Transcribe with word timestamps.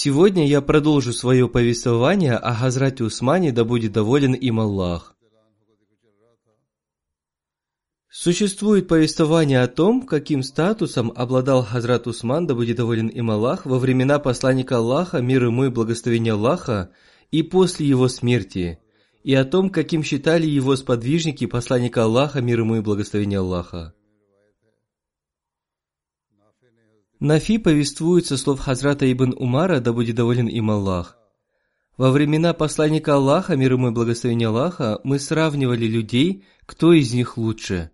Сегодня 0.00 0.46
я 0.46 0.62
продолжу 0.62 1.12
свое 1.12 1.48
повествование 1.48 2.36
о 2.36 2.54
Хазрате 2.54 3.02
Усмане, 3.02 3.50
да 3.50 3.64
будет 3.64 3.90
доволен 3.90 4.32
им 4.32 4.60
Аллах. 4.60 5.16
Существует 8.08 8.86
повествование 8.86 9.60
о 9.60 9.66
том, 9.66 10.06
каким 10.06 10.44
статусом 10.44 11.12
обладал 11.16 11.64
Хазрат 11.64 12.06
Усман, 12.06 12.46
да 12.46 12.54
будет 12.54 12.76
доволен 12.76 13.08
им 13.08 13.28
Аллах, 13.32 13.66
во 13.66 13.80
времена 13.80 14.20
посланника 14.20 14.76
Аллаха, 14.76 15.20
мир 15.20 15.46
ему 15.46 15.64
и 15.64 15.68
благословение 15.68 16.34
Аллаха, 16.34 16.90
и 17.32 17.42
после 17.42 17.88
его 17.88 18.06
смерти, 18.06 18.78
и 19.24 19.34
о 19.34 19.44
том, 19.44 19.68
каким 19.68 20.04
считали 20.04 20.46
его 20.46 20.76
сподвижники 20.76 21.46
посланника 21.46 22.04
Аллаха, 22.04 22.40
мир 22.40 22.60
ему 22.60 22.76
и 22.76 22.82
благословение 22.82 23.40
Аллаха. 23.40 23.94
Нафи 27.20 27.58
повествует 27.58 28.26
со 28.26 28.36
слов 28.36 28.60
Хазрата 28.60 29.10
Ибн 29.10 29.34
Умара, 29.36 29.80
да 29.80 29.92
будет 29.92 30.14
доволен 30.14 30.46
им 30.46 30.70
Аллах. 30.70 31.16
Во 31.96 32.12
времена 32.12 32.52
посланника 32.52 33.16
Аллаха, 33.16 33.56
мир 33.56 33.72
ему 33.72 33.88
и 33.88 33.90
благословение 33.90 34.48
Аллаха, 34.48 35.00
мы 35.02 35.18
сравнивали 35.18 35.86
людей, 35.86 36.44
кто 36.64 36.92
из 36.92 37.12
них 37.12 37.36
лучше. 37.36 37.90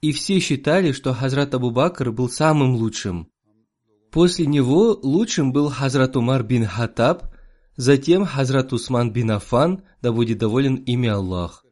И 0.00 0.12
все 0.12 0.38
считали, 0.38 0.92
что 0.92 1.12
Хазрат 1.12 1.52
Абу 1.52 1.72
Бакр 1.72 2.12
был 2.12 2.28
самым 2.28 2.76
лучшим. 2.76 3.28
После 4.12 4.46
него 4.46 4.98
лучшим 5.02 5.52
был 5.52 5.68
Хазрат 5.68 6.16
Умар 6.16 6.44
бин 6.44 6.64
Хатаб, 6.64 7.24
затем 7.76 8.24
Хазрат 8.24 8.72
Усман 8.72 9.12
бин 9.12 9.32
Афан, 9.32 9.82
да 10.00 10.12
будет 10.12 10.38
доволен 10.38 10.76
ими 10.76 11.08
Аллах. 11.08 11.64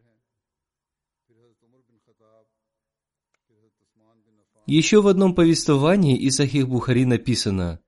Еще 4.69 5.01
в 5.01 5.09
одном 5.09 5.35
повествовании 5.35 6.19
из 6.19 6.37
Сахих 6.37 6.69
Бухари 6.69 7.07
написано 7.07 7.81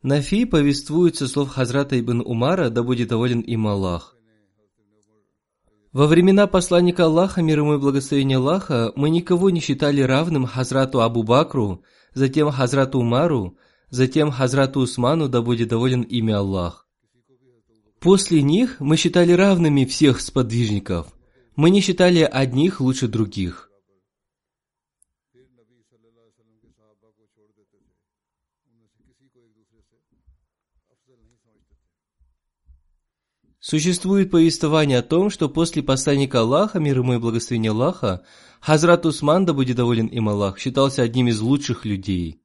Нафи 0.00 0.44
повествует 0.44 1.16
со 1.16 1.26
слов 1.26 1.48
Хазрата 1.48 1.98
ибн 1.98 2.20
Умара, 2.24 2.70
да 2.70 2.84
будет 2.84 3.08
доволен 3.08 3.40
им 3.40 3.66
Аллах. 3.66 4.14
Во 5.90 6.06
времена 6.06 6.46
посланника 6.46 7.06
Аллаха, 7.06 7.42
мир 7.42 7.58
ему 7.58 7.74
и 7.74 7.78
благословение 7.78 8.38
Аллаха, 8.38 8.92
мы 8.94 9.10
никого 9.10 9.50
не 9.50 9.58
считали 9.58 10.02
равным 10.02 10.46
Хазрату 10.46 11.00
Абу 11.00 11.24
Бакру, 11.24 11.82
затем 12.14 12.52
Хазрату 12.52 13.00
Умару, 13.00 13.58
затем 13.90 14.30
Хазрату 14.30 14.78
Усману, 14.78 15.28
да 15.28 15.42
будет 15.42 15.70
доволен 15.70 16.02
ими 16.02 16.32
Аллах. 16.32 16.86
После 17.98 18.40
них 18.40 18.76
мы 18.78 18.96
считали 18.96 19.32
равными 19.32 19.84
всех 19.84 20.20
сподвижников. 20.20 21.08
Мы 21.56 21.70
не 21.70 21.80
считали 21.80 22.20
одних 22.20 22.80
лучше 22.80 23.08
других. 23.08 23.67
Существует 33.68 34.30
повествование 34.30 35.00
о 35.00 35.02
том, 35.02 35.28
что 35.28 35.50
после 35.50 35.82
посланника 35.82 36.40
Аллаха, 36.40 36.78
мир 36.78 37.00
ему 37.00 37.12
и 37.12 37.18
благословение 37.18 37.72
Аллаха, 37.72 38.24
Хазрат 38.62 39.04
Усман, 39.04 39.44
да 39.44 39.52
будет 39.52 39.76
доволен 39.76 40.06
им 40.06 40.30
Аллах, 40.30 40.58
считался 40.58 41.02
одним 41.02 41.28
из 41.28 41.38
лучших 41.40 41.84
людей. 41.84 42.40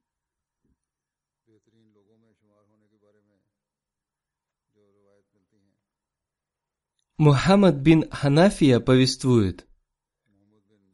Мухаммад 7.16 7.76
бин 7.76 8.04
Ханафия 8.10 8.78
повествует, 8.78 9.66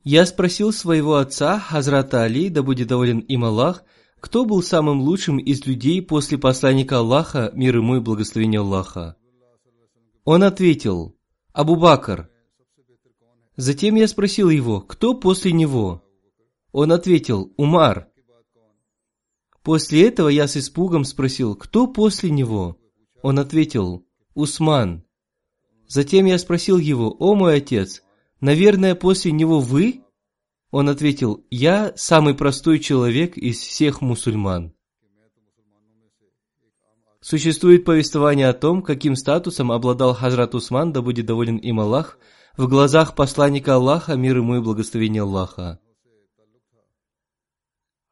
«Я 0.05 0.27
спросил 0.27 0.73
своего 0.73 1.17
отца, 1.17 1.59
Хазрата 1.59 2.23
Али, 2.23 2.51
да 2.51 2.62
будет 2.62 2.87
доволен 2.87 3.19
им 3.19 3.43
Аллах, 3.43 3.83
кто 4.21 4.45
был 4.45 4.62
самым 4.62 5.01
лучшим 5.01 5.39
из 5.39 5.67
людей 5.67 6.01
после 6.01 6.39
посланника 6.39 6.99
Аллаха, 6.99 7.51
мир 7.53 7.79
ему 7.79 7.97
и 7.97 8.01
благословение 8.01 8.61
Аллаха. 8.61 9.17
Он 10.33 10.45
ответил, 10.45 11.19
Абу 11.53 11.75
Бакр. 11.75 12.31
Затем 13.57 13.97
я 13.97 14.07
спросил 14.07 14.49
его, 14.49 14.81
кто 14.81 15.15
после 15.15 15.51
него? 15.51 16.05
Он 16.71 16.93
ответил, 16.93 17.53
Умар. 17.57 18.09
После 19.65 20.07
этого 20.07 20.29
я 20.29 20.47
с 20.47 20.57
испугом 20.57 21.03
спросил, 21.03 21.57
кто 21.57 21.89
после 21.89 22.31
него? 22.31 22.79
Он 23.23 23.41
ответил, 23.41 24.07
Усман. 24.35 25.03
Затем 25.89 26.27
я 26.27 26.39
спросил 26.39 26.79
его, 26.79 27.11
о 27.19 27.35
мой 27.35 27.57
отец, 27.57 28.05
наверное, 28.41 28.95
после 28.95 29.33
него 29.33 29.59
вы? 29.59 30.05
Он 30.71 30.91
ответил, 30.91 31.45
я 31.51 31.93
самый 31.97 32.35
простой 32.35 32.79
человек 32.79 33.37
из 33.37 33.59
всех 33.59 34.01
мусульман. 34.01 34.75
Существует 37.22 37.84
повествование 37.84 38.48
о 38.48 38.54
том, 38.54 38.82
каким 38.82 39.14
статусом 39.14 39.70
обладал 39.70 40.14
Хазрат 40.14 40.54
Усман, 40.54 40.92
да 40.92 41.03
будет 41.03 41.26
доволен 41.26 41.58
им 41.58 41.78
Аллах, 41.81 42.19
в 42.56 42.66
глазах 42.66 43.14
посланника 43.14 43.75
Аллаха, 43.75 44.14
мир 44.16 44.38
ему 44.38 44.56
и 44.56 44.60
благословение 44.60 45.22
Аллаха. 45.22 45.78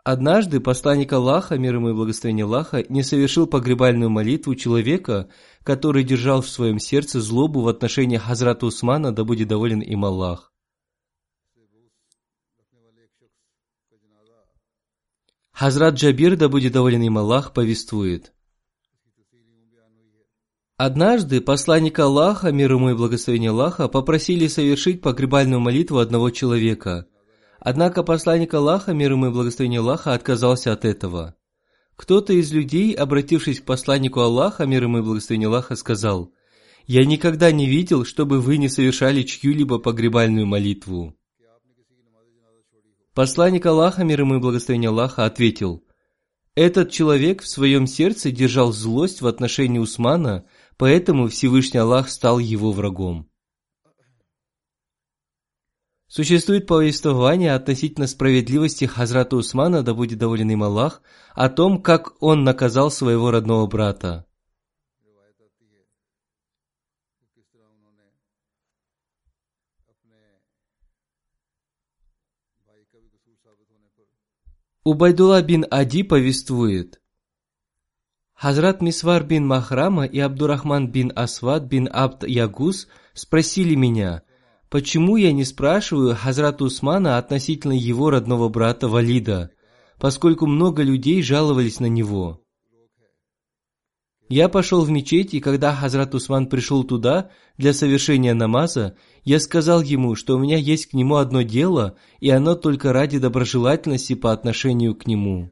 Однажды 0.05 0.61
посланник 0.61 1.11
Аллаха, 1.13 1.59
мир 1.59 1.77
ему 1.77 1.91
и 1.91 1.95
благословение 1.95 2.45
Аллаха, 2.45 2.85
не 2.91 3.03
совершил 3.03 3.47
погребальную 3.47 4.11
молитву 4.11 4.55
человека, 4.55 5.31
который 5.63 6.05
держал 6.05 6.43
в 6.43 6.49
своем 6.49 6.79
сердце 6.79 7.21
злобу 7.23 7.63
в 7.63 7.69
отношении 7.69 8.19
Хазрата 8.19 8.67
Усмана, 8.67 9.13
да 9.13 9.25
будет 9.25 9.49
доволен 9.49 9.81
им 9.81 10.05
Аллах. 10.05 10.53
Хазрат 15.53 15.95
Джабир, 15.95 16.37
да 16.37 16.51
будет 16.51 16.75
доволен 16.75 17.03
им 17.03 17.17
Аллах, 17.17 17.55
повествует– 17.55 18.35
Однажды 20.79 21.41
посланник 21.41 21.99
Аллаха, 21.99 22.53
мир 22.53 22.75
ему 22.75 22.91
и 22.91 22.95
благословение 22.95 23.51
Аллаха, 23.51 23.89
попросили 23.89 24.47
совершить 24.47 25.03
погребальную 25.03 25.59
молитву 25.59 25.99
одного 25.99 26.31
человека. 26.31 27.09
Однако 27.59 28.05
посланник 28.05 28.55
Аллаха, 28.55 28.93
мир 28.93 29.11
ему 29.11 29.27
и 29.27 29.31
благословение 29.31 29.81
Аллаха, 29.81 30.15
отказался 30.15 30.73
от 30.73 30.85
этого. 30.85 31.35
Кто-то 31.97 32.33
из 32.33 32.53
людей, 32.53 32.95
обратившись 32.95 33.59
к 33.59 33.65
посланнику 33.65 34.21
Аллаха, 34.21 34.67
мир 34.67 34.85
ему 34.85 34.99
и 34.99 35.03
благословение 35.03 35.49
Аллаха, 35.49 35.75
сказал, 35.75 36.33
«Я 36.87 37.05
никогда 37.05 37.51
не 37.51 37.67
видел, 37.67 38.05
чтобы 38.05 38.41
вы 38.41 38.57
не 38.57 38.69
совершали 38.69 39.23
чью-либо 39.23 39.81
погребальную 39.81 40.47
молитву». 40.47 41.17
Посланник 43.15 43.67
Аллаха, 43.67 44.05
мир 44.05 44.21
ему 44.21 44.37
и 44.37 44.39
благословение 44.41 44.91
Аллаха, 44.91 45.25
ответил, 45.25 45.83
«Этот 46.55 46.93
человек 46.93 47.43
в 47.43 47.49
своем 47.49 47.89
сердце 47.89 48.31
держал 48.31 48.71
злость 48.71 49.23
в 49.23 49.27
отношении 49.27 49.81
Усмана, 49.81 50.45
Поэтому 50.79 51.27
Всевышний 51.27 51.81
Аллах 51.81 52.09
стал 52.09 52.39
его 52.39 52.71
врагом. 52.71 53.29
Существует 56.07 56.67
повествование 56.67 57.53
относительно 57.55 58.07
справедливости 58.07 58.85
Хазрата 58.85 59.37
Усмана, 59.37 59.83
да 59.83 59.93
будет 59.93 60.19
доволен 60.19 60.51
им 60.51 60.63
Аллах, 60.63 61.03
о 61.35 61.51
том, 61.51 61.83
как 61.83 62.23
он 62.23 62.45
наказал 62.45 62.93
своего 62.93 63.31
родного 63.33 63.67
брата. 63.67 64.25
Убайдулла 74.85 75.43
бин 75.43 75.67
Ади 75.71 76.03
повествует– 76.05 77.03
Хазрат 78.41 78.81
Мисвар 78.81 79.25
бин 79.25 79.49
Махрама 79.49 80.05
и 80.05 80.21
Абдурахман 80.21 80.93
бин 80.93 81.11
Асвад 81.17 81.65
бин 81.65 81.89
Абд 81.93 82.23
Ягус 82.23 82.87
спросили 83.13 83.75
меня, 83.75 84.23
почему 84.71 85.17
я 85.17 85.33
не 85.33 85.45
спрашиваю 85.45 86.15
Хазрата 86.15 86.63
Усмана 86.63 87.19
относительно 87.19 87.73
его 87.73 88.11
родного 88.11 88.49
брата 88.49 88.87
Валида, 88.87 89.51
поскольку 89.99 90.47
много 90.47 90.85
людей 90.85 91.21
жаловались 91.21 91.81
на 91.81 91.87
него. 91.87 92.41
Я 94.29 94.49
пошел 94.49 94.85
в 94.85 94.91
мечеть, 94.91 95.35
и 95.35 95.41
когда 95.41 95.75
Хазрат 95.75 96.15
Усман 96.15 96.47
пришел 96.47 96.85
туда 96.85 97.31
для 97.57 97.73
совершения 97.73 98.35
намаза, 98.35 98.97
я 99.25 99.41
сказал 99.41 99.83
ему, 99.83 100.15
что 100.15 100.37
у 100.37 100.39
меня 100.39 100.59
есть 100.59 100.87
к 100.87 100.93
нему 100.93 101.17
одно 101.17 101.43
дело, 101.43 101.97
и 102.21 102.31
оно 102.31 102.55
только 102.55 102.93
ради 102.93 103.19
доброжелательности 103.19 104.15
по 104.15 104.31
отношению 104.31 104.95
к 104.95 105.09
нему. 105.09 105.51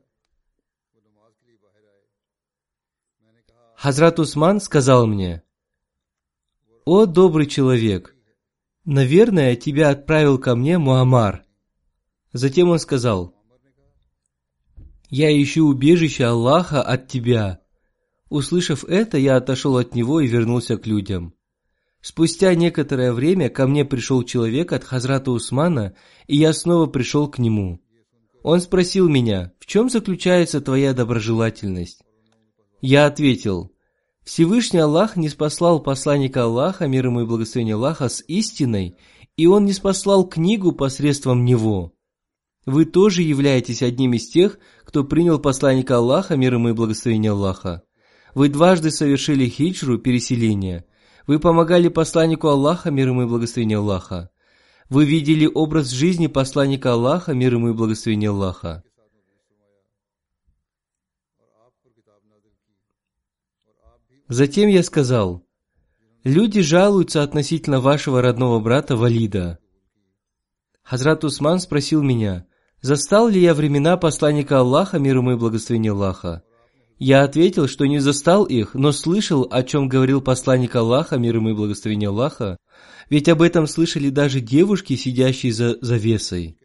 Хазрат 3.77 4.19
Усман 4.19 4.61
сказал 4.61 5.07
мне, 5.07 5.43
«О, 6.87 7.05
добрый 7.05 7.47
человек, 7.47 8.17
наверное, 8.87 9.55
тебя 9.55 9.91
отправил 9.91 10.39
ко 10.39 10.57
мне 10.57 10.79
Муаммар». 10.79 11.45
Затем 12.33 12.71
он 12.71 12.79
сказал, 12.79 13.35
«Я 15.11 15.31
ищу 15.31 15.67
убежище 15.67 16.25
Аллаха 16.25 16.81
от 16.83 17.09
тебя». 17.09 17.61
Услышав 18.31 18.85
это, 18.85 19.19
я 19.19 19.37
отошел 19.37 19.77
от 19.77 19.95
него 19.95 20.21
и 20.21 20.27
вернулся 20.27 20.79
к 20.79 20.87
людям. 20.87 21.35
Спустя 22.01 22.55
некоторое 22.55 23.13
время 23.13 23.51
ко 23.51 23.69
мне 23.69 23.85
пришел 23.85 24.25
человек 24.25 24.73
от 24.73 24.85
Хазрата 24.85 25.31
Усмана, 25.31 25.95
и 26.27 26.37
я 26.37 26.53
снова 26.53 26.87
пришел 26.87 27.29
к 27.29 27.39
нему. 27.39 27.81
Он 28.43 28.61
спросил 28.61 29.09
меня, 29.09 29.53
в 29.61 29.67
чем 29.67 29.91
заключается 29.91 30.61
твоя 30.61 30.93
доброжелательность? 30.93 32.06
Я 32.81 33.07
ответил, 33.07 33.73
Всевышний 34.23 34.81
Аллах 34.81 35.17
не 35.17 35.29
спаслал 35.29 35.81
посланника 35.81 36.45
Аллаха, 36.45 36.87
мир 36.87 37.07
ему 37.07 37.23
и 37.23 37.25
благословение 37.25 37.77
Аллаха, 37.77 38.09
с 38.09 38.23
истиной, 38.27 38.97
и 39.37 39.47
он 39.47 39.65
не 39.65 39.73
спаслал 39.73 40.29
книгу 40.29 40.73
посредством 40.73 41.45
него. 41.45 41.93
Вы 42.67 42.85
тоже 42.85 43.23
являетесь 43.23 43.83
одним 43.83 44.15
из 44.15 44.29
тех, 44.29 44.59
кто 44.85 45.05
принял 45.05 45.39
посланника 45.39 45.99
Аллаха, 45.99 46.37
мир 46.37 46.55
ему 46.55 46.71
и 46.71 46.73
благословение 46.73 47.31
Аллаха. 47.31 47.83
Вы 48.35 48.49
дважды 48.49 48.91
совершили 48.91 49.49
хиджру, 49.49 49.99
переселение. 49.99 50.85
Вы 51.27 51.39
помогали 51.39 51.89
посланнику 51.89 52.49
Аллаха, 52.49 52.91
мир 52.91 53.09
ему 53.09 53.23
и 53.23 53.27
благословение 53.27 53.79
Аллаха. 53.79 54.31
Вы 54.91 55.05
видели 55.05 55.47
образ 55.47 55.91
жизни 55.91 56.27
посланника 56.27 56.93
Аллаха, 56.93 57.33
мир 57.33 57.55
ему 57.55 57.71
и 57.71 57.73
благословение 57.73 58.31
Аллаха. 58.31 58.83
Затем 64.29 64.69
я 64.69 64.83
сказал, 64.83 65.47
люди 66.25 66.61
жалуются 66.61 67.23
относительно 67.23 67.81
вашего 67.81 68.21
родного 68.21 68.59
брата 68.59 68.97
Валида. 68.97 69.59
Хазрат 70.83 71.23
Усман 71.23 71.61
спросил 71.61 72.03
меня, 72.03 72.47
застал 72.81 73.29
ли 73.29 73.41
я 73.41 73.55
времена 73.55 73.97
посланника 73.97 74.59
Аллаха, 74.59 74.99
мир 74.99 75.19
ему 75.19 75.33
и 75.33 75.37
благословение 75.37 75.93
Аллаха. 75.93 76.43
Я 76.99 77.23
ответил, 77.23 77.69
что 77.69 77.87
не 77.87 78.01
застал 78.01 78.45
их, 78.45 78.75
но 78.75 78.91
слышал, 78.91 79.47
о 79.49 79.63
чем 79.63 79.89
говорил 79.89 80.21
посланник 80.21 80.75
Аллаха, 80.75 81.19
мир 81.19 81.37
ему 81.37 81.51
и 81.51 81.55
благословение 81.55 82.09
Аллаха, 82.09 82.57
ведь 83.09 83.29
об 83.29 83.43
этом 83.43 83.69
слышали 83.69 84.11
даже 84.11 84.41
девушки, 84.41 84.97
сидящие 84.97 85.53
за 85.53 85.77
завесой. 85.81 86.59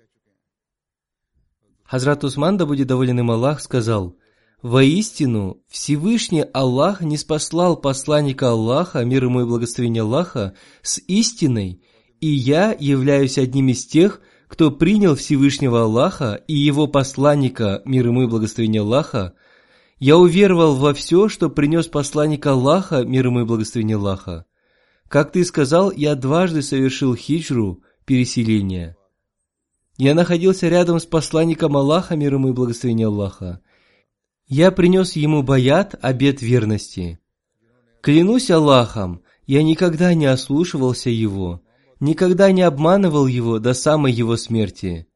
Хазрат 1.83 2.23
Усман, 2.23 2.57
да 2.57 2.65
будет 2.65 2.87
доволен 2.87 3.19
им 3.19 3.29
Аллах, 3.29 3.61
сказал, 3.61 4.15
«Воистину, 4.61 5.63
Всевышний 5.67 6.45
Аллах 6.53 7.01
не 7.01 7.17
спаслал 7.17 7.77
посланника 7.77 8.51
Аллаха, 8.51 9.03
мир 9.03 9.25
ему 9.25 9.41
и 9.41 9.45
благословение 9.45 10.03
Аллаха, 10.03 10.53
с 10.83 10.99
истиной, 11.07 11.81
и 12.19 12.27
я 12.27 12.75
являюсь 12.79 13.39
одним 13.39 13.69
из 13.69 13.85
тех, 13.85 14.21
кто 14.47 14.69
принял 14.69 15.15
Всевышнего 15.15 15.83
Аллаха 15.83 16.35
и 16.47 16.53
его 16.53 16.85
посланника, 16.85 17.81
мир 17.85 18.07
ему 18.07 18.23
и 18.23 18.27
благословение 18.27 18.81
Аллаха, 18.81 19.33
я 19.97 20.17
уверовал 20.17 20.75
во 20.75 20.93
все, 20.93 21.29
что 21.29 21.49
принес 21.49 21.87
посланник 21.87 22.45
Аллаха, 22.45 23.03
мир 23.03 23.27
ему 23.27 23.41
и 23.41 23.45
благословение 23.45 23.97
Аллаха. 23.97 24.45
Как 25.07 25.31
ты 25.31 25.45
сказал, 25.45 25.91
я 25.91 26.15
дважды 26.15 26.61
совершил 26.61 27.15
хиджру, 27.15 27.83
переселение. 28.05 28.95
Я 29.97 30.15
находился 30.15 30.69
рядом 30.69 30.99
с 30.99 31.05
посланником 31.05 31.77
Аллаха, 31.77 32.15
мир 32.15 32.33
ему 32.33 32.49
и 32.49 32.53
благословение 32.53 33.07
Аллаха. 33.07 33.61
Я 34.51 34.69
принес 34.71 35.13
ему 35.13 35.44
баят, 35.44 35.95
обет 36.01 36.42
верности. 36.42 37.19
Клянусь 38.01 38.51
Аллахом, 38.51 39.21
я 39.48 39.63
никогда 39.63 40.13
не 40.13 40.25
ослушивался 40.25 41.09
его, 41.09 41.62
никогда 42.01 42.51
не 42.51 42.62
обманывал 42.62 43.27
его 43.27 43.59
до 43.59 43.74
самой 43.74 44.12
его 44.12 44.36
смерти. 44.36 45.07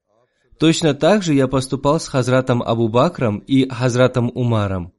Точно 0.58 0.94
так 0.94 1.22
же 1.22 1.34
я 1.34 1.50
поступал 1.50 2.00
с 2.00 2.08
Хазратом 2.08 2.64
Абу 2.64 2.88
Бакром 2.88 3.40
и 3.40 3.68
Хазратом 3.68 4.32
Умаром. 4.34 4.94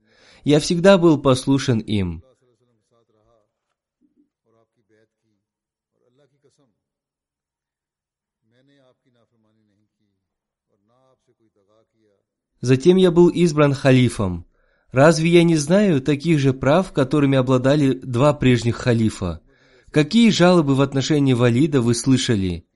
Я 0.45 0.61
всегда 0.61 0.99
был 0.99 1.17
послушен 1.17 1.79
им. 1.79 2.23
Затем 12.67 12.97
я 12.97 13.13
был 13.13 13.29
избран 13.29 13.75
халифом. 13.75 14.45
Разве 14.91 15.31
я 15.31 15.45
не 15.45 15.55
знаю 15.55 16.01
таких 16.01 16.41
же 16.41 16.53
прав, 16.53 16.91
которыми 16.91 17.39
обладали 17.39 17.93
два 17.93 18.35
прежних 18.35 18.75
халифа? 18.75 19.41
Какие 19.93 20.31
жалобы 20.31 20.75
в 20.75 20.81
отношении 20.81 21.33
Валида 21.33 21.81
вы 21.81 21.95
слышали? 21.95 22.67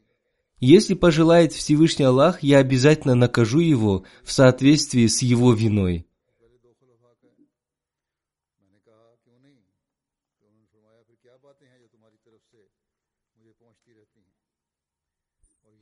Если 0.61 0.95
пожелает 0.95 1.53
Всевышний 1.53 2.05
Аллах, 2.05 2.45
я 2.45 2.59
обязательно 2.59 3.17
накажу 3.17 3.59
его 3.59 4.05
в 4.23 4.31
соответствии 4.31 5.09
с 5.09 5.23
его 5.23 5.55
виной. 5.55 6.07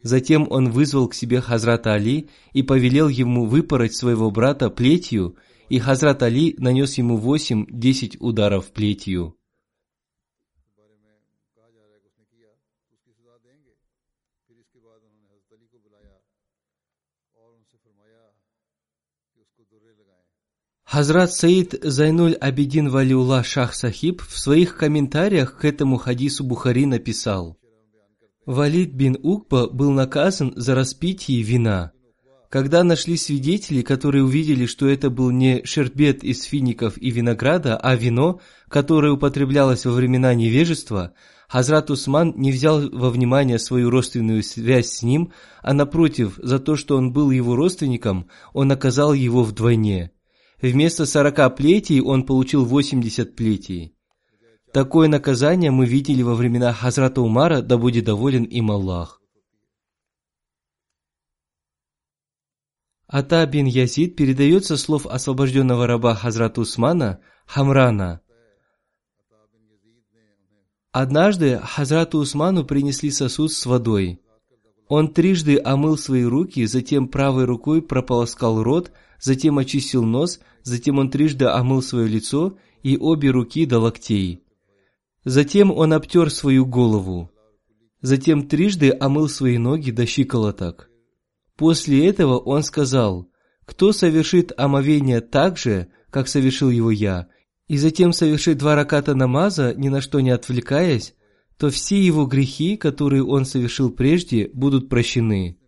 Затем 0.02 0.46
он 0.50 0.70
вызвал 0.70 1.08
к 1.08 1.14
себе 1.14 1.40
Хазрата 1.40 1.92
Али 1.92 2.28
и 2.52 2.62
повелел 2.62 3.08
ему 3.08 3.46
выпороть 3.46 3.96
своего 3.96 4.30
брата 4.30 4.70
плетью, 4.70 5.36
и 5.68 5.78
Хазрат 5.78 6.22
Али 6.22 6.54
нанес 6.58 6.96
ему 6.98 7.16
восемь-десять 7.16 8.16
ударов 8.20 8.70
плетью. 8.70 9.34
Хазрат 20.84 21.34
Саид 21.34 21.74
Зайнуль 21.82 22.32
Абидин 22.32 22.88
Валиулла 22.88 23.44
Шах 23.44 23.74
Сахиб 23.74 24.22
в 24.22 24.38
своих 24.38 24.78
комментариях 24.78 25.58
к 25.58 25.66
этому 25.66 25.98
хадису 25.98 26.44
Бухари 26.44 26.86
написал 26.86 27.57
Валид 28.48 28.94
бин 28.94 29.18
Укба 29.22 29.68
был 29.68 29.90
наказан 29.90 30.54
за 30.56 30.74
распитие 30.74 31.42
вина. 31.42 31.92
Когда 32.48 32.82
нашли 32.82 33.18
свидетели, 33.18 33.82
которые 33.82 34.24
увидели, 34.24 34.64
что 34.64 34.88
это 34.88 35.10
был 35.10 35.30
не 35.30 35.62
шербет 35.66 36.24
из 36.24 36.44
фиников 36.44 36.96
и 36.96 37.10
винограда, 37.10 37.76
а 37.76 37.94
вино, 37.94 38.40
которое 38.70 39.12
употреблялось 39.12 39.84
во 39.84 39.92
времена 39.92 40.32
невежества, 40.32 41.12
Хазрат 41.46 41.90
Усман 41.90 42.32
не 42.38 42.50
взял 42.50 42.88
во 42.88 43.10
внимание 43.10 43.58
свою 43.58 43.90
родственную 43.90 44.42
связь 44.42 44.92
с 44.92 45.02
ним, 45.02 45.30
а 45.62 45.74
напротив, 45.74 46.40
за 46.42 46.58
то, 46.58 46.74
что 46.74 46.96
он 46.96 47.12
был 47.12 47.30
его 47.30 47.54
родственником, 47.54 48.30
он 48.54 48.68
наказал 48.68 49.12
его 49.12 49.42
вдвойне. 49.42 50.12
Вместо 50.62 51.04
сорока 51.04 51.50
плетей 51.50 52.00
он 52.00 52.24
получил 52.24 52.64
восемьдесят 52.64 53.36
плетей. 53.36 53.97
Такое 54.72 55.08
наказание 55.08 55.70
мы 55.70 55.86
видели 55.86 56.22
во 56.22 56.34
времена 56.34 56.72
Хазрата 56.72 57.20
Умара, 57.22 57.62
да 57.62 57.78
будет 57.78 58.04
доволен 58.04 58.44
им 58.44 58.70
Аллах. 58.70 59.20
Ата 63.06 63.46
бин 63.46 63.64
Язид 63.64 64.16
передает 64.16 64.66
слов 64.66 65.06
освобожденного 65.06 65.86
раба 65.86 66.14
Хазрата 66.14 66.60
Усмана 66.60 67.20
Хамрана. 67.46 68.20
Однажды 70.92 71.58
Хазрату 71.58 72.18
Усману 72.18 72.64
принесли 72.64 73.10
сосуд 73.10 73.52
с 73.52 73.64
водой. 73.64 74.20
Он 74.88 75.12
трижды 75.12 75.60
омыл 75.62 75.96
свои 75.96 76.24
руки, 76.24 76.66
затем 76.66 77.08
правой 77.08 77.44
рукой 77.44 77.80
прополоскал 77.82 78.62
рот, 78.62 78.92
затем 79.20 79.58
очистил 79.58 80.02
нос, 80.02 80.40
затем 80.62 80.98
он 80.98 81.10
трижды 81.10 81.46
омыл 81.46 81.82
свое 81.82 82.08
лицо 82.08 82.58
и 82.82 82.98
обе 82.98 83.30
руки 83.30 83.64
до 83.64 83.78
локтей. 83.78 84.42
Затем 85.28 85.70
он 85.70 85.92
обтер 85.92 86.30
свою 86.30 86.64
голову. 86.64 87.30
Затем 88.00 88.48
трижды 88.48 88.96
омыл 88.98 89.28
свои 89.28 89.58
ноги 89.58 89.90
до 89.90 90.06
щиколоток. 90.06 90.88
После 91.54 92.06
этого 92.06 92.38
он 92.38 92.62
сказал, 92.62 93.28
«Кто 93.66 93.92
совершит 93.92 94.52
омовение 94.56 95.20
так 95.20 95.58
же, 95.58 95.88
как 96.08 96.28
совершил 96.28 96.70
его 96.70 96.90
я, 96.90 97.28
и 97.66 97.76
затем 97.76 98.14
совершит 98.14 98.56
два 98.56 98.74
раката 98.74 99.14
намаза, 99.14 99.74
ни 99.76 99.90
на 99.90 100.00
что 100.00 100.20
не 100.20 100.30
отвлекаясь, 100.30 101.14
то 101.58 101.68
все 101.68 102.00
его 102.00 102.24
грехи, 102.24 102.78
которые 102.78 103.22
он 103.22 103.44
совершил 103.44 103.90
прежде, 103.90 104.48
будут 104.54 104.88
прощены. 104.88 105.58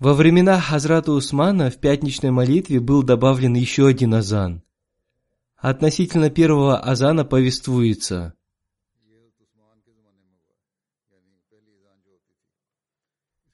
Во 0.00 0.14
времена 0.14 0.58
Хазрата 0.58 1.12
Усмана 1.12 1.70
в 1.70 1.76
пятничной 1.76 2.30
молитве 2.30 2.80
был 2.80 3.02
добавлен 3.02 3.54
еще 3.54 3.86
один 3.86 4.14
азан. 4.14 4.62
Относительно 5.56 6.30
первого 6.30 6.78
азана 6.78 7.24
повествуется– 7.24 8.34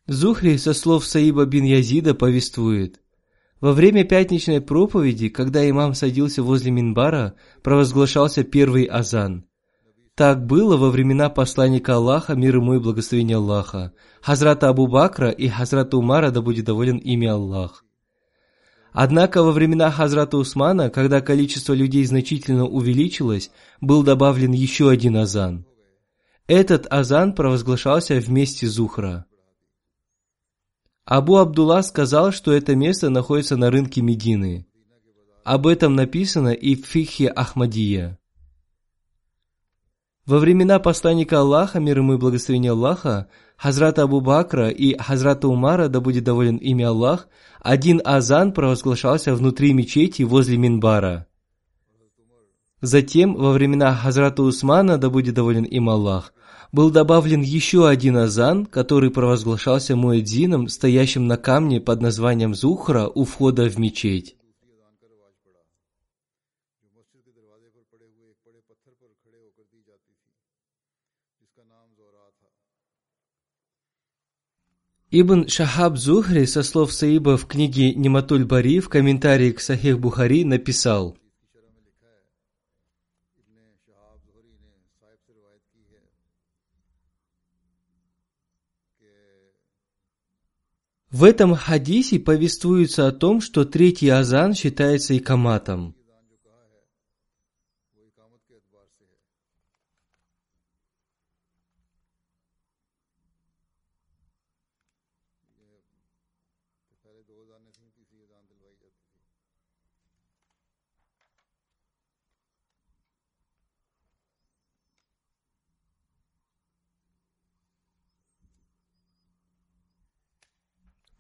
Зухри 0.06 0.56
со 0.56 0.72
слов 0.72 1.04
Саиба 1.04 1.46
бин 1.46 1.64
Язида 1.64 2.14
повествует. 2.14 3.00
Во 3.60 3.72
время 3.72 4.04
пятничной 4.04 4.60
проповеди, 4.60 5.28
когда 5.28 5.68
имам 5.68 5.94
садился 5.94 6.44
возле 6.44 6.70
Минбара, 6.70 7.34
провозглашался 7.64 8.44
первый 8.44 8.84
азан. 8.84 9.45
Так 10.16 10.46
было 10.46 10.78
во 10.78 10.88
времена 10.88 11.28
посланника 11.28 11.96
Аллаха, 11.96 12.34
мир 12.34 12.56
ему 12.56 12.72
и 12.72 12.78
благословения 12.78 13.36
Аллаха, 13.36 13.92
Хазрата 14.22 14.70
Абу 14.70 14.86
Бакра 14.86 15.28
и 15.28 15.46
Хазрата 15.46 15.98
Умара, 15.98 16.30
да 16.30 16.40
будет 16.40 16.64
доволен 16.64 16.96
ими 16.96 17.26
Аллах. 17.26 17.84
Однако 18.92 19.42
во 19.42 19.52
времена 19.52 19.90
Хазрата 19.90 20.38
Усмана, 20.38 20.88
когда 20.88 21.20
количество 21.20 21.74
людей 21.74 22.02
значительно 22.06 22.64
увеличилось, 22.64 23.50
был 23.82 24.02
добавлен 24.02 24.52
еще 24.52 24.88
один 24.88 25.18
азан. 25.18 25.66
Этот 26.46 26.86
азан 26.90 27.34
провозглашался 27.34 28.18
вместе 28.18 28.66
Зухра. 28.66 29.26
Абу 31.04 31.36
Абдулла 31.36 31.82
сказал, 31.82 32.32
что 32.32 32.52
это 32.52 32.74
место 32.74 33.10
находится 33.10 33.58
на 33.58 33.70
рынке 33.70 34.00
Медины. 34.00 34.66
Об 35.44 35.66
этом 35.66 35.94
написано 35.94 36.54
и 36.54 36.74
в 36.74 36.86
Фихе 36.86 37.28
Ахмадия. 37.28 38.18
Во 40.26 40.40
времена 40.40 40.80
посланника 40.80 41.38
Аллаха, 41.38 41.78
мир 41.78 41.98
ему 41.98 42.14
и 42.14 42.16
благословения 42.16 42.72
Аллаха, 42.72 43.28
Хазрата 43.56 44.02
Абу 44.02 44.20
Бакра 44.20 44.70
и 44.70 44.96
Хазрата 44.98 45.46
Умара, 45.46 45.88
да 45.88 46.00
будет 46.00 46.24
доволен 46.24 46.56
ими 46.56 46.84
Аллах, 46.84 47.28
один 47.60 48.02
азан 48.04 48.52
провозглашался 48.52 49.36
внутри 49.36 49.72
мечети 49.72 50.22
возле 50.22 50.56
Минбара. 50.56 51.28
Затем, 52.80 53.36
во 53.36 53.52
времена 53.52 53.94
Хазрата 53.94 54.42
Усмана, 54.42 54.98
да 54.98 55.10
будет 55.10 55.34
доволен 55.34 55.62
им 55.62 55.88
Аллах, 55.88 56.34
был 56.72 56.90
добавлен 56.90 57.42
еще 57.42 57.88
один 57.88 58.16
азан, 58.16 58.66
который 58.66 59.12
провозглашался 59.12 59.94
муэдзином, 59.94 60.66
стоящим 60.66 61.28
на 61.28 61.36
камне 61.36 61.80
под 61.80 62.02
названием 62.02 62.52
Зухра 62.52 63.06
у 63.06 63.24
входа 63.24 63.68
в 63.68 63.78
мечеть. 63.78 64.34
Ибн 75.10 75.48
Шахаб 75.48 75.96
Зухри 75.96 76.46
со 76.46 76.62
слов 76.62 76.92
Саиба 76.92 77.36
в 77.36 77.46
книге 77.46 77.94
Нематуль 77.94 78.44
Бари 78.44 78.80
в 78.80 78.88
комментарии 78.88 79.52
к 79.52 79.60
Сахих 79.60 79.98
Бухари 79.98 80.44
написал– 80.44 81.16
В 91.16 91.24
этом 91.24 91.54
хадисе 91.54 92.18
повествуется 92.18 93.08
о 93.08 93.10
том, 93.10 93.40
что 93.40 93.64
третий 93.64 94.10
азан 94.10 94.52
считается 94.52 95.16
икаматом. 95.16 95.95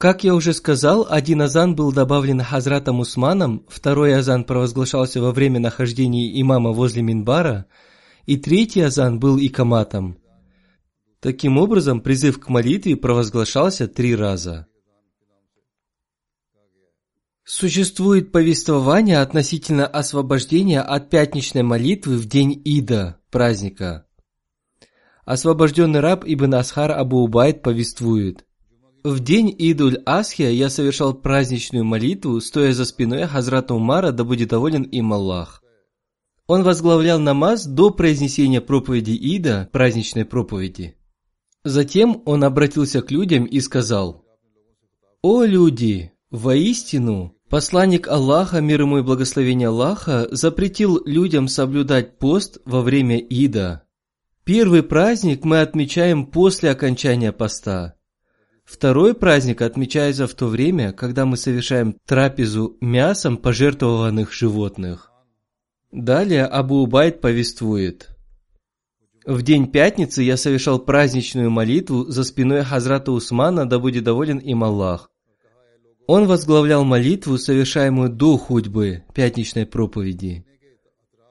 Как 0.06 0.22
я 0.22 0.36
уже 0.36 0.52
сказал, 0.52 1.04
один 1.10 1.42
азан 1.42 1.74
был 1.74 1.90
добавлен 1.90 2.40
Хазратом 2.40 3.00
Усманом, 3.00 3.66
второй 3.66 4.14
азан 4.14 4.44
провозглашался 4.44 5.20
во 5.20 5.32
время 5.32 5.58
нахождения 5.58 6.40
имама 6.40 6.70
возле 6.70 7.02
Минбара, 7.02 7.66
и 8.24 8.36
третий 8.36 8.82
азан 8.82 9.18
был 9.18 9.36
икаматом. 9.36 10.16
Таким 11.18 11.58
образом, 11.58 12.00
призыв 12.00 12.38
к 12.38 12.48
молитве 12.48 12.94
провозглашался 12.94 13.88
три 13.88 14.14
раза. 14.14 14.68
Существует 17.42 18.30
повествование 18.30 19.18
относительно 19.18 19.88
освобождения 19.88 20.82
от 20.82 21.10
пятничной 21.10 21.64
молитвы 21.64 22.16
в 22.18 22.26
день 22.26 22.52
Ида, 22.64 23.18
праздника. 23.32 24.06
Освобожденный 25.24 25.98
раб 25.98 26.22
Ибн 26.24 26.54
Асхар 26.54 26.92
Абу 26.92 27.24
Убайд 27.24 27.62
повествует. 27.62 28.45
В 29.06 29.20
день 29.20 29.54
Идуль-Асхия 29.56 30.50
я 30.50 30.68
совершал 30.68 31.14
праздничную 31.14 31.84
молитву, 31.84 32.40
стоя 32.40 32.72
за 32.72 32.84
спиной 32.84 33.28
Хазрата 33.28 33.72
Умара, 33.72 34.10
да 34.10 34.24
будет 34.24 34.48
доволен 34.48 34.82
им 34.82 35.12
Аллах. 35.12 35.62
Он 36.48 36.64
возглавлял 36.64 37.20
намаз 37.20 37.66
до 37.66 37.92
произнесения 37.92 38.60
проповеди 38.60 39.12
Ида, 39.12 39.68
праздничной 39.70 40.24
проповеди. 40.24 40.96
Затем 41.62 42.20
он 42.24 42.42
обратился 42.42 43.00
к 43.00 43.12
людям 43.12 43.44
и 43.44 43.60
сказал, 43.60 44.24
«О 45.22 45.44
люди, 45.44 46.10
воистину, 46.32 47.36
посланник 47.48 48.08
Аллаха, 48.08 48.60
мир 48.60 48.80
ему 48.80 48.98
и 48.98 49.02
благословение 49.02 49.68
Аллаха, 49.68 50.26
запретил 50.32 51.00
людям 51.04 51.46
соблюдать 51.46 52.18
пост 52.18 52.58
во 52.64 52.82
время 52.82 53.18
Ида. 53.18 53.84
Первый 54.42 54.82
праздник 54.82 55.44
мы 55.44 55.60
отмечаем 55.60 56.26
после 56.26 56.72
окончания 56.72 57.30
поста, 57.30 57.95
Второй 58.66 59.14
праздник 59.14 59.62
отмечается 59.62 60.26
в 60.26 60.34
то 60.34 60.48
время, 60.48 60.92
когда 60.92 61.24
мы 61.24 61.36
совершаем 61.36 61.96
трапезу 62.04 62.76
мясом 62.80 63.36
пожертвованных 63.36 64.32
животных. 64.32 65.12
Далее 65.92 66.44
Абу 66.44 66.82
Убайд 66.82 67.20
повествует. 67.20 68.10
В 69.24 69.42
день 69.42 69.70
пятницы 69.70 70.22
я 70.24 70.36
совершал 70.36 70.80
праздничную 70.80 71.48
молитву 71.48 72.06
за 72.06 72.24
спиной 72.24 72.64
Хазрата 72.64 73.12
Усмана, 73.12 73.68
да 73.68 73.78
будет 73.78 74.02
доволен 74.02 74.38
им 74.38 74.64
Аллах. 74.64 75.10
Он 76.08 76.26
возглавлял 76.26 76.84
молитву, 76.84 77.38
совершаемую 77.38 78.08
до 78.08 78.36
худьбы, 78.36 79.04
пятничной 79.14 79.66
проповеди. 79.66 80.44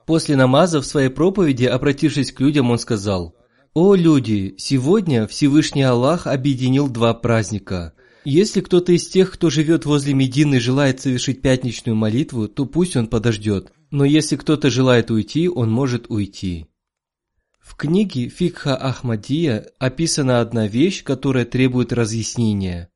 После 0.06 0.38
намаза 0.38 0.82
в 0.82 0.86
своей 0.86 1.10
проповеди, 1.10 1.66
обратившись 1.66 2.32
к 2.32 2.40
людям, 2.40 2.72
он 2.72 2.80
сказал– 2.80 3.36
«О 3.76 3.94
люди, 3.94 4.56
сегодня 4.58 5.28
Всевышний 5.28 5.82
Аллах 5.82 6.28
объединил 6.28 6.88
два 6.88 7.14
праздника. 7.14 7.92
Если 8.24 8.62
кто-то 8.62 8.94
из 8.94 9.06
тех, 9.10 9.30
кто 9.34 9.50
живет 9.50 9.86
возле 9.86 10.14
Медины, 10.14 10.62
желает 10.62 11.02
совершить 11.02 11.42
пятничную 11.42 11.94
молитву, 11.94 12.48
то 12.48 12.66
пусть 12.66 12.96
он 12.96 13.08
подождет. 13.08 13.74
Но 13.92 14.06
если 14.06 14.38
кто-то 14.38 14.70
желает 14.70 15.12
уйти, 15.12 15.50
он 15.50 15.70
может 15.72 16.06
уйти». 16.08 16.68
В 17.60 17.76
книге 17.76 18.30
Фикха 18.30 18.78
Ахмадия 18.78 19.68
описана 19.78 20.40
одна 20.40 20.68
вещь, 20.68 21.04
которая 21.04 21.44
требует 21.44 21.92
разъяснения. 21.92 22.88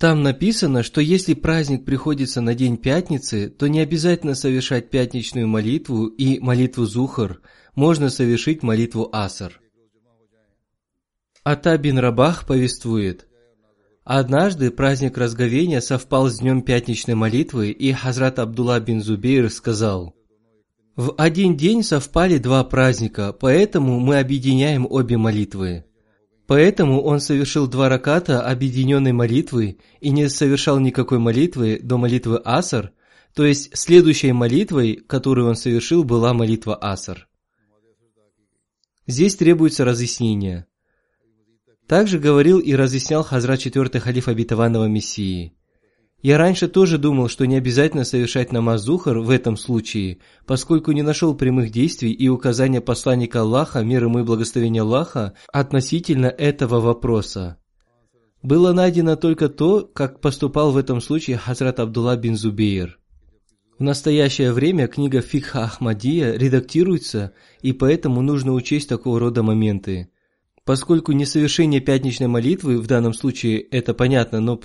Там 0.00 0.24
написано, 0.24 0.82
что 0.82 1.00
если 1.00 1.34
праздник 1.34 1.84
приходится 1.84 2.40
на 2.40 2.56
день 2.56 2.76
пятницы, 2.76 3.48
то 3.48 3.68
не 3.68 3.78
обязательно 3.78 4.34
совершать 4.34 4.90
пятничную 4.90 5.46
молитву 5.46 6.06
и 6.06 6.40
молитву 6.40 6.86
Зухар, 6.86 7.40
можно 7.76 8.10
совершить 8.10 8.64
молитву 8.64 9.08
Асар. 9.12 9.61
Ата 11.44 11.76
бин 11.76 11.98
Рабах 11.98 12.46
повествует, 12.46 13.26
Однажды 14.04 14.72
праздник 14.72 15.16
разговения 15.16 15.80
совпал 15.80 16.28
с 16.28 16.38
днем 16.38 16.62
пятничной 16.62 17.14
молитвы, 17.14 17.70
и 17.70 17.92
Хазрат 17.92 18.40
Абдулла 18.40 18.80
бин 18.80 19.00
Зубейр 19.00 19.48
сказал, 19.48 20.14
«В 20.96 21.14
один 21.16 21.56
день 21.56 21.84
совпали 21.84 22.38
два 22.38 22.64
праздника, 22.64 23.32
поэтому 23.32 24.00
мы 24.00 24.18
объединяем 24.18 24.86
обе 24.88 25.16
молитвы». 25.16 25.84
Поэтому 26.48 27.00
он 27.00 27.20
совершил 27.20 27.68
два 27.68 27.88
раката 27.88 28.42
объединенной 28.42 29.12
молитвы 29.12 29.78
и 30.00 30.10
не 30.10 30.28
совершал 30.28 30.80
никакой 30.80 31.18
молитвы 31.18 31.78
до 31.82 31.96
молитвы 31.96 32.38
Асар, 32.44 32.92
то 33.34 33.44
есть 33.44 33.76
следующей 33.76 34.32
молитвой, 34.32 34.96
которую 34.96 35.48
он 35.48 35.54
совершил, 35.54 36.04
была 36.04 36.34
молитва 36.34 36.74
Асар. 36.76 37.28
Здесь 39.06 39.36
требуется 39.36 39.84
разъяснение. 39.84 40.66
Также 41.86 42.18
говорил 42.18 42.58
и 42.58 42.74
разъяснял 42.74 43.22
Хазрат 43.22 43.60
четвертый 43.60 44.00
халиф 44.00 44.28
обетованного 44.28 44.86
Мессии. 44.86 45.54
Я 46.22 46.38
раньше 46.38 46.68
тоже 46.68 46.98
думал, 46.98 47.28
что 47.28 47.46
не 47.46 47.56
обязательно 47.56 48.04
совершать 48.04 48.52
намаз 48.52 48.82
Зухар 48.82 49.18
в 49.18 49.28
этом 49.28 49.56
случае, 49.56 50.18
поскольку 50.46 50.92
не 50.92 51.02
нашел 51.02 51.34
прямых 51.34 51.70
действий 51.70 52.12
и 52.12 52.28
указания 52.28 52.80
посланника 52.80 53.40
Аллаха, 53.40 53.80
мир 53.80 54.04
ему 54.04 54.20
и 54.20 54.22
благословения 54.22 54.82
Аллаха, 54.82 55.34
относительно 55.52 56.26
этого 56.26 56.80
вопроса. 56.80 57.58
Было 58.40 58.72
найдено 58.72 59.16
только 59.16 59.48
то, 59.48 59.82
как 59.92 60.20
поступал 60.20 60.70
в 60.70 60.76
этом 60.76 61.00
случае 61.00 61.38
Хазрат 61.38 61.80
Абдулла 61.80 62.16
бин 62.16 62.36
Зубейр. 62.36 63.00
В 63.78 63.82
настоящее 63.82 64.52
время 64.52 64.86
книга 64.86 65.22
Фикха 65.22 65.64
Ахмадия 65.64 66.34
редактируется, 66.34 67.32
и 67.62 67.72
поэтому 67.72 68.22
нужно 68.22 68.52
учесть 68.52 68.88
такого 68.88 69.18
рода 69.18 69.42
моменты. 69.42 70.10
Поскольку 70.64 71.10
несовершение 71.10 71.80
пятничной 71.80 72.28
молитвы 72.28 72.78
в 72.78 72.86
данном 72.86 73.14
случае 73.14 73.60
это 73.60 73.94
понятно, 73.94 74.40
но 74.40 74.56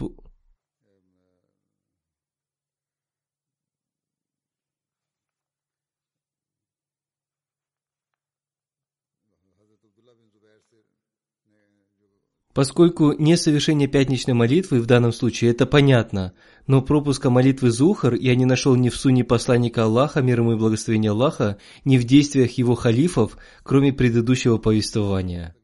Поскольку 12.54 13.14
несовершение 13.14 13.88
пятничной 13.88 14.34
молитвы 14.34 14.80
в 14.80 14.88
данном 14.88 15.14
случае 15.14 15.52
это 15.52 15.68
понятно, 15.68 16.34
но 16.66 16.82
пропуска 16.82 17.30
молитвы 17.30 17.70
Зухар 17.70 18.16
я 18.16 18.36
не 18.36 18.46
нашел 18.46 18.76
ни 18.76 18.90
в 18.90 18.96
суне 18.96 19.24
посланника 19.24 19.84
Аллаха, 19.84 20.24
мир 20.24 20.40
ему 20.40 20.54
и 20.54 20.56
благословения 20.56 21.12
Аллаха, 21.12 21.60
ни 21.86 22.00
в 22.00 22.04
действиях 22.04 22.54
его 22.54 22.74
халифов, 22.74 23.38
кроме 23.62 23.94
предыдущего 23.94 24.58
повествования. 24.58 25.56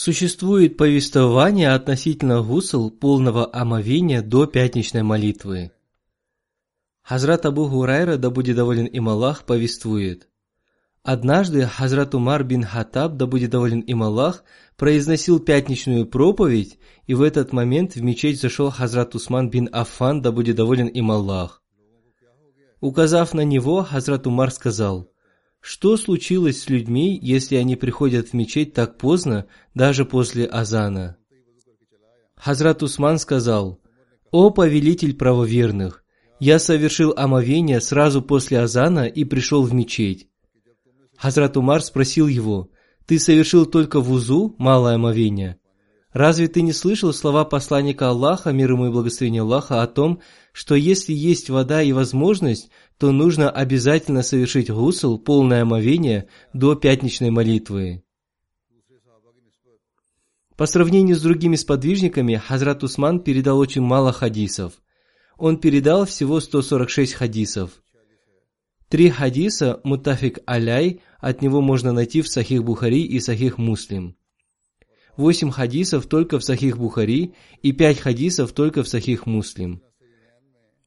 Существует 0.00 0.76
повествование 0.76 1.72
относительно 1.72 2.40
гусл 2.40 2.88
полного 2.88 3.50
омовения 3.52 4.22
до 4.22 4.46
пятничной 4.46 5.02
молитвы. 5.02 5.72
Хазрат 7.02 7.46
Абу 7.46 7.68
Гурайра, 7.68 8.16
да 8.16 8.30
будет 8.30 8.54
доволен 8.54 8.86
им 8.86 9.08
Аллах, 9.08 9.42
повествует. 9.44 10.28
Однажды 11.02 11.66
Хазрат 11.66 12.14
Умар 12.14 12.44
бин 12.44 12.62
Хатаб, 12.62 13.16
да 13.16 13.26
будет 13.26 13.50
доволен 13.50 13.80
им 13.80 14.04
Аллах, 14.04 14.44
произносил 14.76 15.40
пятничную 15.40 16.06
проповедь, 16.06 16.78
и 17.08 17.14
в 17.14 17.22
этот 17.22 17.52
момент 17.52 17.96
в 17.96 18.00
мечеть 18.00 18.40
зашел 18.40 18.70
Хазрат 18.70 19.16
Усман 19.16 19.50
бин 19.50 19.68
Аффан, 19.72 20.22
да 20.22 20.30
будет 20.30 20.54
доволен 20.54 20.86
им 20.86 21.10
Аллах. 21.10 21.60
Указав 22.80 23.34
на 23.34 23.40
него, 23.40 23.82
Хазрат 23.82 24.28
Умар 24.28 24.52
сказал, 24.52 25.10
что 25.60 25.96
случилось 25.96 26.62
с 26.62 26.68
людьми, 26.68 27.18
если 27.20 27.56
они 27.56 27.76
приходят 27.76 28.28
в 28.28 28.32
мечеть 28.32 28.74
так 28.74 28.98
поздно, 28.98 29.46
даже 29.74 30.04
после 30.04 30.46
азана? 30.46 31.16
Хазрат 32.36 32.82
Усман 32.82 33.18
сказал, 33.18 33.80
«О 34.30 34.50
повелитель 34.50 35.16
правоверных, 35.16 36.04
я 36.38 36.58
совершил 36.58 37.12
омовение 37.16 37.80
сразу 37.80 38.22
после 38.22 38.60
азана 38.60 39.06
и 39.06 39.24
пришел 39.24 39.62
в 39.62 39.74
мечеть». 39.74 40.28
Хазрат 41.16 41.56
Умар 41.56 41.82
спросил 41.82 42.28
его, 42.28 42.70
«Ты 43.06 43.18
совершил 43.18 43.66
только 43.66 44.00
вузу, 44.00 44.54
малое 44.58 44.94
омовение?» 44.94 45.58
Разве 46.12 46.48
ты 46.48 46.62
не 46.62 46.72
слышал 46.72 47.12
слова 47.12 47.44
посланника 47.44 48.08
Аллаха, 48.08 48.50
мир 48.50 48.72
ему 48.72 48.86
и 48.86 48.90
благословение 48.90 49.42
Аллаха, 49.42 49.82
о 49.82 49.86
том, 49.86 50.20
что 50.52 50.74
если 50.74 51.12
есть 51.12 51.50
вода 51.50 51.82
и 51.82 51.92
возможность, 51.92 52.70
то 52.98 53.12
нужно 53.12 53.48
обязательно 53.48 54.22
совершить 54.22 54.70
гусл, 54.70 55.18
полное 55.18 55.62
омовение, 55.62 56.28
до 56.52 56.74
пятничной 56.74 57.30
молитвы. 57.30 58.02
По 60.56 60.66
сравнению 60.66 61.14
с 61.14 61.22
другими 61.22 61.54
сподвижниками, 61.54 62.34
Хазрат 62.34 62.82
Усман 62.82 63.20
передал 63.20 63.58
очень 63.58 63.82
мало 63.82 64.12
хадисов. 64.12 64.82
Он 65.36 65.58
передал 65.58 66.04
всего 66.04 66.40
146 66.40 67.14
хадисов. 67.14 67.70
Три 68.88 69.10
хадиса 69.10 69.80
Мутафик 69.84 70.40
Аляй 70.46 71.02
от 71.20 71.42
него 71.42 71.60
можно 71.60 71.92
найти 71.92 72.22
в 72.22 72.28
Сахих 72.28 72.64
Бухари 72.64 73.04
и 73.04 73.20
Сахих 73.20 73.58
Муслим. 73.58 74.16
Восемь 75.16 75.52
хадисов 75.52 76.06
только 76.06 76.40
в 76.40 76.44
Сахих 76.44 76.78
Бухари 76.78 77.34
и 77.62 77.70
пять 77.70 78.00
хадисов 78.00 78.52
только 78.52 78.82
в 78.82 78.88
Сахих 78.88 79.26
Муслим. 79.26 79.82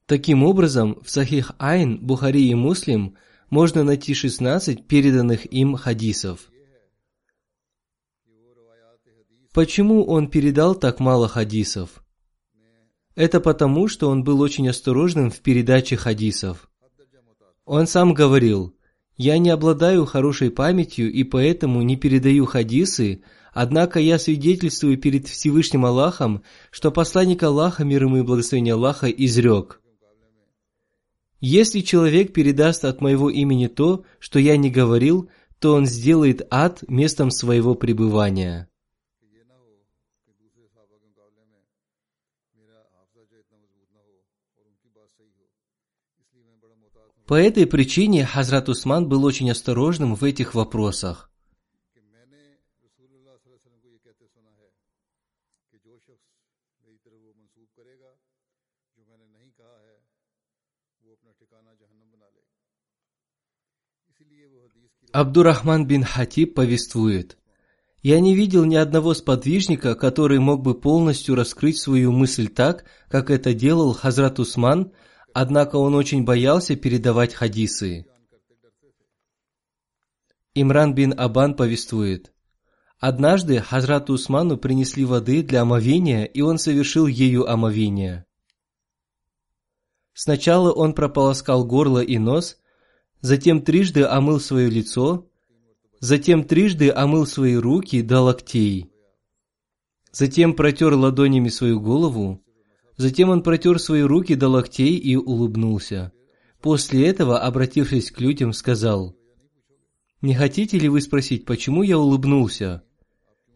Таким 0.06 0.42
образом, 0.42 0.98
в 1.02 1.10
Сахих 1.10 1.52
Айн, 1.58 1.98
Бухари 1.98 2.48
и 2.48 2.54
Муслим 2.54 3.16
можно 3.50 3.84
найти 3.84 4.14
16 4.14 4.86
переданных 4.86 5.46
им 5.46 5.76
хадисов. 5.76 6.50
Почему 9.52 10.04
он 10.04 10.28
передал 10.28 10.74
так 10.74 10.98
мало 10.98 11.28
хадисов? 11.28 12.02
Это 13.14 13.40
потому, 13.40 13.88
что 13.88 14.08
он 14.08 14.24
был 14.24 14.40
очень 14.40 14.68
осторожным 14.68 15.30
в 15.30 15.40
передаче 15.40 15.96
хадисов. 15.96 16.70
Он 17.66 17.86
сам 17.86 18.14
говорил, 18.14 18.74
«Я 19.16 19.36
не 19.38 19.50
обладаю 19.50 20.06
хорошей 20.06 20.50
памятью 20.50 21.12
и 21.12 21.22
поэтому 21.22 21.82
не 21.82 21.96
передаю 21.96 22.46
хадисы, 22.46 23.22
Однако 23.52 24.00
я 24.00 24.18
свидетельствую 24.18 24.96
перед 24.96 25.28
Всевышним 25.28 25.84
Аллахом, 25.84 26.42
что 26.70 26.90
посланник 26.90 27.42
Аллаха, 27.42 27.84
мир 27.84 28.04
ему 28.04 28.18
и 28.18 28.22
благословение 28.22 28.74
Аллаха, 28.74 29.08
изрек. 29.08 29.81
Если 31.44 31.80
человек 31.80 32.32
передаст 32.32 32.84
от 32.84 33.00
моего 33.00 33.28
имени 33.28 33.66
то, 33.66 34.04
что 34.20 34.38
я 34.38 34.56
не 34.56 34.70
говорил, 34.70 35.28
то 35.58 35.74
он 35.74 35.86
сделает 35.86 36.46
ад 36.52 36.84
местом 36.86 37.32
своего 37.32 37.74
пребывания. 37.74 38.68
По 47.26 47.34
этой 47.34 47.66
причине 47.66 48.24
Хазрат 48.24 48.68
Усман 48.68 49.08
был 49.08 49.24
очень 49.24 49.50
осторожным 49.50 50.14
в 50.14 50.22
этих 50.22 50.54
вопросах. 50.54 51.31
Абдурахман 65.12 65.86
бин 65.86 66.04
Хатиб 66.04 66.54
повествует, 66.54 67.36
«Я 68.02 68.18
не 68.18 68.34
видел 68.34 68.64
ни 68.64 68.76
одного 68.76 69.14
сподвижника, 69.14 69.94
который 69.94 70.38
мог 70.38 70.62
бы 70.62 70.74
полностью 70.74 71.34
раскрыть 71.34 71.78
свою 71.78 72.12
мысль 72.12 72.48
так, 72.48 72.84
как 73.08 73.30
это 73.30 73.54
делал 73.54 73.92
Хазрат 73.92 74.38
Усман, 74.38 74.92
однако 75.34 75.76
он 75.76 75.94
очень 75.94 76.24
боялся 76.24 76.76
передавать 76.76 77.34
хадисы». 77.34 78.06
Имран 80.54 80.94
бин 80.94 81.14
Абан 81.16 81.54
повествует, 81.54 82.32
Однажды 83.02 83.58
Хазрату 83.58 84.12
Усману 84.12 84.56
принесли 84.56 85.04
воды 85.04 85.42
для 85.42 85.62
омовения, 85.62 86.24
и 86.24 86.40
он 86.40 86.56
совершил 86.56 87.08
ею 87.08 87.50
омовение. 87.50 88.26
Сначала 90.14 90.70
он 90.70 90.94
прополоскал 90.94 91.64
горло 91.64 91.98
и 91.98 92.18
нос, 92.18 92.58
затем 93.22 93.62
трижды 93.62 94.02
омыл 94.02 94.40
свое 94.40 94.68
лицо, 94.68 95.26
затем 96.00 96.44
трижды 96.44 96.90
омыл 96.90 97.24
свои 97.24 97.54
руки 97.54 98.02
до 98.02 98.20
локтей. 98.20 98.90
Затем 100.12 100.54
протер 100.54 100.92
ладонями 100.92 101.48
свою 101.48 101.80
голову, 101.80 102.44
затем 102.96 103.30
он 103.30 103.42
протер 103.42 103.78
свои 103.78 104.02
руки 104.02 104.34
до 104.34 104.48
локтей 104.48 104.96
и 104.96 105.16
улыбнулся. 105.16 106.12
После 106.60 107.06
этого, 107.06 107.40
обратившись 107.40 108.10
к 108.10 108.20
людям, 108.20 108.52
сказал, 108.52 109.16
«Не 110.20 110.34
хотите 110.34 110.78
ли 110.78 110.88
вы 110.88 111.00
спросить, 111.00 111.44
почему 111.44 111.82
я 111.82 111.98
улыбнулся?» 111.98 112.82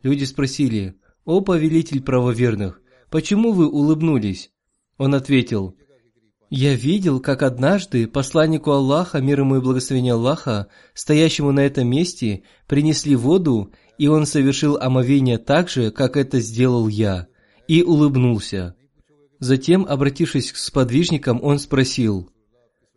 Люди 0.02 0.24
спросили, 0.24 0.98
«О 1.24 1.40
повелитель 1.40 2.02
правоверных, 2.02 2.80
почему 3.10 3.52
вы 3.52 3.68
улыбнулись?» 3.68 4.50
Он 4.96 5.14
ответил, 5.14 5.76
«Я 6.48 6.74
видел, 6.74 7.18
как 7.20 7.42
однажды 7.42 8.06
посланнику 8.06 8.70
Аллаха, 8.70 9.20
мир 9.20 9.40
ему 9.40 9.56
и 9.56 9.60
благословение 9.60 10.12
Аллаха, 10.12 10.68
стоящему 10.94 11.50
на 11.50 11.60
этом 11.60 11.88
месте, 11.88 12.44
принесли 12.68 13.16
воду, 13.16 13.72
и 13.98 14.06
он 14.06 14.26
совершил 14.26 14.76
омовение 14.76 15.38
так 15.38 15.68
же, 15.68 15.90
как 15.90 16.16
это 16.16 16.38
сделал 16.40 16.86
я, 16.86 17.26
и 17.66 17.82
улыбнулся. 17.82 18.76
Затем, 19.40 19.86
обратившись 19.88 20.52
к 20.52 20.56
сподвижникам, 20.56 21.42
он 21.42 21.58
спросил, 21.58 22.30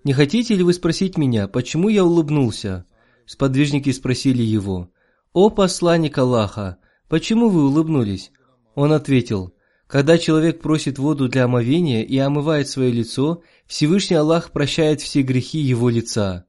«Не 0.04 0.14
хотите 0.14 0.56
ли 0.56 0.64
вы 0.64 0.74
спросить 0.74 1.18
меня, 1.18 1.48
почему 1.48 1.90
я 1.90 2.06
улыбнулся?» 2.06 2.86
Сподвижники 3.26 3.92
спросили 3.92 4.44
его, 4.44 4.90
«О 5.34 5.50
посланник 5.50 6.18
Аллаха, 6.18 6.78
почему 7.10 7.50
вы 7.50 7.66
улыбнулись?» 7.66 8.32
Он 8.76 8.94
ответил, 8.94 9.54
«Когда 9.90 10.20
человек 10.20 10.62
просит 10.62 11.00
воду 11.00 11.28
для 11.28 11.46
омовения 11.46 12.04
и 12.04 12.16
омывает 12.20 12.70
свое 12.70 12.92
лицо, 12.92 13.42
Всевышний 13.66 14.18
Аллах 14.18 14.52
прощает 14.52 15.02
все 15.02 15.24
грехи 15.24 15.58
его 15.58 15.90
лица. 15.90 16.46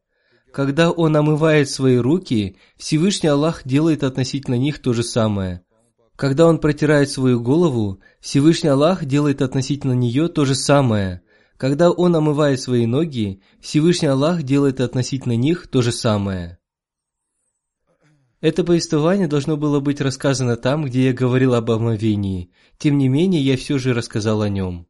Когда 0.52 0.90
он 0.90 1.16
омывает 1.16 1.70
свои 1.70 1.96
руки, 1.96 2.58
Всевышний 2.76 3.30
Аллах 3.30 3.62
делает 3.64 4.02
относительно 4.02 4.56
них 4.56 4.80
то 4.80 4.92
же 4.92 5.02
самое. 5.02 5.62
Когда 6.16 6.46
он 6.46 6.58
протирает 6.58 7.08
свою 7.08 7.40
голову, 7.40 8.00
Всевышний 8.20 8.68
Аллах 8.68 9.06
делает 9.06 9.40
относительно 9.40 9.94
нее 9.94 10.28
то 10.28 10.44
же 10.44 10.54
самое. 10.54 11.22
Когда 11.56 11.90
он 11.90 12.14
омывает 12.14 12.60
свои 12.60 12.84
ноги, 12.84 13.40
Всевышний 13.58 14.08
Аллах 14.08 14.42
делает 14.42 14.82
относительно 14.82 15.34
них 15.34 15.66
то 15.66 15.80
же 15.80 15.92
самое. 15.92 16.59
Это 18.40 18.64
повествование 18.64 19.28
должно 19.28 19.56
было 19.58 19.80
быть 19.80 20.00
рассказано 20.00 20.56
там, 20.56 20.84
где 20.84 21.06
я 21.06 21.12
говорил 21.12 21.54
об 21.54 21.70
омовении. 21.70 22.50
Тем 22.78 22.96
не 22.96 23.08
менее, 23.08 23.42
я 23.42 23.56
все 23.56 23.78
же 23.78 23.92
рассказал 23.92 24.40
о 24.40 24.48
нем. 24.48 24.86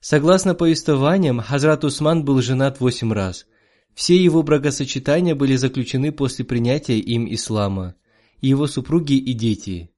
Согласно 0.00 0.54
повествованиям, 0.54 1.40
Хазрат 1.40 1.82
Усман 1.82 2.24
был 2.24 2.40
женат 2.40 2.78
восемь 2.78 3.12
раз. 3.12 3.46
Все 3.94 4.16
его 4.16 4.44
бракосочетания 4.44 5.34
были 5.34 5.56
заключены 5.56 6.12
после 6.12 6.44
принятия 6.44 7.00
им 7.00 7.26
ислама. 7.32 7.96
Его 8.40 8.68
супруги 8.68 9.14
и 9.14 9.32
дети. 9.32 9.90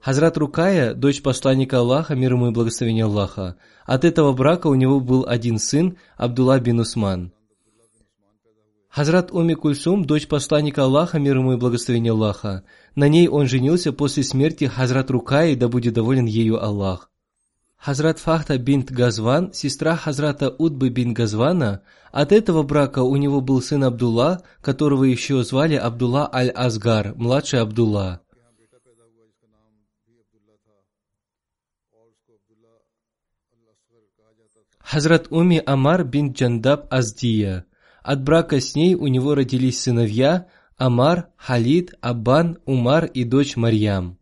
Хазрат 0.00 0.36
Рукая, 0.36 0.94
дочь 0.94 1.20
посланника 1.20 1.78
Аллаха, 1.78 2.14
мир 2.14 2.34
ему 2.34 2.48
и 2.48 2.52
благословение 2.52 3.04
Аллаха, 3.04 3.56
от 3.84 4.04
этого 4.04 4.32
брака 4.32 4.68
у 4.68 4.74
него 4.74 5.00
был 5.00 5.24
один 5.26 5.58
сын, 5.58 5.96
Абдулла 6.16 6.60
бин 6.60 6.78
Усман. 6.78 7.32
Хазрат 8.94 9.32
Уми 9.32 9.54
Кульсум, 9.54 10.04
дочь 10.04 10.28
посланника 10.28 10.84
Аллаха, 10.84 11.18
мир 11.18 11.38
ему 11.38 11.54
и 11.54 11.56
благословение 11.56 12.12
Аллаха. 12.12 12.62
На 12.94 13.08
ней 13.08 13.26
он 13.26 13.46
женился 13.46 13.90
после 13.90 14.22
смерти 14.22 14.64
Хазрат 14.66 15.10
Рукаи, 15.10 15.54
да 15.54 15.68
будет 15.68 15.94
доволен 15.94 16.26
ею 16.26 16.62
Аллах. 16.62 17.10
Хазрат 17.78 18.18
Фахта 18.18 18.58
бинт 18.58 18.90
Газван, 18.92 19.54
сестра 19.54 19.96
Хазрата 19.96 20.50
Удбы 20.50 20.90
бин 20.90 21.14
Газвана, 21.14 21.82
от 22.12 22.32
этого 22.32 22.64
брака 22.64 22.98
у 22.98 23.16
него 23.16 23.40
был 23.40 23.62
сын 23.62 23.82
Абдулла, 23.82 24.42
которого 24.60 25.04
еще 25.04 25.42
звали 25.42 25.74
Абдулла 25.74 26.28
Аль-Азгар, 26.30 27.14
младший 27.16 27.60
Абдулла. 27.60 28.20
Хазрат 34.80 35.28
Уми 35.30 35.62
Амар 35.64 36.04
бин 36.04 36.32
Джандаб 36.32 36.92
Аздия. 36.92 37.64
От 38.02 38.24
брака 38.24 38.60
с 38.60 38.74
ней 38.74 38.94
у 38.94 39.06
него 39.06 39.34
родились 39.34 39.80
сыновья 39.80 40.48
Амар, 40.76 41.28
Халид, 41.36 41.94
Аббан, 42.00 42.58
Умар 42.64 43.04
и 43.04 43.24
дочь 43.24 43.56
Марьям. 43.56 44.18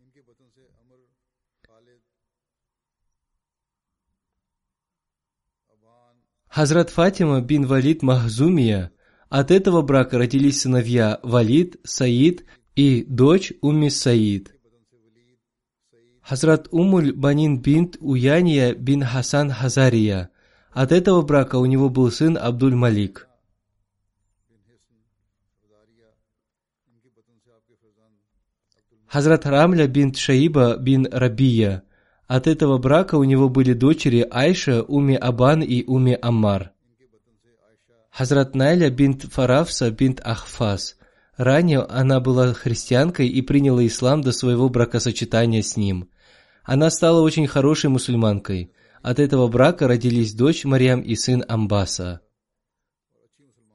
Хазрат 6.49 6.91
Фатима 6.91 7.41
бин 7.41 7.65
Валид 7.65 8.03
Махзумия. 8.03 8.91
От 9.29 9.51
этого 9.51 9.83
брака 9.83 10.19
родились 10.19 10.61
сыновья 10.61 11.21
Валид, 11.23 11.77
Саид 11.85 12.45
и 12.75 13.05
дочь 13.05 13.53
Умми 13.63 13.89
Саид. 13.89 14.55
Хазрат 16.21 16.69
Умуль 16.71 17.13
Банин 17.13 17.63
бинт 17.63 17.97
Уяния 18.01 18.75
бин 18.75 19.03
Хасан 19.03 19.51
Хазария. 19.51 20.31
От 20.73 20.93
этого 20.93 21.23
брака 21.23 21.57
у 21.57 21.65
него 21.65 21.89
был 21.89 22.11
сын 22.11 22.37
Абдуль 22.37 22.75
Малик. 22.75 23.30
Хазрат 29.13 29.45
Рамля 29.45 29.89
бин 29.89 30.15
Шаиба 30.15 30.77
бин 30.79 31.09
Рабия. 31.11 31.83
От 32.29 32.47
этого 32.47 32.79
брака 32.79 33.17
у 33.17 33.25
него 33.25 33.49
были 33.49 33.73
дочери 33.73 34.25
Айша, 34.31 34.83
Уми 34.83 35.17
Абан 35.17 35.63
и 35.63 35.83
Уми 35.85 36.17
Аммар. 36.23 36.71
Хазрат 38.13 38.55
Найля 38.55 38.89
бинт 38.89 39.23
Фарафса 39.25 39.91
бинт 39.91 40.21
Ахфас. 40.23 40.97
Ранее 41.37 41.81
она 41.81 42.21
была 42.21 42.55
христианкой 42.55 43.27
и 43.27 43.43
приняла 43.43 43.85
ислам 43.85 44.21
до 44.21 44.31
своего 44.31 44.69
бракосочетания 44.69 45.63
с 45.63 45.77
ним. 45.77 46.09
Она 46.63 46.89
стала 46.89 47.21
очень 47.21 47.49
хорошей 47.49 47.91
мусульманкой. 47.91 48.71
От 49.03 49.19
этого 49.19 49.49
брака 49.49 49.89
родились 49.89 50.35
дочь 50.35 50.65
Марьям 50.65 51.01
и 51.01 51.17
сын 51.17 51.45
Амбаса. 51.49 52.21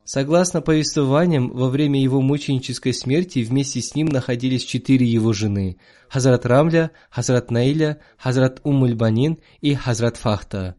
Согласно 0.06 0.62
повествованиям, 0.62 1.50
во 1.50 1.68
время 1.68 2.00
его 2.00 2.22
мученической 2.22 2.94
смерти 2.94 3.40
вместе 3.40 3.82
с 3.82 3.96
ним 3.96 4.06
находились 4.06 4.64
четыре 4.64 5.08
его 5.08 5.34
жены– 5.34 5.80
Хазрат 6.10 6.46
Рамля, 6.46 6.92
Хазрат 7.10 7.50
Наиля, 7.50 8.00
Хазрат 8.16 8.62
Умульбанин 8.64 9.40
и 9.62 9.74
Хазрат 9.74 10.18
Фахта. 10.18 10.76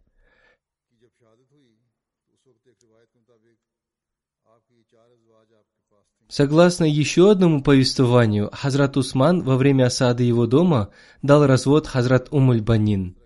Согласно 6.28 6.84
еще 6.84 7.32
одному 7.32 7.64
повествованию, 7.64 8.48
Хазрат 8.52 8.96
Усман 8.96 9.42
во 9.42 9.56
время 9.56 9.86
осады 9.86 10.22
его 10.22 10.46
дома 10.46 10.90
дал 11.22 11.46
развод 11.46 11.88
Хазрат 11.88 12.28
Умульбанин. 12.30 13.16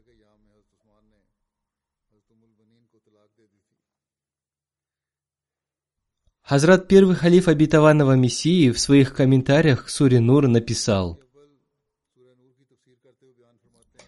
Хазрат 6.51 6.89
первый 6.89 7.15
халиф 7.15 7.47
обетованного 7.47 8.17
Мессии 8.17 8.73
в 8.73 8.81
своих 8.81 9.15
комментариях 9.15 9.85
к 9.85 9.89
Суре 9.89 10.19
Нур 10.19 10.49
написал 10.49 11.21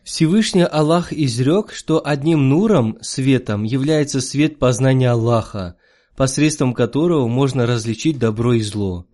Всевышний 0.03 0.65
Аллах 0.65 1.13
изрек, 1.13 1.73
что 1.73 2.05
одним 2.05 2.49
нуром, 2.49 2.99
светом, 3.01 3.63
является 3.63 4.21
свет 4.21 4.59
познания 4.59 5.13
Аллаха, 5.13 5.77
посредством 6.17 6.75
которого 6.75 7.29
можно 7.29 7.65
различить 7.65 8.19
добро 8.19 8.55
и 8.55 8.61
зло. 8.63 9.07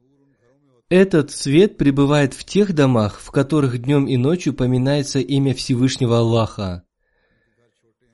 Этот 0.88 1.30
свет 1.30 1.76
пребывает 1.76 2.32
в 2.32 2.44
тех 2.44 2.74
домах, 2.74 3.20
в 3.20 3.30
которых 3.30 3.76
днем 3.76 4.06
и 4.06 4.16
ночью 4.16 4.54
поминается 4.54 5.18
имя 5.18 5.52
Всевышнего 5.52 6.20
Аллаха. 6.20 6.84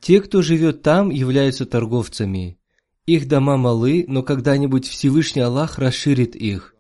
Те, 0.01 0.21
кто 0.21 0.43
живет 0.43 0.83
там, 0.83 1.11
являются 1.11 1.67
торговцами. 1.67 2.59
Их 3.07 3.29
дома 3.29 3.59
малы, 3.59 4.07
но 4.09 4.23
когда-нибудь 4.23 4.89
Всевышний 4.89 5.43
Аллах 5.43 5.79
расширит 5.79 6.35
их. 6.35 6.75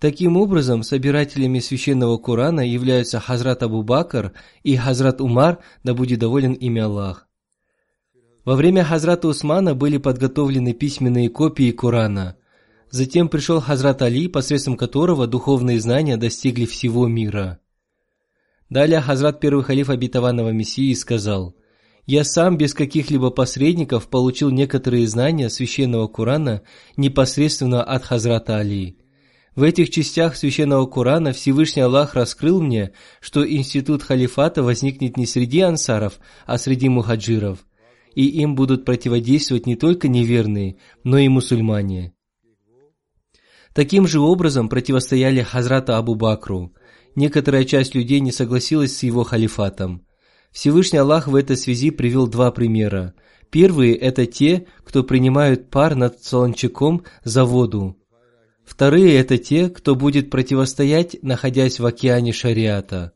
Таким 0.00 0.38
образом, 0.38 0.82
собирателями 0.82 1.58
священного 1.58 2.16
Корана 2.16 2.60
являются 2.60 3.20
Хазрат 3.20 3.62
Абу 3.62 3.82
Бакр 3.82 4.32
и 4.62 4.74
Хазрат 4.76 5.20
Умар, 5.20 5.58
да 5.82 5.92
будет 5.92 6.18
доволен 6.18 6.52
имя 6.52 6.86
Аллах. 6.86 7.28
Во 8.46 8.56
время 8.56 8.84
Хазрата 8.84 9.28
Усмана 9.28 9.74
были 9.74 9.98
подготовлены 9.98 10.72
письменные 10.72 11.28
копии 11.28 11.72
Корана. 11.72 12.36
Затем 12.90 13.28
пришел 13.28 13.60
Хазрат 13.60 14.00
Али, 14.00 14.28
посредством 14.28 14.76
которого 14.78 15.26
духовные 15.26 15.78
знания 15.78 16.16
достигли 16.16 16.64
всего 16.64 17.06
мира. 17.06 17.60
Далее 18.70 19.00
Хазрат 19.00 19.40
первый 19.40 19.62
халиф 19.62 19.90
обетованного 19.90 20.50
Мессии 20.50 20.94
сказал– 20.94 21.54
я 22.06 22.24
сам 22.24 22.58
без 22.58 22.74
каких-либо 22.74 23.30
посредников 23.30 24.08
получил 24.08 24.50
некоторые 24.50 25.08
знания 25.08 25.48
священного 25.48 26.06
Корана 26.06 26.62
непосредственно 26.96 27.82
от 27.82 28.04
Хазрата 28.04 28.58
Али. 28.58 28.98
В 29.56 29.62
этих 29.62 29.90
частях 29.90 30.36
священного 30.36 30.86
Корана 30.86 31.32
Всевышний 31.32 31.82
Аллах 31.82 32.14
раскрыл 32.14 32.60
мне, 32.60 32.92
что 33.20 33.48
институт 33.48 34.02
халифата 34.02 34.62
возникнет 34.62 35.16
не 35.16 35.26
среди 35.26 35.60
ансаров, 35.60 36.18
а 36.44 36.58
среди 36.58 36.88
мухаджиров, 36.88 37.60
и 38.14 38.26
им 38.26 38.54
будут 38.56 38.84
противодействовать 38.84 39.66
не 39.66 39.76
только 39.76 40.08
неверные, 40.08 40.76
но 41.04 41.18
и 41.18 41.28
мусульмане. 41.28 42.12
Таким 43.72 44.06
же 44.06 44.20
образом 44.20 44.68
противостояли 44.68 45.42
Хазрата 45.42 45.98
Абу 45.98 46.14
Бакру. 46.14 46.74
Некоторая 47.16 47.64
часть 47.64 47.94
людей 47.94 48.20
не 48.20 48.30
согласилась 48.30 48.96
с 48.96 49.02
его 49.04 49.24
халифатом– 49.24 50.04
Всевышний 50.54 51.00
Аллах 51.00 51.26
в 51.26 51.34
этой 51.34 51.56
связи 51.56 51.90
привел 51.90 52.28
два 52.28 52.52
примера. 52.52 53.12
Первые– 53.50 53.96
это 53.96 54.24
те, 54.24 54.66
кто 54.84 55.02
принимают 55.02 55.68
пар 55.68 55.96
над 55.96 56.22
солончаком 56.22 57.02
за 57.24 57.44
воду. 57.44 57.96
Вторые– 58.64 59.16
это 59.18 59.36
те, 59.36 59.68
кто 59.68 59.96
будет 59.96 60.30
противостоять, 60.30 61.16
находясь 61.22 61.80
в 61.80 61.86
океане 61.86 62.32
шариата. 62.32 63.12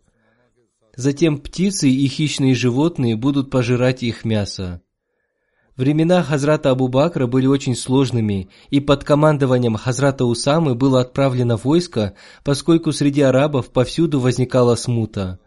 Затем 0.97 1.39
птицы 1.39 1.89
и 1.89 2.09
хищные 2.09 2.57
животные 2.57 3.15
будут 3.15 3.51
пожирать 3.53 4.03
их 4.03 4.25
мясо. 4.25 4.83
Времена 5.77 6.25
Хазрата 6.25 6.73
Абу 6.73 6.89
Бакра 6.89 7.29
были 7.29 7.47
очень 7.47 7.77
сложными, 7.77 8.49
и 8.71 8.81
под 8.81 9.05
командованием 9.05 9.77
Хазрата 9.77 10.25
Усамы 10.25 10.75
было 10.75 11.03
отправлено 11.03 11.57
войско, 11.57 12.15
поскольку 12.43 12.91
среди 12.91 13.21
арабов 13.21 13.71
повсюду 13.71 14.19
возникала 14.19 14.75
смута. 14.75 15.39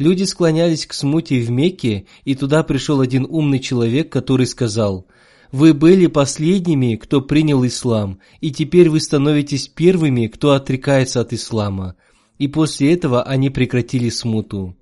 Люди 0.00 0.22
склонялись 0.22 0.86
к 0.86 0.94
смуте 0.94 1.40
в 1.42 1.50
Мекке, 1.50 2.06
и 2.24 2.34
туда 2.34 2.62
пришел 2.62 3.02
один 3.02 3.26
умный 3.28 3.58
человек, 3.58 4.10
который 4.10 4.46
сказал, 4.46 5.06
«Вы 5.52 5.74
были 5.74 6.06
последними, 6.06 6.96
кто 6.96 7.20
принял 7.20 7.66
ислам, 7.66 8.18
и 8.40 8.50
теперь 8.50 8.88
вы 8.88 8.98
становитесь 9.00 9.68
первыми, 9.68 10.26
кто 10.28 10.52
отрекается 10.52 11.20
от 11.20 11.34
ислама». 11.34 11.96
И 12.38 12.48
после 12.48 12.94
этого 12.94 13.22
они 13.22 13.50
прекратили 13.50 14.08
смуту. 14.08 14.74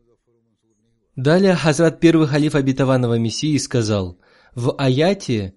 Далее 1.17 1.57
Хазрат 1.57 1.99
первый 1.99 2.29
халиф 2.29 2.55
обетованного 2.55 3.19
Мессии 3.19 3.59
сказал– 3.59 4.19
в 4.55 4.73
аяте, 4.79 5.55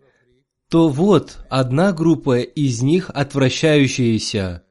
то 0.72 0.90
вот 0.90 1.38
одна 1.52 1.92
группа 1.92 2.40
из 2.40 2.82
них 2.82 3.12
отвращающаяся. 3.14 4.64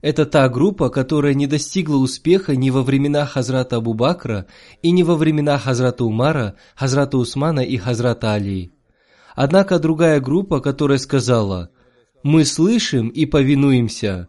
Это 0.00 0.26
та 0.26 0.48
группа, 0.48 0.90
которая 0.90 1.34
не 1.34 1.46
достигла 1.46 1.96
успеха 1.96 2.54
ни 2.54 2.70
во 2.70 2.82
времена 2.82 3.26
Хазрата 3.26 3.76
Абу 3.76 3.94
Бакра 3.94 4.46
и 4.82 4.90
не 4.92 5.02
во 5.02 5.16
времена 5.16 5.58
Хазрата 5.58 6.04
Умара, 6.04 6.54
Хазрата 6.76 7.18
Усмана 7.18 7.60
и 7.60 7.76
Хазрата 7.76 8.32
Али. 8.32 8.72
Однако 9.34 9.78
другая 9.78 10.20
группа, 10.20 10.60
которая 10.60 10.98
сказала 10.98 11.70
«Мы 12.22 12.44
слышим 12.44 13.08
и 13.08 13.26
повинуемся», 13.26 14.28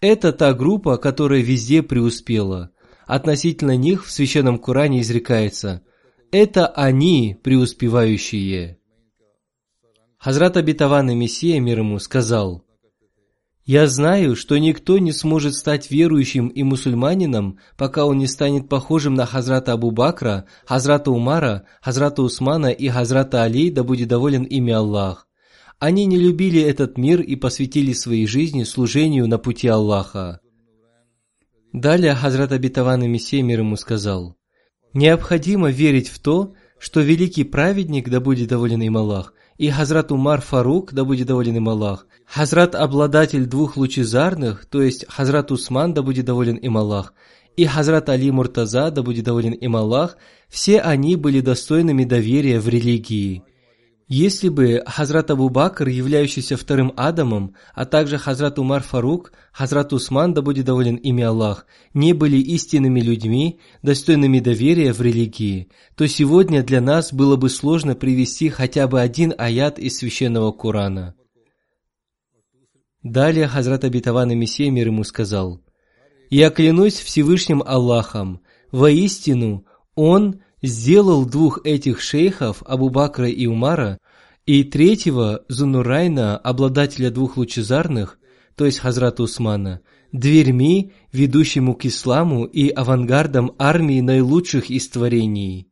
это 0.00 0.32
та 0.32 0.52
группа, 0.52 0.98
которая 0.98 1.40
везде 1.40 1.82
преуспела. 1.82 2.70
Относительно 3.06 3.76
них 3.76 4.04
в 4.04 4.10
Священном 4.10 4.58
Коране 4.58 5.00
изрекается 5.00 5.82
«Это 6.30 6.66
они 6.66 7.38
преуспевающие». 7.42 8.78
Хазрат 10.18 10.56
обетованный 10.56 11.14
Мессия 11.14 11.60
мир 11.60 11.80
ему 11.80 11.98
сказал, 11.98 12.63
«Я 13.66 13.86
знаю, 13.86 14.36
что 14.36 14.58
никто 14.58 14.98
не 14.98 15.12
сможет 15.12 15.54
стать 15.54 15.90
верующим 15.90 16.48
и 16.48 16.62
мусульманином, 16.62 17.58
пока 17.78 18.04
он 18.04 18.18
не 18.18 18.26
станет 18.26 18.68
похожим 18.68 19.14
на 19.14 19.24
Хазрата 19.24 19.72
Абу 19.72 19.90
Бакра, 19.90 20.44
Хазрата 20.66 21.10
Умара, 21.10 21.64
Хазрата 21.80 22.22
Усмана 22.22 22.66
и 22.66 22.88
Хазрата 22.88 23.42
Али, 23.42 23.70
да 23.70 23.82
будет 23.82 24.08
доволен 24.08 24.42
ими 24.42 24.72
Аллах. 24.72 25.26
Они 25.78 26.04
не 26.04 26.18
любили 26.18 26.60
этот 26.60 26.98
мир 26.98 27.22
и 27.22 27.36
посвятили 27.36 27.94
своей 27.94 28.26
жизни 28.26 28.64
служению 28.64 29.26
на 29.28 29.38
пути 29.38 29.66
Аллаха». 29.66 30.40
Далее 31.72 32.14
Хазрат 32.14 32.52
обетованный 32.52 33.08
Мессия 33.08 33.42
мир 33.42 33.60
ему 33.60 33.76
сказал, 33.76 34.36
«Необходимо 34.92 35.70
верить 35.70 36.08
в 36.08 36.18
то, 36.18 36.54
что 36.78 37.00
великий 37.00 37.44
праведник, 37.44 38.10
да 38.10 38.20
будет 38.20 38.50
доволен 38.50 38.82
им 38.82 38.98
Аллах, 38.98 39.32
и 39.58 39.70
Хазрат 39.70 40.12
Умар 40.12 40.40
Фарук, 40.40 40.92
да 40.92 41.04
будет 41.04 41.26
доволен 41.26 41.56
им 41.56 41.68
Аллах, 41.68 42.06
Хазрат 42.26 42.74
обладатель 42.74 43.46
двух 43.46 43.76
лучезарных, 43.76 44.66
то 44.66 44.82
есть 44.82 45.04
Хазрат 45.08 45.52
Усман, 45.52 45.94
да 45.94 46.02
будет 46.02 46.24
доволен 46.24 46.56
им 46.56 46.76
Аллах, 46.76 47.14
и 47.56 47.64
Хазрат 47.64 48.08
Али 48.08 48.30
Муртаза, 48.30 48.90
да 48.90 49.02
будет 49.02 49.24
доволен 49.24 49.52
им 49.52 49.76
Аллах, 49.76 50.16
все 50.48 50.80
они 50.80 51.16
были 51.16 51.40
достойными 51.40 52.04
доверия 52.04 52.58
в 52.60 52.68
религии. 52.68 53.44
Если 54.06 54.50
бы 54.50 54.82
Хазрат 54.86 55.30
Абу 55.30 55.48
Бакр, 55.48 55.88
являющийся 55.88 56.58
вторым 56.58 56.92
Адамом, 56.94 57.54
а 57.74 57.86
также 57.86 58.18
Хазрат 58.18 58.58
Умар 58.58 58.82
Фарук, 58.82 59.32
Хазрат 59.50 59.94
Усман, 59.94 60.34
да 60.34 60.42
будет 60.42 60.66
доволен 60.66 60.96
ими 60.96 61.22
Аллах, 61.22 61.66
не 61.94 62.12
были 62.12 62.36
истинными 62.36 63.00
людьми, 63.00 63.60
достойными 63.82 64.40
доверия 64.40 64.92
в 64.92 65.00
религии, 65.00 65.68
то 65.96 66.06
сегодня 66.06 66.62
для 66.62 66.82
нас 66.82 67.14
было 67.14 67.36
бы 67.36 67.48
сложно 67.48 67.94
привести 67.94 68.50
хотя 68.50 68.88
бы 68.88 69.00
один 69.00 69.32
аят 69.38 69.78
из 69.78 69.96
Священного 69.96 70.52
Корана. 70.52 71.14
Далее 73.02 73.48
Хазрат 73.48 73.84
Абитаван 73.84 74.32
и 74.32 74.34
Мессия 74.34 74.70
мир 74.70 74.88
ему 74.88 75.04
сказал, 75.04 75.62
«Я 76.28 76.50
клянусь 76.50 77.00
Всевышним 77.00 77.62
Аллахом, 77.64 78.42
воистину, 78.70 79.64
Он 79.94 80.42
сделал 80.66 81.26
двух 81.26 81.60
этих 81.64 82.00
шейхов, 82.00 82.62
Абу 82.66 82.88
Бакра 82.88 83.28
и 83.28 83.46
Умара, 83.46 83.98
и 84.46 84.64
третьего, 84.64 85.44
Зунурайна, 85.48 86.36
обладателя 86.38 87.10
двух 87.10 87.36
лучезарных, 87.36 88.18
то 88.56 88.64
есть 88.66 88.78
Хазрата 88.78 89.22
Усмана, 89.22 89.80
дверьми, 90.12 90.92
ведущему 91.12 91.74
к 91.74 91.84
исламу 91.86 92.44
и 92.44 92.68
авангардом 92.68 93.54
армии 93.58 94.00
наилучших 94.00 94.70
из 94.70 94.88
творений. 94.88 95.68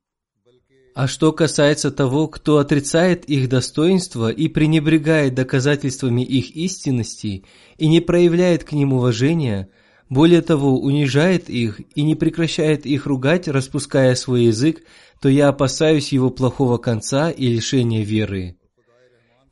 А 0.94 1.06
что 1.06 1.32
касается 1.32 1.90
того, 1.90 2.28
кто 2.28 2.58
отрицает 2.58 3.24
их 3.24 3.48
достоинство 3.48 4.30
и 4.30 4.48
пренебрегает 4.48 5.34
доказательствами 5.34 6.22
их 6.22 6.54
истинности 6.54 7.44
и 7.78 7.88
не 7.88 8.00
проявляет 8.00 8.64
к 8.64 8.72
ним 8.72 8.92
уважения– 8.92 9.68
более 10.12 10.42
того, 10.42 10.78
унижает 10.78 11.48
их 11.48 11.80
и 11.94 12.02
не 12.02 12.14
прекращает 12.14 12.84
их 12.84 13.06
ругать, 13.06 13.48
распуская 13.48 14.14
свой 14.14 14.44
язык, 14.44 14.82
то 15.22 15.30
я 15.30 15.48
опасаюсь 15.48 16.12
его 16.12 16.28
плохого 16.28 16.76
конца 16.76 17.30
и 17.30 17.46
лишения 17.46 18.04
веры. 18.04 18.56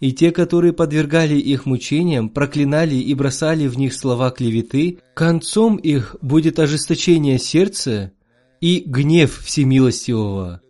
И 0.01 0.13
те, 0.13 0.33
которые 0.33 0.75
подвергали 0.75 1.37
их 1.37 1.65
мучениям, 1.65 2.29
проклинали 2.29 2.95
и 2.95 3.15
бросали 3.15 3.69
в 3.69 3.79
них 3.79 3.95
слова 3.95 4.31
клеветы, 4.31 4.99
концом 5.15 5.77
их 5.77 6.17
будет 6.21 6.59
ожесточение 6.59 7.39
сердца 7.39 8.13
и 8.61 8.83
гнев 8.85 9.41
Всемилостивого. 9.43 10.61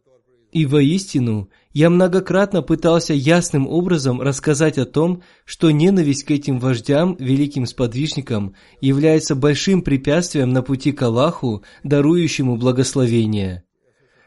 И 0.52 0.66
воистину, 0.66 1.48
я 1.72 1.88
многократно 1.88 2.62
пытался 2.62 3.14
ясным 3.14 3.68
образом 3.68 4.20
рассказать 4.20 4.76
о 4.76 4.86
том, 4.86 5.22
что 5.44 5.70
ненависть 5.70 6.24
к 6.24 6.30
этим 6.32 6.58
вождям, 6.58 7.16
великим 7.20 7.64
сподвижникам, 7.64 8.54
является 8.80 9.36
большим 9.36 9.82
препятствием 9.82 10.50
на 10.50 10.62
пути 10.62 10.90
к 10.90 11.00
Аллаху, 11.02 11.62
дарующему 11.84 12.56
благословение. 12.56 13.62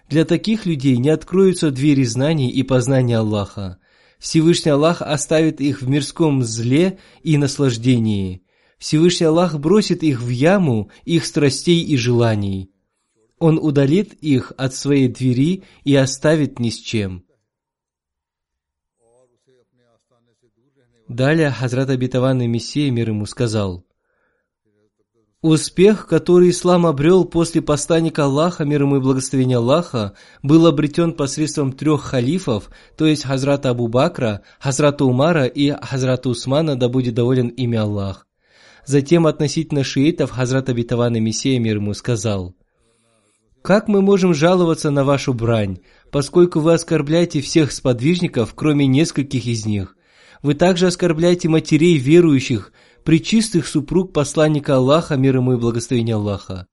Для 0.10 0.24
таких 0.24 0.66
людей 0.66 0.98
не 0.98 1.10
откроются 1.10 1.70
двери 1.70 2.04
знаний 2.04 2.50
и 2.50 2.64
познания 2.64 3.18
Аллаха. 3.18 3.78
Всевышний 4.20 4.72
Аллах 4.72 5.02
оставит 5.02 5.60
их 5.60 5.82
в 5.82 5.90
мирском 5.90 6.44
зле 6.44 6.98
и 7.24 7.38
наслаждении. 7.38 8.44
Всевышний 8.78 9.28
Аллах 9.28 9.60
бросит 9.60 10.02
их 10.02 10.22
в 10.22 10.30
яму 10.30 10.90
их 11.04 11.26
страстей 11.26 11.84
и 11.84 11.98
желаний. 11.98 12.72
Он 13.38 13.60
удалит 13.62 14.14
их 14.14 14.54
от 14.56 14.74
своей 14.76 15.10
двери 15.10 15.64
и 15.84 15.94
оставит 15.96 16.60
ни 16.60 16.70
с 16.70 16.80
чем. 16.80 17.26
Далее 21.14 21.52
Хазрат 21.52 21.92
обетованный 21.92 22.48
Мессия 22.48 22.90
мир 22.90 23.10
ему 23.10 23.28
сказал, 23.28 23.86
Успех, 25.44 26.08
который 26.08 26.50
ислам 26.50 26.88
обрел 26.88 27.24
после 27.26 27.62
посланника 27.62 28.24
Аллаха, 28.24 28.66
мир 28.66 28.82
ему 28.82 28.96
и 28.96 29.00
благословения 29.00 29.58
Аллаха, 29.58 30.14
был 30.42 30.66
обретен 30.66 31.14
посредством 31.14 31.72
трех 31.74 32.02
халифов, 32.02 32.72
то 32.98 33.06
есть 33.06 33.26
Хазрата 33.26 33.70
Абу 33.70 33.90
Бакра, 33.90 34.42
Хазрата 34.60 35.06
Умара 35.06 35.46
и 35.46 35.70
Хазрата 35.70 36.30
Усмана, 36.30 36.76
да 36.76 36.90
будет 36.90 37.14
доволен 37.14 37.50
ими 37.50 37.78
Аллах. 37.78 38.26
Затем 38.88 39.28
относительно 39.28 39.84
шиитов 39.84 40.32
Хазрат 40.32 40.70
обетованный 40.70 41.20
Мессия 41.20 41.60
мир 41.60 41.76
ему 41.76 41.94
сказал, 41.94 42.56
«Как 43.62 43.88
мы 43.88 44.02
можем 44.02 44.34
жаловаться 44.34 44.90
на 44.90 45.04
вашу 45.04 45.36
брань, 45.36 45.78
поскольку 46.10 46.60
вы 46.60 46.74
оскорбляете 46.74 47.40
всех 47.42 47.72
сподвижников, 47.72 48.56
кроме 48.56 48.88
нескольких 48.88 49.46
из 49.46 49.68
них?» 49.68 49.96
Вы 50.44 50.56
также 50.56 50.88
оскорбляете 50.88 51.48
матерей 51.48 51.98
верующих, 51.98 52.74
причистых 53.06 53.66
супруг 53.66 54.12
посланника 54.12 54.76
Аллаха, 54.76 55.16
мир 55.16 55.38
ему 55.38 55.54
и 55.54 55.58
благословения 55.58 56.16
Аллаха. 56.16 56.68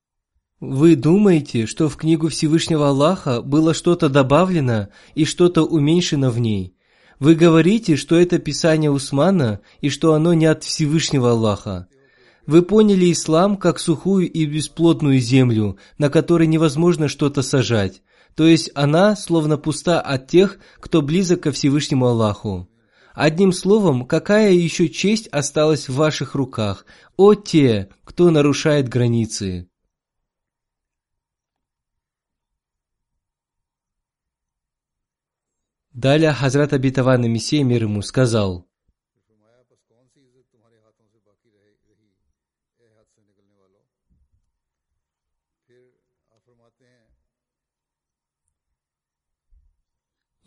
Вы 0.59 0.97
думаете, 0.97 1.67
что 1.67 1.89
в 1.89 1.97
книгу 1.97 2.29
Всевышнего 2.29 2.89
Аллаха 2.89 3.41
было 3.41 3.73
что-то 3.73 4.09
добавлено 4.09 4.89
и 5.15 5.25
что-то 5.25 5.63
уменьшено 5.63 6.31
в 6.31 6.41
ней? 6.41 6.75
Вы 7.21 7.37
говорите, 7.37 7.95
что 7.95 8.17
это 8.17 8.39
Писание 8.39 8.91
Усмана 8.91 9.61
и 9.81 9.89
что 9.89 10.15
оно 10.15 10.35
не 10.35 10.47
от 10.47 10.65
Всевышнего 10.65 11.31
Аллаха. 11.31 11.87
Вы 12.47 12.63
поняли 12.63 13.13
ислам 13.13 13.57
как 13.57 13.79
сухую 13.79 14.31
и 14.31 14.47
бесплодную 14.47 15.21
землю, 15.21 15.79
на 15.97 16.11
которой 16.11 16.49
невозможно 16.49 17.07
что-то 17.07 17.43
сажать, 17.43 18.03
то 18.35 18.47
есть 18.47 18.71
она 18.75 19.15
словно 19.15 19.59
пуста 19.59 20.01
от 20.01 20.27
тех, 20.27 20.59
кто 20.81 21.03
близок 21.03 21.43
ко 21.43 21.53
Всевышнему 21.53 22.07
Аллаху. 22.07 22.69
Одним 23.15 23.53
словом, 23.53 24.07
какая 24.07 24.53
еще 24.53 24.89
честь 24.89 25.27
осталась 25.29 25.89
в 25.89 25.95
ваших 25.95 26.35
руках, 26.35 26.87
о 27.17 27.35
те, 27.35 27.89
кто 28.05 28.31
нарушает 28.31 28.89
границы? 28.89 29.69
Далее 35.93 36.33
Хазрат 36.33 36.73
Абитаван 36.73 37.31
Мессия 37.31 37.65
мир 37.65 37.83
ему 37.83 38.01
сказал, 38.03 38.70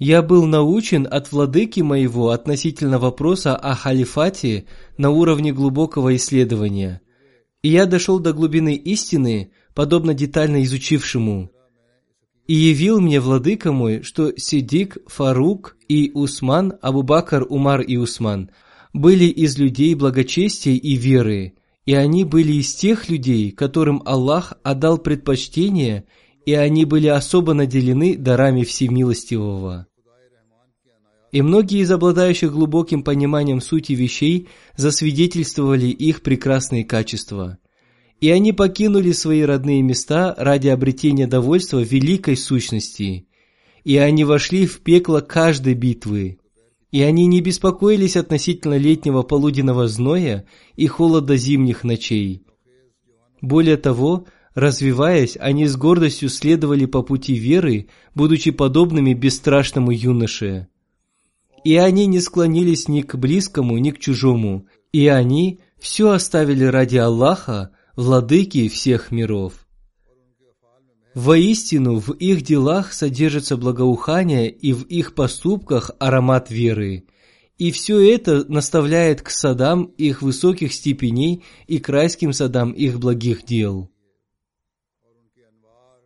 «Я 0.06 0.22
был 0.22 0.46
научен 0.46 1.08
от 1.10 1.32
владыки 1.32 1.80
моего 1.80 2.32
относительно 2.32 3.00
вопроса 3.00 3.56
о 3.56 3.74
халифате 3.74 4.66
на 4.98 5.12
уровне 5.12 5.54
глубокого 5.54 6.14
исследования, 6.18 7.00
и 7.62 7.70
я 7.70 7.86
дошел 7.86 8.20
до 8.20 8.34
глубины 8.34 8.76
истины, 8.76 9.52
подобно 9.74 10.14
детально 10.14 10.62
изучившему. 10.66 11.52
И 12.48 12.54
явил 12.54 13.00
мне 13.00 13.22
владыка 13.22 13.72
мой, 13.72 14.02
что 14.04 14.34
Сидик, 14.36 14.98
Фарук 15.08 15.78
и 15.88 16.12
Усман, 16.14 16.74
Абу-Бакр, 16.82 17.46
Умар 17.48 17.80
и 17.80 17.96
Усман 17.96 18.52
были 18.92 19.28
из 19.28 19.58
людей 19.58 19.96
благочестия 19.96 20.74
и 20.74 20.96
веры, 20.96 21.54
и 21.86 21.94
они 21.94 22.26
были 22.26 22.52
из 22.52 22.76
тех 22.76 23.08
людей, 23.08 23.52
которым 23.52 24.04
Аллах 24.04 24.52
отдал 24.64 24.98
предпочтение, 24.98 26.04
и 26.46 26.54
они 26.56 26.84
были 26.84 27.08
особо 27.08 27.54
наделены 27.54 28.18
дарами 28.18 28.66
Всемилостивого. 28.66 29.88
И 31.34 31.42
многие 31.42 31.80
из 31.80 31.90
обладающих 31.90 32.52
глубоким 32.52 33.02
пониманием 33.02 33.60
сути 33.60 33.94
вещей 33.94 34.50
засвидетельствовали 34.76 35.88
их 35.88 36.22
прекрасные 36.22 36.86
качества. 36.86 37.58
И 38.22 38.30
они 38.30 38.54
покинули 38.54 39.12
свои 39.14 39.42
родные 39.42 39.82
места 39.82 40.36
ради 40.38 40.68
обретения 40.68 41.26
довольства 41.26 41.80
великой 41.80 42.38
сущности. 42.38 43.26
И 43.84 43.98
они 43.98 44.26
вошли 44.26 44.68
в 44.68 44.82
пекло 44.82 45.22
каждой 45.22 45.74
битвы. 45.74 46.38
И 46.92 47.02
они 47.02 47.26
не 47.26 47.42
беспокоились 47.42 48.16
относительно 48.16 48.78
летнего 48.78 49.24
полуденного 49.24 49.88
зноя 49.88 50.46
и 50.76 50.86
холода 50.86 51.36
зимних 51.36 51.84
ночей. 51.84 52.44
Более 53.42 53.78
того, 53.78 54.28
развиваясь, 54.54 55.36
они 55.40 55.66
с 55.66 55.76
гордостью 55.78 56.30
следовали 56.30 56.86
по 56.86 57.02
пути 57.02 57.34
веры, 57.34 57.88
будучи 58.14 58.52
подобными 58.52 59.16
бесстрашному 59.16 59.90
юноше. 59.90 60.68
И 61.64 61.76
они 61.78 62.08
не 62.08 62.20
склонились 62.20 62.88
ни 62.88 63.02
к 63.02 63.16
близкому, 63.16 63.78
ни 63.78 63.92
к 63.92 64.00
чужому, 64.00 64.68
и 64.92 65.08
они 65.08 65.62
все 65.80 66.12
оставили 66.12 66.66
ради 66.66 66.98
Аллаха, 66.98 67.72
владыки 67.96 68.68
всех 68.68 69.12
миров. 69.12 69.66
Воистину, 71.14 72.00
в 72.00 72.12
их 72.14 72.42
делах 72.42 72.92
содержится 72.92 73.56
благоухание 73.56 74.50
и 74.50 74.74
в 74.74 74.84
их 74.84 75.14
поступках 75.14 75.92
аромат 76.00 76.50
веры. 76.50 77.06
И 77.60 77.72
все 77.72 78.00
это 78.14 78.52
наставляет 78.52 79.22
к 79.22 79.30
садам 79.30 79.84
их 79.84 80.24
высоких 80.24 80.74
степеней 80.74 81.44
и 81.68 81.78
к 81.78 81.88
райским 81.90 82.34
садам 82.34 82.72
их 82.72 83.00
благих 83.00 83.46
дел. 83.46 83.92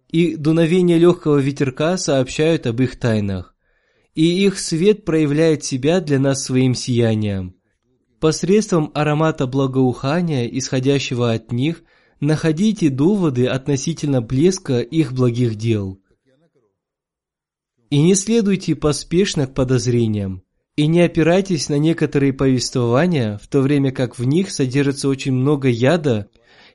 И 0.10 0.36
дуновение 0.36 0.98
легкого 0.98 1.38
ветерка 1.38 1.98
сообщают 1.98 2.68
об 2.68 2.82
их 2.82 3.00
тайнах. 3.00 3.57
И 4.18 4.46
их 4.46 4.58
свет 4.58 5.06
проявляет 5.06 5.64
себя 5.64 6.02
для 6.02 6.18
нас 6.18 6.44
своим 6.44 6.74
сиянием. 6.74 7.54
Посредством 8.20 8.90
аромата 8.96 9.46
благоухания, 9.46 10.48
исходящего 10.48 11.32
от 11.32 11.52
них, 11.52 11.84
находите 12.20 12.90
доводы 12.90 13.46
относительно 13.46 14.20
блеска 14.24 14.80
их 14.80 15.14
благих 15.14 15.54
дел. 15.54 16.02
И 17.92 18.02
не 18.02 18.16
следуйте 18.16 18.76
поспешно 18.76 19.46
к 19.46 19.54
подозрениям, 19.54 20.42
и 20.76 20.88
не 20.88 21.02
опирайтесь 21.02 21.70
на 21.70 21.78
некоторые 21.78 22.34
повествования, 22.34 23.38
в 23.38 23.48
то 23.48 23.62
время 23.62 23.92
как 23.92 24.18
в 24.18 24.24
них 24.24 24.50
содержится 24.50 25.10
очень 25.10 25.34
много 25.34 25.68
яда 25.68 26.28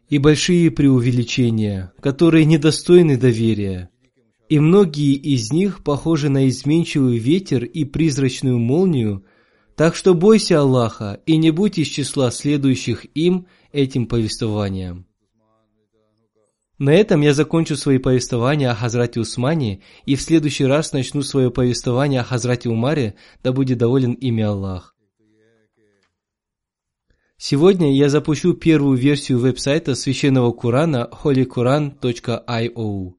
и 0.09 0.18
большие 0.18 0.70
преувеличения, 0.70 1.92
которые 2.00 2.44
недостойны 2.44 3.16
доверия. 3.16 3.90
И 4.53 4.59
многие 4.59 5.15
из 5.15 5.51
них 5.51 5.83
похожи 5.83 6.29
на 6.29 6.47
изменчивый 6.47 7.17
ветер 7.17 7.65
и 7.65 7.87
призрачную 7.87 8.59
молнию, 8.59 9.25
так 9.77 9.97
что 9.97 10.12
бойся 10.12 10.61
Аллаха 10.61 11.23
и 11.25 11.38
не 11.38 11.51
будь 11.51 11.79
из 11.79 11.87
числа 11.87 12.31
следующих 12.31 13.07
им 13.17 13.47
этим 13.73 14.05
повествованиям. 14.05 15.07
На 16.77 16.93
этом 16.93 17.23
я 17.23 17.33
закончу 17.33 17.77
свои 17.77 17.97
повествования 17.97 18.71
о 18.71 18.75
Хазрате 18.75 19.21
Усмане 19.21 19.81
и 20.05 20.17
в 20.17 20.21
следующий 20.21 20.67
раз 20.67 20.93
начну 20.93 21.23
свое 21.23 21.51
повествование 21.51 22.21
о 22.21 22.25
Хазрате 22.25 22.69
Умаре, 22.69 23.15
да 23.43 23.53
будет 23.53 23.79
доволен 23.79 24.12
ими 24.12 24.43
Аллах. 24.43 24.95
Сегодня 27.38 27.97
я 27.97 28.11
запущу 28.11 28.53
первую 28.53 28.99
версию 28.99 29.38
веб-сайта 29.38 29.95
священного 29.95 30.53
Корана 30.53 31.09
holyquran.io. 31.11 33.12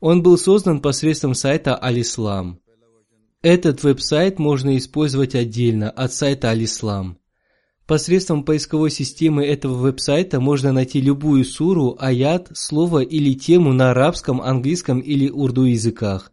Он 0.00 0.22
был 0.22 0.38
создан 0.38 0.80
посредством 0.80 1.34
сайта 1.34 1.76
Алислам. 1.76 2.60
Этот 3.42 3.82
веб-сайт 3.82 4.38
можно 4.38 4.76
использовать 4.76 5.34
отдельно 5.34 5.90
от 5.90 6.12
сайта 6.12 6.50
Алислам. 6.50 7.18
Посредством 7.86 8.44
поисковой 8.44 8.90
системы 8.90 9.44
этого 9.44 9.74
веб-сайта 9.74 10.40
можно 10.40 10.72
найти 10.72 11.00
любую 11.00 11.44
суру, 11.44 11.96
аят, 11.98 12.50
слово 12.54 13.00
или 13.00 13.34
тему 13.34 13.72
на 13.72 13.90
арабском, 13.90 14.40
английском 14.40 15.00
или 15.00 15.28
урду 15.28 15.64
языках. 15.64 16.32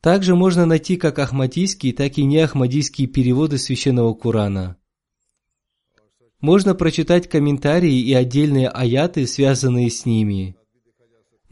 Также 0.00 0.34
можно 0.34 0.66
найти 0.66 0.96
как 0.96 1.18
ахмадийские, 1.18 1.92
так 1.92 2.16
и 2.18 2.24
неахмадийские 2.24 3.06
переводы 3.06 3.58
священного 3.58 4.14
Корана. 4.14 4.76
Можно 6.40 6.74
прочитать 6.74 7.28
комментарии 7.28 8.00
и 8.00 8.12
отдельные 8.14 8.68
аяты, 8.68 9.26
связанные 9.26 9.90
с 9.90 10.06
ними. 10.06 10.56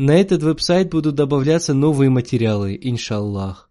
На 0.02 0.12
этот 0.18 0.42
веб-сайт 0.42 0.88
будут 0.88 1.14
добавляться 1.14 1.74
новые 1.74 2.08
материалы, 2.08 2.74
иншаллах. 2.80 3.68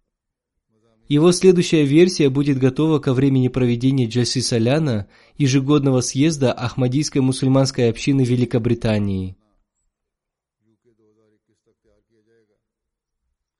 Его 1.08 1.32
следующая 1.32 1.82
версия 1.82 2.30
будет 2.30 2.56
готова 2.56 3.00
ко 3.00 3.14
времени 3.14 3.48
проведения 3.48 4.06
Джальси 4.06 4.38
Соляна, 4.38 5.08
ежегодного 5.38 6.02
съезда 6.02 6.52
Ахмадийской 6.52 7.20
мусульманской 7.20 7.90
общины 7.90 8.22
Великобритании. 8.22 9.36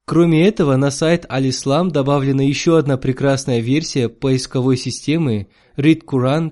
Кроме 0.05 0.47
этого, 0.47 0.77
на 0.77 0.93
сайт 0.93 1.27
Алислам 1.29 1.91
добавлена 1.91 2.43
еще 2.43 2.79
одна 2.79 2.97
прекрасная 2.99 3.59
версия 3.59 4.09
поисковой 4.09 4.77
системы 4.77 5.49
readquran.app. 5.77 6.51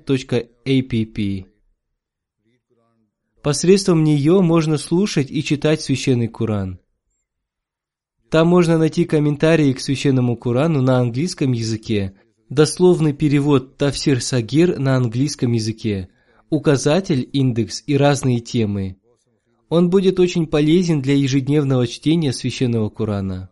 Посредством 3.43 4.03
нее 4.03 4.41
можно 4.41 4.79
слушать 4.79 5.31
и 5.31 5.43
читать 5.43 5.81
священный 5.81 6.29
Куран. 6.29 6.81
Там 8.31 8.49
можно 8.49 8.77
найти 8.77 9.05
комментарии 9.05 9.73
к 9.73 9.81
священному 9.81 10.37
Курану 10.37 10.83
на 10.83 10.99
английском 10.99 11.53
языке, 11.53 12.15
дословный 12.51 13.13
перевод 13.13 13.77
Тафсир 13.77 14.21
Сагир 14.21 14.79
на 14.79 14.97
английском 14.97 15.53
языке, 15.53 16.09
указатель, 16.51 17.29
индекс 17.33 17.83
и 17.87 17.97
разные 17.97 18.41
темы. 18.41 18.97
Он 19.69 19.89
будет 19.89 20.19
очень 20.19 20.47
полезен 20.47 21.01
для 21.01 21.15
ежедневного 21.15 21.87
чтения 21.87 22.33
священного 22.33 22.91
Курана. 22.91 23.51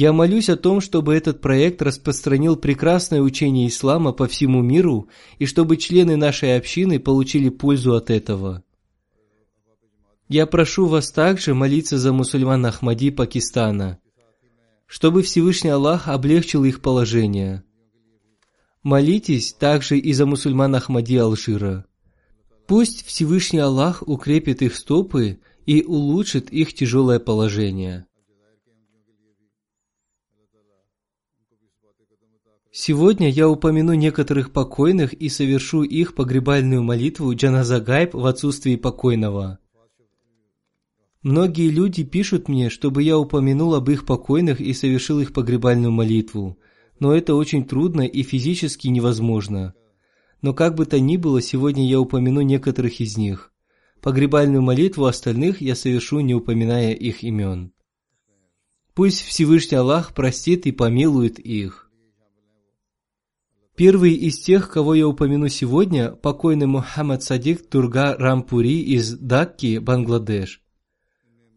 Я 0.00 0.14
молюсь 0.14 0.48
о 0.48 0.56
том, 0.56 0.80
чтобы 0.80 1.14
этот 1.14 1.42
проект 1.42 1.82
распространил 1.82 2.56
прекрасное 2.56 3.20
учение 3.20 3.68
ислама 3.68 4.12
по 4.12 4.26
всему 4.28 4.62
миру 4.62 5.10
и 5.38 5.44
чтобы 5.44 5.76
члены 5.76 6.16
нашей 6.16 6.56
общины 6.56 6.98
получили 6.98 7.50
пользу 7.50 7.94
от 7.94 8.08
этого. 8.08 8.64
Я 10.26 10.46
прошу 10.46 10.86
вас 10.86 11.10
также 11.10 11.52
молиться 11.52 11.98
за 11.98 12.14
мусульман 12.14 12.64
Ахмади 12.64 13.10
Пакистана, 13.10 13.98
чтобы 14.86 15.20
Всевышний 15.20 15.68
Аллах 15.68 16.08
облегчил 16.08 16.64
их 16.64 16.80
положение. 16.80 17.62
Молитесь 18.82 19.52
также 19.52 19.98
и 19.98 20.14
за 20.14 20.24
мусульман 20.24 20.76
Ахмади 20.76 21.18
Алжира. 21.18 21.84
Пусть 22.66 23.04
Всевышний 23.04 23.58
Аллах 23.58 24.02
укрепит 24.06 24.62
их 24.62 24.76
стопы 24.76 25.40
и 25.66 25.82
улучшит 25.82 26.50
их 26.50 26.72
тяжелое 26.72 27.18
положение. 27.18 28.06
Сегодня 32.72 33.28
я 33.28 33.48
упомяну 33.48 33.94
некоторых 33.94 34.52
покойных 34.52 35.12
и 35.12 35.28
совершу 35.28 35.82
их 35.82 36.14
погребальную 36.14 36.84
молитву 36.84 37.34
Джаназагайб 37.34 38.14
в 38.14 38.24
отсутствии 38.24 38.76
покойного. 38.76 39.58
Многие 41.22 41.68
люди 41.68 42.04
пишут 42.04 42.48
мне, 42.48 42.70
чтобы 42.70 43.02
я 43.02 43.18
упомянул 43.18 43.74
об 43.74 43.90
их 43.90 44.06
покойных 44.06 44.60
и 44.60 44.72
совершил 44.72 45.18
их 45.18 45.32
погребальную 45.32 45.90
молитву, 45.90 46.58
но 47.00 47.12
это 47.12 47.34
очень 47.34 47.64
трудно 47.64 48.02
и 48.02 48.22
физически 48.22 48.86
невозможно. 48.86 49.74
Но 50.40 50.54
как 50.54 50.76
бы 50.76 50.86
то 50.86 51.00
ни 51.00 51.16
было, 51.16 51.42
сегодня 51.42 51.88
я 51.88 52.00
упомяну 52.00 52.42
некоторых 52.42 53.00
из 53.00 53.18
них. 53.18 53.52
Погребальную 54.00 54.62
молитву 54.62 55.06
остальных 55.06 55.60
я 55.60 55.74
совершу, 55.74 56.20
не 56.20 56.34
упоминая 56.34 56.92
их 56.92 57.24
имен. 57.24 57.72
Пусть 58.94 59.22
Всевышний 59.22 59.76
Аллах 59.76 60.14
простит 60.14 60.66
и 60.66 60.72
помилует 60.72 61.40
их. 61.40 61.89
Первый 63.80 64.12
из 64.12 64.38
тех, 64.38 64.70
кого 64.70 64.94
я 64.94 65.08
упомяну 65.08 65.48
сегодня, 65.48 66.10
покойный 66.10 66.66
Мухаммад 66.66 67.22
Садик 67.22 67.66
Турга 67.66 68.14
Рампури 68.14 68.82
из 68.82 69.14
Дакки, 69.14 69.78
Бангладеш. 69.78 70.60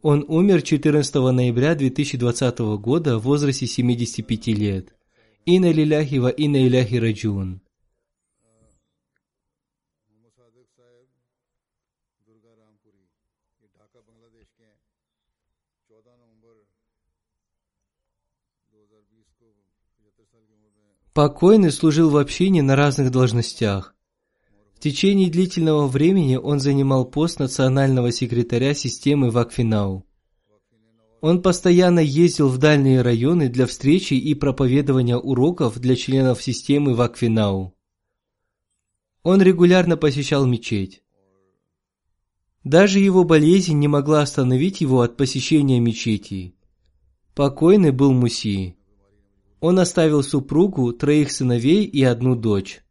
Он 0.02 0.24
умер 0.30 0.62
14 0.62 1.16
ноября 1.16 1.76
2020 1.76 2.60
года 2.80 3.18
в 3.20 3.24
возрасте 3.24 3.68
75 3.68 4.48
лет. 4.48 4.96
Инна 5.46 5.70
лиляхи 5.70 6.16
ва 6.16 6.30
инна 6.30 6.66
иляхи 6.66 6.96
раджун. 6.96 7.60
Покойный 21.14 21.72
служил 21.72 22.10
в 22.10 22.18
общине 22.18 22.64
на 22.64 22.76
разных 22.76 23.12
должностях. 23.12 23.94
В 24.74 24.80
течение 24.80 25.30
длительного 25.30 25.88
времени 25.88 26.38
он 26.38 26.60
занимал 26.60 27.06
пост 27.06 27.38
национального 27.38 28.12
секретаря 28.12 28.74
системы 28.74 29.30
Вакфинау. 29.30 30.08
Он 31.22 31.44
постоянно 31.44 32.00
ездил 32.00 32.50
в 32.50 32.58
дальние 32.58 33.04
районы 33.04 33.48
для 33.48 33.68
встречи 33.68 34.16
и 34.16 34.34
проповедования 34.34 35.16
уроков 35.16 35.78
для 35.80 35.96
членов 35.96 36.42
системы 36.42 36.96
Вакфинау. 36.96 37.76
Он 39.22 39.40
регулярно 39.40 39.98
посещал 39.98 40.48
мечеть. 40.48 41.04
Даже 42.64 42.98
его 42.98 43.24
болезнь 43.24 43.78
не 43.78 43.88
могла 43.88 44.24
остановить 44.24 44.82
его 44.82 45.02
от 45.02 45.16
посещения 45.16 45.80
мечети. 45.80 46.56
Покойный 47.36 47.92
был 47.92 48.14
Муси. 48.14 48.78
Он 49.64 49.80
оставил 49.80 50.24
супругу, 50.24 50.92
троих 50.92 51.32
сыновей 51.32 51.86
и 51.86 52.04
одну 52.04 52.36
дочь. 52.36 52.82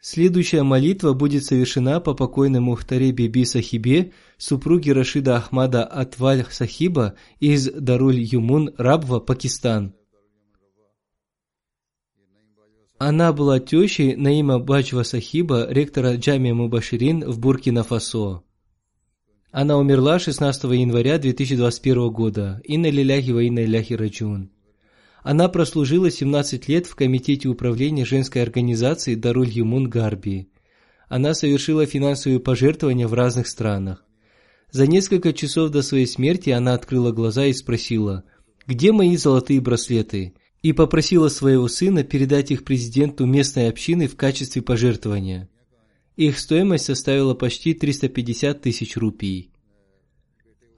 Следующая 0.00 0.62
молитва 0.62 1.14
будет 1.14 1.44
совершена 1.44 1.98
по 1.98 2.14
покойному 2.14 2.70
Мухтаре 2.70 3.10
Биби 3.10 3.44
Сахибе, 3.44 4.12
супруге 4.36 4.92
Рашида 4.92 5.38
Ахмада 5.38 5.82
Атваль 5.82 6.46
Сахиба 6.48 7.16
из 7.40 7.72
Даруль 7.72 8.20
Юмун, 8.20 8.72
Рабва, 8.78 9.18
Пакистан. 9.18 9.96
Она 12.98 13.32
была 13.32 13.58
тещей 13.58 14.14
Наима 14.14 14.60
Баджва 14.60 15.02
Сахиба, 15.02 15.66
ректора 15.68 16.14
Джамия 16.14 16.54
Мубаширин 16.54 17.28
в 17.28 17.40
Буркина-Фасо. 17.40 18.44
Она 19.50 19.76
умерла 19.76 20.20
16 20.20 20.62
января 20.74 21.18
2021 21.18 22.10
года. 22.10 22.60
Инна 22.62 22.90
лиляхи 22.90 23.32
ва 23.32 23.42
инна 23.42 23.64
иляхи 23.64 23.94
раджун. 23.94 24.52
Она 25.30 25.50
прослужила 25.50 26.10
17 26.10 26.68
лет 26.68 26.86
в 26.86 26.94
Комитете 26.94 27.48
управления 27.48 28.06
женской 28.06 28.40
организации 28.40 29.14
Даруль 29.14 29.50
Юмун 29.50 29.86
Гарби. 29.86 30.48
Она 31.06 31.34
совершила 31.34 31.84
финансовые 31.84 32.40
пожертвования 32.40 33.06
в 33.06 33.12
разных 33.12 33.46
странах. 33.46 34.02
За 34.70 34.86
несколько 34.86 35.34
часов 35.34 35.70
до 35.70 35.82
своей 35.82 36.06
смерти 36.06 36.48
она 36.48 36.72
открыла 36.72 37.12
глаза 37.12 37.44
и 37.44 37.52
спросила, 37.52 38.24
«Где 38.66 38.90
мои 38.90 39.18
золотые 39.18 39.60
браслеты?» 39.60 40.32
и 40.62 40.72
попросила 40.72 41.28
своего 41.28 41.68
сына 41.68 42.04
передать 42.04 42.50
их 42.50 42.64
президенту 42.64 43.26
местной 43.26 43.68
общины 43.68 44.08
в 44.08 44.16
качестве 44.16 44.62
пожертвования. 44.62 45.50
Их 46.16 46.38
стоимость 46.38 46.86
составила 46.86 47.34
почти 47.34 47.74
350 47.74 48.62
тысяч 48.62 48.96
рупий. 48.96 49.50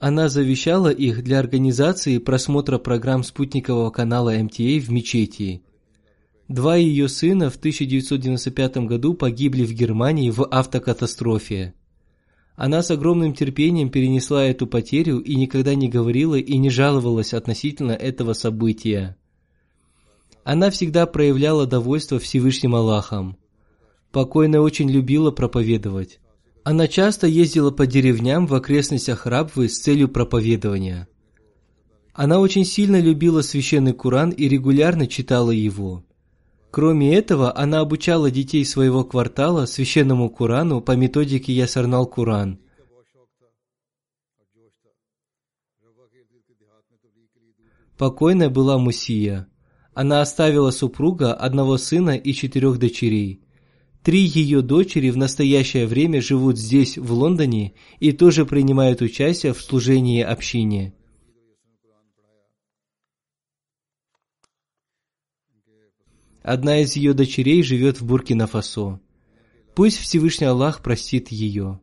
Она 0.00 0.30
завещала 0.30 0.88
их 0.88 1.22
для 1.22 1.38
организации 1.38 2.16
просмотра 2.16 2.78
программ 2.78 3.22
спутникового 3.22 3.90
канала 3.90 4.32
МТА 4.32 4.80
в 4.80 4.90
мечети. 4.90 5.62
Два 6.48 6.76
ее 6.76 7.06
сына 7.06 7.50
в 7.50 7.56
1995 7.56 8.78
году 8.78 9.12
погибли 9.12 9.62
в 9.66 9.74
Германии 9.74 10.30
в 10.30 10.48
автокатастрофе. 10.50 11.74
Она 12.56 12.82
с 12.82 12.90
огромным 12.90 13.34
терпением 13.34 13.90
перенесла 13.90 14.46
эту 14.46 14.66
потерю 14.66 15.18
и 15.18 15.34
никогда 15.34 15.74
не 15.74 15.90
говорила 15.90 16.36
и 16.36 16.56
не 16.56 16.70
жаловалась 16.70 17.34
относительно 17.34 17.92
этого 17.92 18.32
события. 18.32 19.18
Она 20.44 20.70
всегда 20.70 21.04
проявляла 21.04 21.66
довольство 21.66 22.18
Всевышним 22.18 22.74
Аллахом. 22.74 23.36
Покойная 24.12 24.60
очень 24.60 24.90
любила 24.90 25.30
проповедовать. 25.30 26.20
Она 26.70 26.86
часто 26.86 27.26
ездила 27.26 27.72
по 27.72 27.84
деревням 27.84 28.46
в 28.46 28.54
окрестностях 28.54 29.26
Рабвы 29.26 29.68
с 29.68 29.80
целью 29.80 30.08
проповедования. 30.08 31.08
Она 32.12 32.38
очень 32.38 32.64
сильно 32.64 33.00
любила 33.00 33.42
священный 33.42 33.92
Куран 33.92 34.30
и 34.30 34.48
регулярно 34.48 35.08
читала 35.08 35.50
его. 35.50 36.04
Кроме 36.70 37.12
этого, 37.16 37.58
она 37.58 37.80
обучала 37.80 38.30
детей 38.30 38.64
своего 38.64 39.02
квартала 39.02 39.66
священному 39.66 40.30
Курану 40.30 40.80
по 40.80 40.92
методике 40.92 41.52
Ясарнал 41.52 42.06
Куран. 42.06 42.60
Покойная 47.98 48.48
была 48.48 48.78
Мусия. 48.78 49.48
Она 49.92 50.20
оставила 50.20 50.70
супруга, 50.70 51.34
одного 51.34 51.78
сына 51.78 52.16
и 52.16 52.32
четырех 52.32 52.78
дочерей– 52.78 53.42
Три 54.02 54.20
ее 54.20 54.62
дочери 54.62 55.10
в 55.10 55.18
настоящее 55.18 55.86
время 55.86 56.22
живут 56.22 56.58
здесь, 56.58 56.96
в 56.96 57.12
Лондоне, 57.12 57.74
и 57.98 58.12
тоже 58.12 58.46
принимают 58.46 59.02
участие 59.02 59.52
в 59.52 59.60
служении 59.60 60.22
общине. 60.22 60.94
Одна 66.42 66.80
из 66.80 66.96
ее 66.96 67.12
дочерей 67.12 67.62
живет 67.62 68.00
в 68.00 68.06
Буркина-Фасо. 68.06 68.98
Пусть 69.74 69.98
Всевышний 69.98 70.46
Аллах 70.46 70.82
простит 70.82 71.28
ее. 71.28 71.80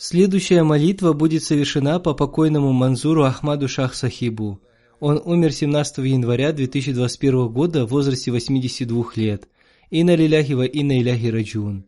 Следующая 0.00 0.62
молитва 0.62 1.12
будет 1.12 1.42
совершена 1.42 1.98
по 1.98 2.14
покойному 2.14 2.72
Манзуру 2.72 3.24
Ахмаду 3.24 3.66
Шах 3.66 3.96
Сахибу. 3.96 4.60
Он 5.00 5.20
умер 5.24 5.52
17 5.52 5.98
января 6.06 6.52
2021 6.52 7.48
года 7.48 7.84
в 7.84 7.90
возрасте 7.90 8.30
82 8.30 9.04
лет. 9.16 9.48
Инна 9.90 10.14
лиляхи 10.14 10.52
ва 10.52 10.66
инна 10.66 11.00
иляхи 11.00 11.26
раджун. 11.26 11.84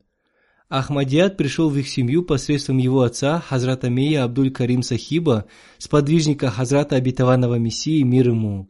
Ахмадиат 0.69 1.37
пришел 1.37 1.71
в 1.71 1.77
их 1.77 1.89
семью 1.89 2.25
посредством 2.25 2.79
его 2.79 3.03
отца, 3.03 3.39
Хазрата 3.39 3.89
Мия 3.91 4.25
Абдуль 4.25 4.51
Карим 4.51 4.83
Сахиба, 4.83 5.45
сподвижника 5.79 6.51
Хазрата 6.51 6.97
Обетованного 6.97 7.61
Мессии 7.61 8.03
мир 8.03 8.31
ему. 8.31 8.69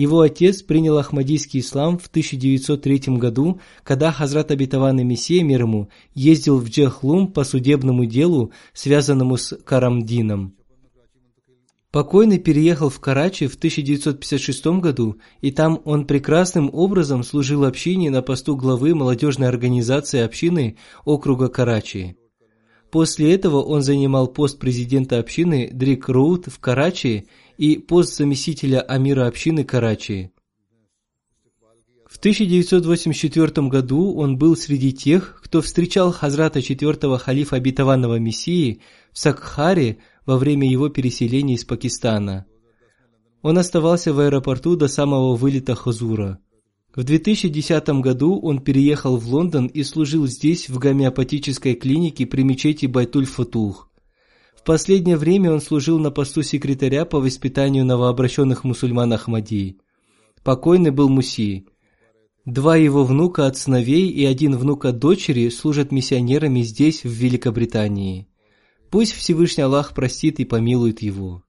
Его 0.00 0.22
отец 0.22 0.62
принял 0.62 0.96
ахмадийский 0.96 1.60
ислам 1.60 1.98
в 1.98 2.06
1903 2.06 3.18
году, 3.18 3.60
когда 3.84 4.10
Хазрат 4.10 4.50
Абитаван 4.50 4.96
Мессия 5.06 5.44
мир 5.44 5.64
ему 5.64 5.90
ездил 6.14 6.56
в 6.56 6.70
Джехлум 6.70 7.30
по 7.30 7.44
судебному 7.44 8.06
делу, 8.06 8.50
связанному 8.72 9.36
с 9.36 9.54
Карамдином. 9.58 10.54
Покойный 11.92 12.38
переехал 12.38 12.88
в 12.88 12.98
Карачи 12.98 13.46
в 13.46 13.56
1956 13.56 14.80
году, 14.80 15.16
и 15.42 15.50
там 15.50 15.82
он 15.84 16.06
прекрасным 16.06 16.70
образом 16.72 17.22
служил 17.22 17.66
общине 17.66 18.08
на 18.10 18.22
посту 18.22 18.56
главы 18.56 18.94
молодежной 18.94 19.48
организации 19.48 20.20
общины 20.20 20.78
округа 21.04 21.48
Карачи. 21.48 22.16
После 22.90 23.32
этого 23.32 23.62
он 23.62 23.82
занимал 23.82 24.28
пост 24.28 24.58
президента 24.58 25.18
общины 25.18 25.68
Дрик 25.70 26.08
Роуд 26.08 26.46
в 26.46 26.58
Карачи 26.58 27.28
и 27.60 27.76
пост 27.76 28.16
заместителя 28.16 28.80
Амира 28.80 29.26
общины 29.26 29.64
Карачи. 29.64 30.30
В 32.08 32.16
1984 32.16 33.68
году 33.68 34.14
он 34.14 34.38
был 34.38 34.56
среди 34.56 34.94
тех, 34.94 35.38
кто 35.44 35.60
встречал 35.60 36.10
Хазрата 36.10 36.62
четвертого 36.62 37.18
халифа 37.18 37.56
обетованного 37.56 38.18
Мессии 38.18 38.80
в 39.12 39.18
Сакхаре 39.18 39.98
во 40.24 40.38
время 40.38 40.70
его 40.70 40.88
переселения 40.88 41.56
из 41.56 41.66
Пакистана. 41.66 42.46
Он 43.42 43.58
оставался 43.58 44.14
в 44.14 44.20
аэропорту 44.20 44.74
до 44.74 44.88
самого 44.88 45.36
вылета 45.36 45.74
Хазура. 45.74 46.38
В 46.94 47.04
2010 47.04 47.88
году 48.00 48.40
он 48.40 48.62
переехал 48.62 49.18
в 49.18 49.28
Лондон 49.28 49.66
и 49.66 49.82
служил 49.82 50.26
здесь 50.26 50.70
в 50.70 50.78
гомеопатической 50.78 51.74
клинике 51.74 52.24
при 52.24 52.40
мечети 52.42 52.86
Байтуль-Фатух. 52.86 53.89
В 54.60 54.64
последнее 54.64 55.16
время 55.16 55.52
он 55.52 55.62
служил 55.62 55.98
на 55.98 56.10
посту 56.10 56.42
секретаря 56.42 57.06
по 57.06 57.18
воспитанию 57.18 57.86
новообращенных 57.86 58.62
мусульман 58.62 59.10
Ахмадии. 59.14 59.78
Покойный 60.44 60.90
был 60.90 61.08
Муси. 61.08 61.66
Два 62.44 62.76
его 62.76 63.04
внука 63.04 63.46
от 63.46 63.56
сыновей 63.56 64.10
и 64.10 64.26
один 64.26 64.54
внук 64.58 64.84
от 64.84 64.98
дочери 64.98 65.48
служат 65.48 65.92
миссионерами 65.92 66.60
здесь, 66.60 67.04
в 67.04 67.08
Великобритании. 67.08 68.28
Пусть 68.90 69.14
Всевышний 69.14 69.62
Аллах 69.62 69.94
простит 69.94 70.40
и 70.40 70.44
помилует 70.44 71.00
его. 71.00 71.42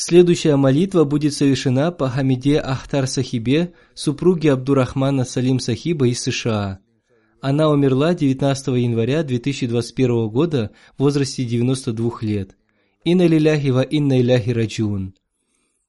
Следующая 0.00 0.54
молитва 0.54 1.02
будет 1.02 1.34
совершена 1.34 1.90
по 1.90 2.08
Хамиде 2.08 2.60
Ахтар 2.60 3.08
Сахибе, 3.08 3.72
супруге 3.94 4.52
Абдурахмана 4.52 5.24
Салим 5.24 5.58
Сахиба 5.58 6.06
из 6.06 6.22
США. 6.22 6.78
Она 7.40 7.68
умерла 7.68 8.14
19 8.14 8.68
января 8.76 9.24
2021 9.24 10.28
года 10.28 10.70
в 10.96 11.02
возрасте 11.02 11.44
92 11.44 12.12
лет. 12.20 12.56
Инна 13.02 13.26
лиляхи 13.26 13.70
ва 13.70 13.82
инна 13.82 14.20
иляхи 14.20 14.50
раджун. 14.50 15.14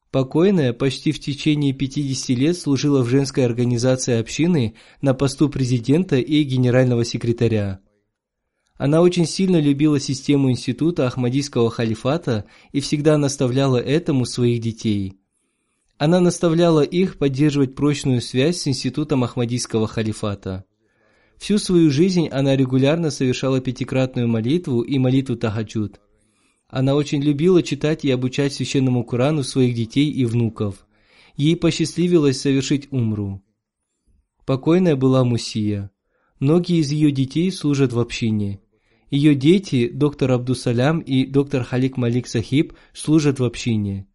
Покойная 0.09 0.73
почти 0.73 1.11
в 1.11 1.19
течение 1.19 1.73
50 1.73 2.29
лет 2.29 2.57
служила 2.57 3.03
в 3.03 3.09
женской 3.09 3.45
организации 3.45 4.17
общины 4.17 4.73
на 5.03 5.13
посту 5.13 5.49
президента 5.49 6.15
и 6.15 6.41
генерального 6.41 7.05
секретаря. 7.05 7.79
Она 8.79 9.01
очень 9.01 9.25
сильно 9.25 9.59
любила 9.59 9.99
систему 9.99 10.49
института 10.49 11.05
Ахмадийского 11.05 11.69
халифата 11.69 12.45
и 12.71 12.79
всегда 12.79 13.17
наставляла 13.17 13.75
этому 13.75 14.25
своих 14.25 14.61
детей. 14.61 15.19
Она 15.97 16.21
наставляла 16.21 16.81
их 16.81 17.17
поддерживать 17.17 17.75
прочную 17.75 18.21
связь 18.21 18.61
с 18.61 18.69
институтом 18.69 19.25
Ахмадийского 19.25 19.85
халифата. 19.85 20.63
Всю 21.37 21.57
свою 21.57 21.91
жизнь 21.91 22.29
она 22.29 22.55
регулярно 22.55 23.11
совершала 23.11 23.59
пятикратную 23.59 24.29
молитву 24.29 24.79
и 24.79 24.97
молитву 24.97 25.35
Тахаджуд. 25.35 25.99
Она 26.69 26.95
очень 26.95 27.21
любила 27.21 27.61
читать 27.61 28.05
и 28.05 28.11
обучать 28.11 28.53
священному 28.53 29.03
Корану 29.03 29.43
своих 29.43 29.75
детей 29.75 30.09
и 30.09 30.23
внуков. 30.23 30.87
Ей 31.35 31.57
посчастливилось 31.57 32.39
совершить 32.39 32.87
умру. 32.93 33.43
Покойная 34.45 34.95
была 34.95 35.25
Мусия. 35.25 35.91
Многие 36.39 36.77
из 36.77 36.93
ее 36.93 37.11
детей 37.11 37.51
служат 37.51 37.91
в 37.91 37.99
общине. 37.99 38.61
Ее 39.09 39.33
дети, 39.33 39.89
доктор 39.89 40.31
Абдусалям 40.31 40.99
и 40.99 41.25
доктор 41.25 41.63
Халик 41.63 41.97
Малик 41.97 42.27
Сахиб, 42.27 42.73
служат 42.93 43.39
в 43.39 43.43
общине. 43.43 44.07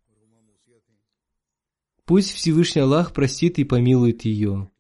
Пусть 2.05 2.33
Всевышний 2.33 2.83
Аллах 2.83 3.13
простит 3.13 3.59
и 3.59 3.65
помилует 3.65 4.25
ее. 4.25 4.71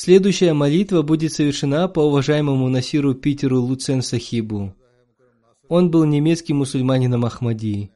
Следующая 0.00 0.52
молитва 0.52 1.02
будет 1.02 1.32
совершена 1.32 1.88
по 1.88 1.98
уважаемому 1.98 2.68
Насиру 2.68 3.16
Питеру 3.16 3.60
Луцен 3.60 4.00
Сахибу. 4.00 4.72
Он 5.68 5.90
был 5.90 6.04
немецким 6.04 6.58
мусульманином 6.58 7.24
Ахмади. 7.24 7.90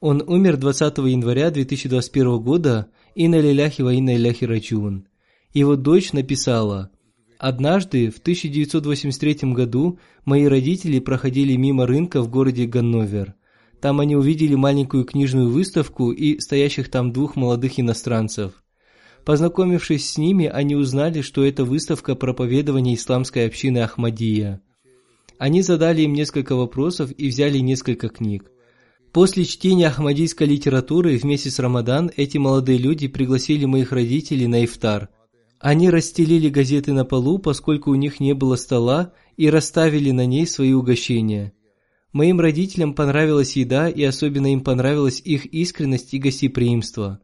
Он 0.00 0.24
умер 0.26 0.56
20 0.56 0.96
января 0.96 1.50
2021 1.50 2.38
года 2.38 2.86
и 3.14 3.28
на 3.28 3.38
лиляхи 3.42 3.82
ва 3.82 3.92
инна 3.92 4.16
иляхи 4.16 4.46
раджун. 4.46 5.06
Его 5.52 5.76
дочь 5.76 6.14
написала 6.14 6.90
«Однажды, 7.36 8.08
в 8.08 8.20
1983 8.20 9.52
году, 9.52 9.98
мои 10.24 10.46
родители 10.46 10.98
проходили 10.98 11.56
мимо 11.56 11.86
рынка 11.86 12.22
в 12.22 12.30
городе 12.30 12.64
Ганновер. 12.64 13.34
Там 13.82 14.00
они 14.00 14.16
увидели 14.16 14.54
маленькую 14.54 15.04
книжную 15.04 15.50
выставку 15.50 16.10
и 16.10 16.38
стоящих 16.40 16.90
там 16.90 17.12
двух 17.12 17.36
молодых 17.36 17.78
иностранцев. 17.78 18.63
Познакомившись 19.24 20.10
с 20.10 20.18
ними, 20.18 20.46
они 20.46 20.76
узнали, 20.76 21.22
что 21.22 21.44
это 21.44 21.64
выставка 21.64 22.14
проповедования 22.14 22.94
исламской 22.94 23.46
общины 23.46 23.78
Ахмадия. 23.78 24.60
Они 25.38 25.62
задали 25.62 26.02
им 26.02 26.12
несколько 26.12 26.54
вопросов 26.54 27.10
и 27.16 27.28
взяли 27.28 27.58
несколько 27.58 28.08
книг. 28.08 28.50
После 29.12 29.44
чтения 29.44 29.88
ахмадийской 29.88 30.46
литературы 30.46 31.16
вместе 31.16 31.50
с 31.50 31.58
Рамадан 31.58 32.10
эти 32.16 32.36
молодые 32.36 32.78
люди 32.78 33.08
пригласили 33.08 33.64
моих 33.64 33.92
родителей 33.92 34.46
на 34.46 34.64
ифтар. 34.64 35.08
Они 35.58 35.88
расстелили 35.88 36.50
газеты 36.50 36.92
на 36.92 37.04
полу, 37.04 37.38
поскольку 37.38 37.90
у 37.90 37.94
них 37.94 38.20
не 38.20 38.34
было 38.34 38.56
стола, 38.56 39.12
и 39.36 39.48
расставили 39.48 40.10
на 40.10 40.26
ней 40.26 40.46
свои 40.46 40.72
угощения. 40.72 41.54
Моим 42.12 42.40
родителям 42.40 42.94
понравилась 42.94 43.56
еда, 43.56 43.88
и 43.88 44.02
особенно 44.02 44.52
им 44.52 44.60
понравилась 44.60 45.22
их 45.24 45.46
искренность 45.46 46.12
и 46.12 46.18
гостеприимство 46.18 47.20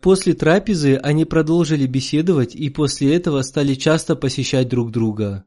После 0.00 0.32
трапезы 0.32 0.96
они 0.96 1.26
продолжили 1.26 1.86
беседовать 1.86 2.54
и 2.54 2.70
после 2.70 3.14
этого 3.14 3.42
стали 3.42 3.74
часто 3.74 4.16
посещать 4.16 4.68
друг 4.68 4.90
друга. 4.90 5.44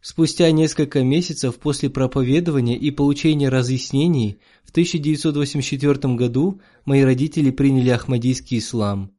Спустя 0.00 0.50
несколько 0.50 1.04
месяцев 1.04 1.56
после 1.58 1.90
проповедования 1.90 2.76
и 2.76 2.90
получения 2.90 3.48
разъяснений 3.50 4.38
в 4.64 4.70
1984 4.70 6.14
году 6.14 6.60
мои 6.86 7.02
родители 7.02 7.50
приняли 7.50 7.90
ахмадийский 7.90 8.58
ислам. 8.58 9.12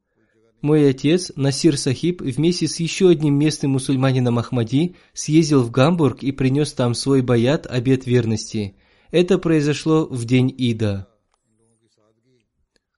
Мой 0.60 0.88
отец, 0.88 1.30
Насир 1.36 1.78
Сахиб, 1.78 2.20
вместе 2.22 2.66
с 2.66 2.80
еще 2.80 3.10
одним 3.10 3.38
местным 3.38 3.72
мусульманином 3.72 4.38
Ахмади 4.38 4.96
съездил 5.12 5.62
в 5.62 5.70
Гамбург 5.70 6.22
и 6.22 6.32
принес 6.32 6.72
там 6.72 6.94
свой 6.94 7.22
баят 7.22 7.66
обет 7.66 8.06
верности. 8.06 8.74
Это 9.10 9.38
произошло 9.38 10.06
в 10.06 10.24
день 10.24 10.52
Ида. 10.56 11.06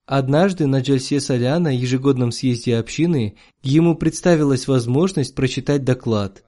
Однажды 0.06 0.68
на 0.68 0.82
Джальсе 0.82 1.18
Соляна, 1.18 1.74
ежегодном 1.76 2.30
съезде 2.30 2.76
общины, 2.76 3.34
ему 3.64 3.96
представилась 3.96 4.68
возможность 4.68 5.34
прочитать 5.34 5.82
доклад. 5.82 6.44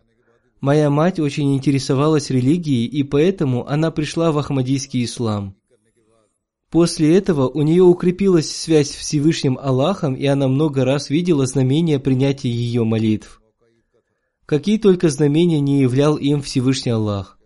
Моя 0.60 0.90
мать 0.90 1.18
очень 1.18 1.56
интересовалась 1.56 2.30
религией, 2.30 2.86
и 2.86 3.02
поэтому 3.02 3.66
она 3.66 3.90
пришла 3.90 4.30
в 4.30 4.38
Ахмадийский 4.38 5.04
ислам. 5.04 5.56
После 6.70 7.16
этого 7.16 7.48
у 7.48 7.62
нее 7.62 7.82
укрепилась 7.82 8.54
связь 8.54 8.90
с 8.90 8.94
Всевышним 8.94 9.58
Аллахом, 9.60 10.14
и 10.14 10.24
она 10.26 10.46
много 10.46 10.84
раз 10.84 11.10
видела 11.10 11.44
знамения 11.44 11.98
принятия 11.98 12.50
ее 12.50 12.84
молитв. 12.84 13.42
Какие 14.46 14.78
только 14.78 15.08
знамения 15.08 15.60
не 15.60 15.80
являл 15.80 16.16
им 16.16 16.42
Всевышний 16.42 16.92
Аллах. 16.92 17.38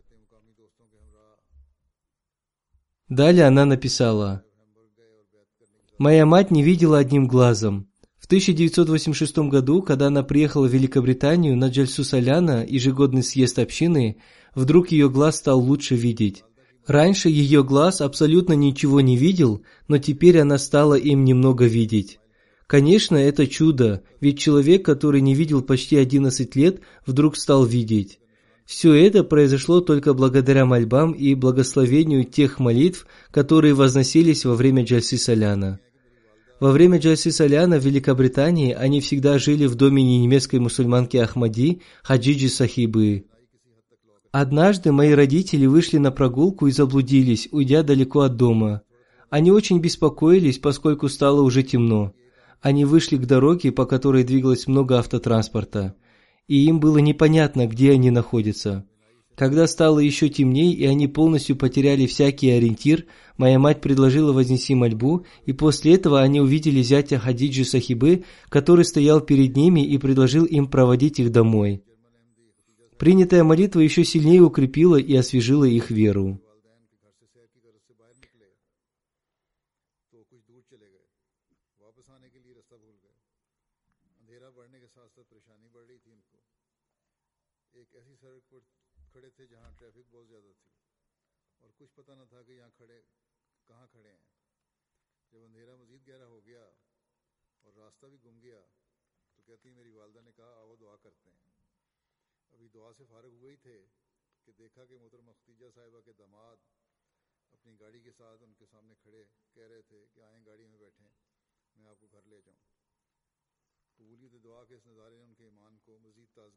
Далее 3.09 3.47
она 3.47 3.65
написала– 3.65 4.45
Моя 5.99 6.25
мать 6.25 6.51
не 6.51 6.63
видела 6.63 6.99
одним 6.99 7.29
глазом. 7.29 7.89
В 8.19 8.27
1986 8.27 9.39
году, 9.51 9.83
когда 9.83 10.07
она 10.07 10.23
приехала 10.23 10.67
в 10.67 10.73
Великобританию 10.73 11.57
на 11.57 11.69
Джальсу 11.69 12.03
Соляна, 12.03 12.65
ежегодный 12.67 13.23
съезд 13.23 13.59
общины, 13.59 14.17
вдруг 14.55 14.91
ее 14.91 15.11
глаз 15.11 15.37
стал 15.37 15.61
лучше 15.61 15.95
видеть. 15.97 16.45
Раньше 16.87 17.29
ее 17.29 17.63
глаз 17.63 18.01
абсолютно 18.01 18.55
ничего 18.55 19.01
не 19.01 19.17
видел, 19.17 19.63
но 19.87 19.99
теперь 19.99 20.39
она 20.39 20.59
стала 20.59 20.95
им 20.95 21.25
немного 21.25 21.67
видеть. 21.67 22.19
Конечно, 22.67 23.17
это 23.17 23.47
чудо, 23.47 24.03
ведь 24.21 24.39
человек, 24.39 24.85
который 24.85 25.21
не 25.21 25.35
видел 25.35 25.61
почти 25.61 25.97
11 25.97 26.57
лет, 26.57 26.81
вдруг 27.05 27.37
стал 27.37 27.67
видеть. 27.67 28.19
Все 28.73 28.95
это 28.95 29.23
произошло 29.23 29.83
только 29.83 30.15
благодаря 30.15 30.65
мольбам 30.65 31.13
и 31.13 31.35
благословению 31.35 32.25
тех 32.25 32.59
молитв, 32.59 33.07
которые 33.31 33.75
возносились 33.75 34.47
во 34.47 34.55
время 34.55 34.83
Джальси 34.83 35.17
Соляна. 35.17 35.79
Во 36.59 36.73
время 36.73 36.99
Джальси 36.99 37.29
Саляна 37.29 37.79
в 37.79 37.85
Великобритании 37.85 38.73
они 38.73 39.03
всегда 39.03 39.39
жили 39.39 39.67
в 39.67 39.75
доме 39.75 40.03
немецкой 40.03 40.59
мусульманки 40.59 41.19
Ахмади 41.19 41.83
Хаджиджи 42.03 42.49
Сахибы. 42.49 43.27
Однажды 44.31 44.91
мои 44.91 45.13
родители 45.13 45.67
вышли 45.67 45.99
на 45.99 46.11
прогулку 46.11 46.67
и 46.67 46.73
заблудились, 46.73 47.49
уйдя 47.53 47.83
далеко 47.83 48.21
от 48.21 48.37
дома. 48.37 48.81
Они 49.29 49.53
очень 49.53 49.81
беспокоились, 49.81 50.59
поскольку 50.59 51.11
стало 51.11 51.43
уже 51.43 51.63
темно. 51.63 52.15
Они 52.63 52.87
вышли 52.87 53.19
к 53.19 53.27
дороге, 53.27 53.71
по 53.71 53.85
которой 53.85 54.25
двигалось 54.25 54.67
много 54.67 54.99
автотранспорта, 54.99 55.95
и 56.49 56.67
им 56.67 56.81
было 56.81 56.99
непонятно, 56.99 57.67
где 57.67 57.93
они 57.93 58.11
находятся. 58.11 58.87
Когда 59.35 59.67
стало 59.67 59.99
еще 59.99 60.29
темнее 60.29 60.75
и 60.75 60.85
они 60.85 61.09
полностью 61.09 61.57
потеряли 61.57 62.07
всякий 62.07 62.51
ориентир, 62.51 63.07
моя 63.39 63.59
мать 63.59 63.81
предложила 63.81 64.33
вознести 64.33 64.75
мольбу, 64.75 65.25
и 65.47 65.53
после 65.53 65.95
этого 65.95 66.21
они 66.21 66.41
увидели 66.41 66.83
зятя 66.83 67.19
Хадиджи 67.19 67.65
Сахибы, 67.65 68.25
который 68.49 68.85
стоял 68.85 69.21
перед 69.21 69.57
ними 69.57 69.81
и 69.81 69.97
предложил 69.97 70.45
им 70.45 70.67
проводить 70.67 71.19
их 71.19 71.33
домой. 71.33 71.83
Принятая 72.99 73.43
молитва 73.43 73.81
еще 73.81 74.05
сильнее 74.05 74.43
укрепила 74.43 74.97
и 74.97 75.15
освежила 75.17 75.65
их 75.65 75.91
веру. 75.91 76.41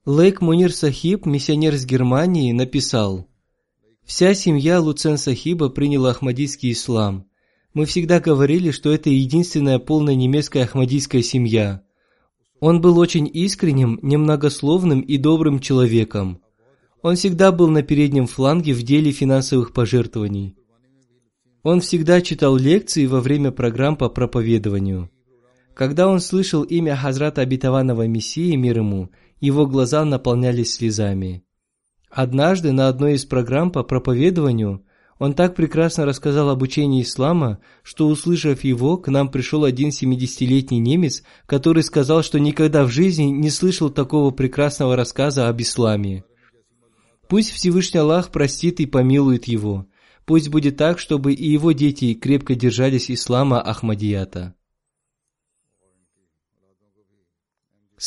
Лейк 0.05 0.41
Мунир 0.41 0.73
Сахиб, 0.73 1.25
миссионер 1.25 1.75
из 1.75 1.85
Германии, 1.85 2.51
написал, 2.51 3.29
«Вся 4.03 4.33
семья 4.33 4.81
Луцен 4.81 5.17
Сахиба 5.17 5.69
приняла 5.69 6.11
ахмадийский 6.11 6.71
ислам. 6.71 7.29
Мы 7.73 7.85
всегда 7.85 8.19
говорили, 8.19 8.71
что 8.71 8.91
это 8.91 9.09
единственная 9.09 9.79
полная 9.79 10.15
немецкая 10.15 10.63
ахмадийская 10.63 11.21
семья. 11.21 11.84
Он 12.59 12.81
был 12.81 12.97
очень 12.97 13.29
искренним, 13.31 13.99
немногословным 14.01 15.01
и 15.01 15.17
добрым 15.17 15.59
человеком. 15.59 16.41
Он 17.01 17.15
всегда 17.15 17.51
был 17.51 17.67
на 17.67 17.83
переднем 17.83 18.27
фланге 18.27 18.73
в 18.73 18.81
деле 18.83 19.11
финансовых 19.11 19.73
пожертвований. 19.73 20.55
Он 21.63 21.81
всегда 21.81 22.21
читал 22.21 22.55
лекции 22.55 23.05
во 23.05 23.21
время 23.21 23.51
программ 23.51 23.95
по 23.95 24.07
проповедованию. 24.09 25.09
Когда 25.73 26.07
он 26.07 26.19
слышал 26.19 26.63
имя 26.63 26.95
Хазрата 26.95 27.41
Обетованного 27.41 28.07
Мессии, 28.07 28.55
мир 28.55 28.77
ему, 28.77 29.09
его 29.41 29.67
глаза 29.67 30.05
наполнялись 30.05 30.73
слезами. 30.73 31.43
Однажды 32.09 32.71
на 32.71 32.87
одной 32.87 33.15
из 33.15 33.25
программ 33.25 33.71
по 33.71 33.83
проповедованию 33.83 34.85
он 35.17 35.33
так 35.33 35.55
прекрасно 35.55 36.05
рассказал 36.05 36.49
об 36.49 36.61
учении 36.61 37.01
ислама, 37.01 37.59
что, 37.83 38.07
услышав 38.07 38.63
его, 38.63 38.97
к 38.97 39.07
нам 39.07 39.29
пришел 39.29 39.63
один 39.63 39.89
70-летний 39.89 40.79
немец, 40.79 41.23
который 41.45 41.83
сказал, 41.83 42.21
что 42.21 42.37
никогда 42.39 42.83
в 42.83 42.89
жизни 42.89 43.23
не 43.23 43.49
слышал 43.49 43.89
такого 43.89 44.31
прекрасного 44.31 44.95
рассказа 44.95 45.47
об 45.47 45.61
исламе. 45.61 46.25
Пусть 47.29 47.51
Всевышний 47.51 48.01
Аллах 48.01 48.29
простит 48.29 48.79
и 48.81 48.85
помилует 48.85 49.45
его. 49.45 49.85
Пусть 50.25 50.49
будет 50.49 50.75
так, 50.75 50.99
чтобы 50.99 51.33
и 51.33 51.49
его 51.49 51.71
дети 51.71 52.13
крепко 52.13 52.55
держались 52.55 53.09
ислама 53.09 53.61
Ахмадията. 53.61 54.53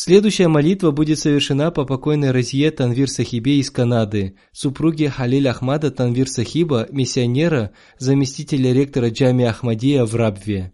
Следующая 0.01 0.46
молитва 0.46 0.92
будет 0.92 1.18
совершена 1.18 1.72
по 1.72 1.84
покойной 1.84 2.30
Разие 2.30 2.70
Танвир 2.70 3.11
Сахибе 3.11 3.59
из 3.59 3.68
Канады, 3.72 4.36
супруге 4.53 5.11
Халиль 5.11 5.49
Ахмада 5.49 5.90
Танвир 5.90 6.28
Сахиба, 6.28 6.86
миссионера, 6.92 7.72
заместителя 7.99 8.72
ректора 8.72 9.11
Джами 9.11 9.44
Ахмадия 9.44 10.05
в 10.05 10.14
Рабве. 10.14 10.72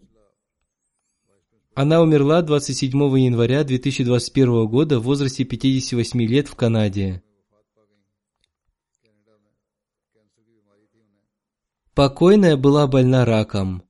Она 1.75 2.03
умерла 2.03 2.43
27 2.43 2.91
января 3.19 3.65
2021 3.65 4.67
года 4.67 5.01
в 5.01 5.05
возрасте 5.05 5.45
58 5.45 6.23
лет 6.25 6.47
в 6.47 6.55
Канаде. 6.55 7.23
Покойная 11.95 12.59
была 12.59 12.87
больна 12.87 13.25
раком. 13.25 13.85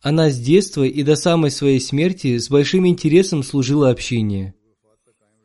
Она 0.00 0.30
с 0.30 0.38
детства 0.40 0.82
и 0.82 1.04
до 1.04 1.14
самой 1.14 1.52
своей 1.52 1.78
смерти 1.78 2.38
с 2.38 2.50
большим 2.50 2.88
интересом 2.88 3.44
служила 3.44 3.90
общине. 3.90 4.56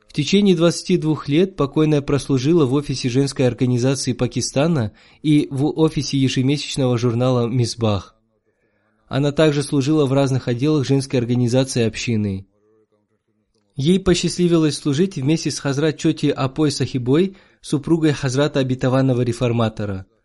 В 0.09 0.13
течение 0.13 0.55
22 0.55 1.17
лет 1.27 1.55
покойная 1.55 2.01
прослужила 2.01 2.65
в 2.65 2.73
офисе 2.73 3.09
женской 3.09 3.47
организации 3.47 4.13
Пакистана 4.13 4.91
и 5.21 5.47
в 5.51 5.67
офисе 5.67 6.17
ежемесячного 6.17 6.97
журнала 6.97 7.47
«Мисбах». 7.47 8.15
Она 9.07 9.31
также 9.31 9.61
служила 9.61 10.05
в 10.05 10.13
разных 10.13 10.47
отделах 10.47 10.85
женской 10.85 11.19
организации 11.19 11.83
общины. 11.83 12.47
Ей 13.75 13.99
посчастливилось 13.99 14.77
служить 14.77 15.15
вместе 15.15 15.51
с 15.51 15.59
Хазрат 15.59 15.97
Чоти 15.97 16.27
Апой 16.27 16.71
Сахибой, 16.71 17.37
супругой 17.61 18.11
Хазрата 18.11 18.59
Обетованного 18.59 19.21
Реформатора– 19.21 20.07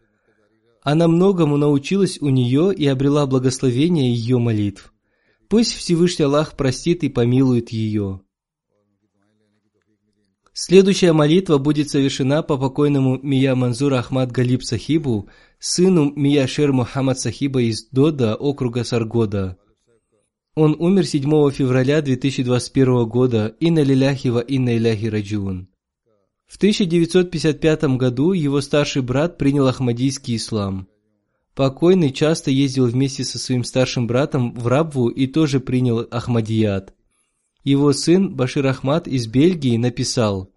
она 0.85 1.09
многому 1.09 1.57
научилась 1.57 2.19
у 2.21 2.29
нее 2.29 2.73
и 2.75 2.87
обрела 2.87 3.27
благословение 3.27 4.15
ее 4.15 4.39
молитв. 4.39 4.93
Пусть 5.49 5.73
Всевышний 5.73 6.27
Аллах 6.27 6.59
простит 6.59 7.05
и 7.05 7.09
помилует 7.09 7.71
ее. 7.71 8.21
Следующая 10.57 11.13
молитва 11.13 11.59
будет 11.59 11.91
совершена 11.91 12.45
по 12.45 12.57
покойному 12.57 13.19
Мия 13.21 13.57
Манзур 13.57 13.93
Ахмад 13.95 14.31
Галиб 14.31 14.63
Сахибу, 14.63 15.29
сыну 15.59 16.13
Мия 16.15 16.47
Шер 16.47 16.73
Мухаммад 16.73 17.19
Сахиба 17.19 17.61
из 17.61 17.89
Дода, 17.91 18.37
округа 18.37 18.85
Саргода. 18.85 19.59
Он 20.55 20.77
умер 20.79 21.07
7 21.07 21.51
февраля 21.51 22.01
2021 22.01 23.05
года. 23.09 23.57
Инна 23.59 23.81
лиляхи 23.81 24.29
ва 24.29 24.39
инна 24.39 24.77
иляхи 24.77 25.07
раджиун. 25.07 25.67
В 26.47 26.57
1955 26.57 27.85
году 27.97 28.31
его 28.31 28.61
старший 28.61 29.03
брат 29.03 29.37
принял 29.39 29.67
ахмадийский 29.67 30.37
ислам. 30.37 30.87
Покойный 31.57 32.13
часто 32.13 32.53
ездил 32.53 32.87
вместе 32.87 33.25
со 33.25 33.41
своим 33.41 33.65
старшим 33.65 34.07
братом 34.07 34.55
в 34.55 34.69
Рабву 34.69 35.09
и 35.09 35.27
тоже 35.27 35.59
принял 35.59 36.07
Ахмадият. 36.11 36.95
Его 37.65 37.95
сын 37.95 38.37
Башир 38.37 38.67
Ахмад 38.67 39.09
из 39.09 39.27
Бельгии 39.27 39.79
написал, 39.79 40.51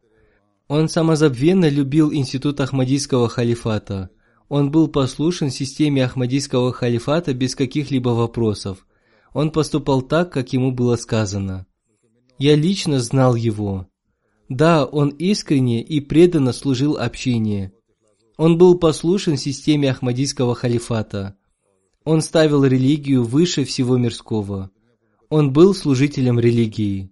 «Он 0.67 0.89
самозабвенно 0.89 1.69
любил 1.69 2.13
институт 2.13 2.59
Ахмадийского 2.59 3.29
халифата. 3.29 4.09
Он 4.49 4.71
был 4.71 4.89
послушен 4.89 5.49
системе 5.49 6.03
Ахмадийского 6.03 6.73
халифата 6.73 7.33
без 7.33 7.55
каких-либо 7.55 8.09
вопросов. 8.09 8.85
Он 9.33 9.51
поступал 9.51 10.01
так, 10.01 10.33
как 10.33 10.51
ему 10.51 10.71
было 10.71 10.97
сказано. 10.97 11.65
Я 12.37 12.55
лично 12.55 12.99
знал 12.99 13.35
его. 13.35 13.87
Да, 14.49 14.85
он 14.85 15.09
искренне 15.09 15.81
и 15.81 16.01
преданно 16.01 16.51
служил 16.51 16.97
общине. 16.97 17.71
Он 18.37 18.57
был 18.57 18.77
послушен 18.77 19.37
системе 19.37 19.91
Ахмадийского 19.91 20.55
халифата. 20.55 21.37
Он 22.03 22.21
ставил 22.21 22.65
религию 22.65 23.23
выше 23.23 23.63
всего 23.63 23.97
мирского. 23.97 24.71
Он 25.29 25.51
был 25.51 25.75
служителем 25.75 26.39
религии. 26.39 27.11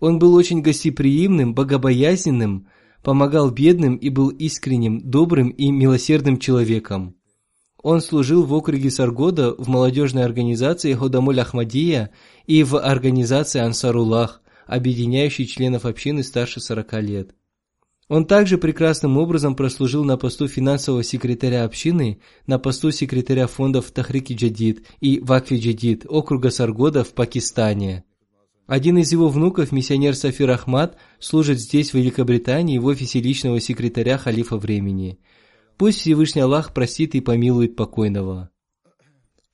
Он 0.00 0.18
был 0.18 0.34
очень 0.34 0.60
гостеприимным, 0.60 1.54
богобоязненным, 1.54 2.68
помогал 3.02 3.50
бедным 3.50 3.96
и 3.96 4.10
был 4.10 4.28
искренним, 4.28 5.00
добрым 5.00 5.48
и 5.48 5.70
милосердным 5.70 6.38
человеком. 6.38 7.16
Он 7.82 8.02
служил 8.02 8.44
в 8.44 8.52
округе 8.52 8.90
Саргода 8.90 9.54
в 9.54 9.68
молодежной 9.68 10.24
организации 10.24 10.92
Ходамуль 10.92 11.40
Ахмадия 11.40 12.10
и 12.46 12.62
в 12.64 12.76
организации 12.76 13.60
Ансаруллах, 13.60 14.42
объединяющей 14.66 15.46
членов 15.46 15.86
общины 15.86 16.22
старше 16.22 16.60
40 16.60 16.92
лет. 17.02 17.34
Он 18.08 18.24
также 18.24 18.56
прекрасным 18.56 19.18
образом 19.18 19.54
прослужил 19.54 20.02
на 20.02 20.16
посту 20.16 20.48
финансового 20.48 21.04
секретаря 21.04 21.64
общины, 21.64 22.20
на 22.46 22.58
посту 22.58 22.90
секретаря 22.90 23.46
фондов 23.46 23.90
Тахрики 23.90 24.32
Джадид 24.32 24.86
и 25.00 25.20
Вакфи 25.20 25.56
Джадид 25.56 26.06
округа 26.08 26.50
Саргода 26.50 27.04
в 27.04 27.12
Пакистане. 27.12 28.04
Один 28.66 28.98
из 28.98 29.12
его 29.12 29.28
внуков, 29.28 29.72
миссионер 29.72 30.14
Сафир 30.14 30.50
Ахмад, 30.50 30.96
служит 31.18 31.58
здесь, 31.58 31.90
в 31.90 31.94
Великобритании, 31.94 32.78
в 32.78 32.86
офисе 32.86 33.20
личного 33.20 33.60
секретаря 33.60 34.16
халифа 34.16 34.56
времени. 34.56 35.18
Пусть 35.76 36.00
Всевышний 36.00 36.42
Аллах 36.42 36.72
простит 36.74 37.14
и 37.14 37.20
помилует 37.20 37.76
покойного. 37.76 38.50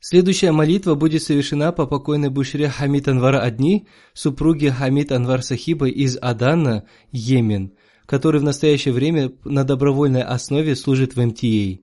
Следующая 0.00 0.52
молитва 0.52 0.96
будет 0.96 1.22
совершена 1.22 1.72
по 1.72 1.86
покойной 1.86 2.28
Бушре 2.28 2.68
Хамид 2.68 3.08
Анвар 3.08 3.36
Адни, 3.36 3.86
супруге 4.12 4.70
Хамид 4.70 5.10
Анвар 5.12 5.42
Сахиба 5.42 5.88
из 5.88 6.18
Адана, 6.20 6.84
Йемен, 7.10 7.72
который 8.06 8.40
в 8.40 8.44
настоящее 8.44 8.92
время 8.92 9.32
на 9.44 9.64
добровольной 9.64 10.22
основе 10.22 10.76
служит 10.76 11.16
в 11.16 11.24
МТА. 11.24 11.80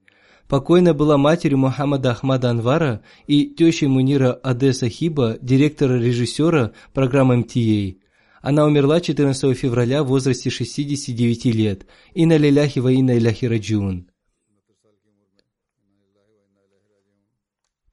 Покойная 0.47 0.93
была 0.93 1.17
матерью 1.17 1.59
Мухаммада 1.59 2.11
Ахмада 2.11 2.49
Анвара 2.49 3.01
и 3.25 3.45
тещей 3.45 3.87
Мунира 3.87 4.37
Аде 4.43 4.73
Сахиба, 4.73 5.37
директора-режиссера 5.41 6.73
программы 6.93 7.37
МТА. 7.37 7.97
Она 8.41 8.65
умерла 8.65 8.99
14 8.99 9.57
февраля 9.57 10.03
в 10.03 10.07
возрасте 10.07 10.49
69 10.49 11.45
лет. 11.45 11.85
Инна 12.13 12.37
лиляхи 12.37 12.79
ва 12.79 12.91
инна 12.91 13.17
иляхи 13.17 13.45
раджиун. 13.45 14.10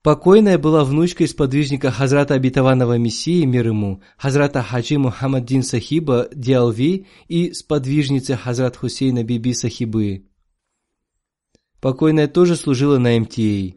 Покойная 0.09 0.57
была 0.57 0.83
внучкой 0.85 1.27
сподвижника 1.27 1.91
Хазрата 1.91 2.33
Обетованного 2.33 2.97
Мессии, 2.97 3.45
мир 3.45 3.67
ему, 3.67 4.01
Хазрата 4.17 4.63
Хаджи 4.63 4.97
Мухаммаддин 4.97 5.61
Сахиба, 5.61 6.29
Диалви 6.33 7.05
и 7.27 7.53
сподвижницы 7.53 8.35
Хазрат 8.35 8.75
Хусейна 8.75 9.23
Биби 9.23 9.53
Сахибы. 9.53 10.25
Покойная 11.79 12.27
тоже 12.27 12.55
служила 12.55 12.97
на 12.97 13.19
МТА. 13.19 13.75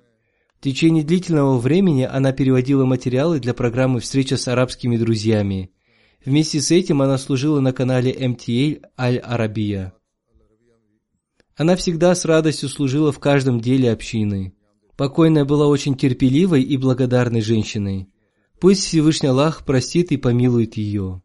В 0.56 0.62
течение 0.62 1.04
длительного 1.04 1.58
времени 1.58 2.08
она 2.10 2.32
переводила 2.32 2.86
материалы 2.86 3.38
для 3.38 3.52
программы 3.52 4.00
«Встреча 4.00 4.38
с 4.38 4.48
арабскими 4.48 4.96
друзьями». 4.96 5.70
Вместе 6.24 6.62
с 6.62 6.70
этим 6.70 7.02
она 7.02 7.18
служила 7.18 7.60
на 7.60 7.74
канале 7.74 8.10
МТА 8.26 8.88
Аль-Арабия. 8.98 9.92
Она 11.56 11.76
всегда 11.76 12.14
с 12.14 12.24
радостью 12.24 12.70
служила 12.70 13.12
в 13.12 13.18
каждом 13.18 13.60
деле 13.60 13.92
общины. 13.92 14.54
Покойная 15.02 15.44
была 15.44 15.66
очень 15.66 15.96
терпеливой 15.96 16.62
и 16.62 16.76
благодарной 16.76 17.40
женщиной. 17.40 18.08
Пусть 18.60 18.84
Всевышний 18.84 19.30
Аллах 19.30 19.64
простит 19.64 20.12
и 20.12 20.16
помилует 20.16 20.76
ее. 20.76 21.20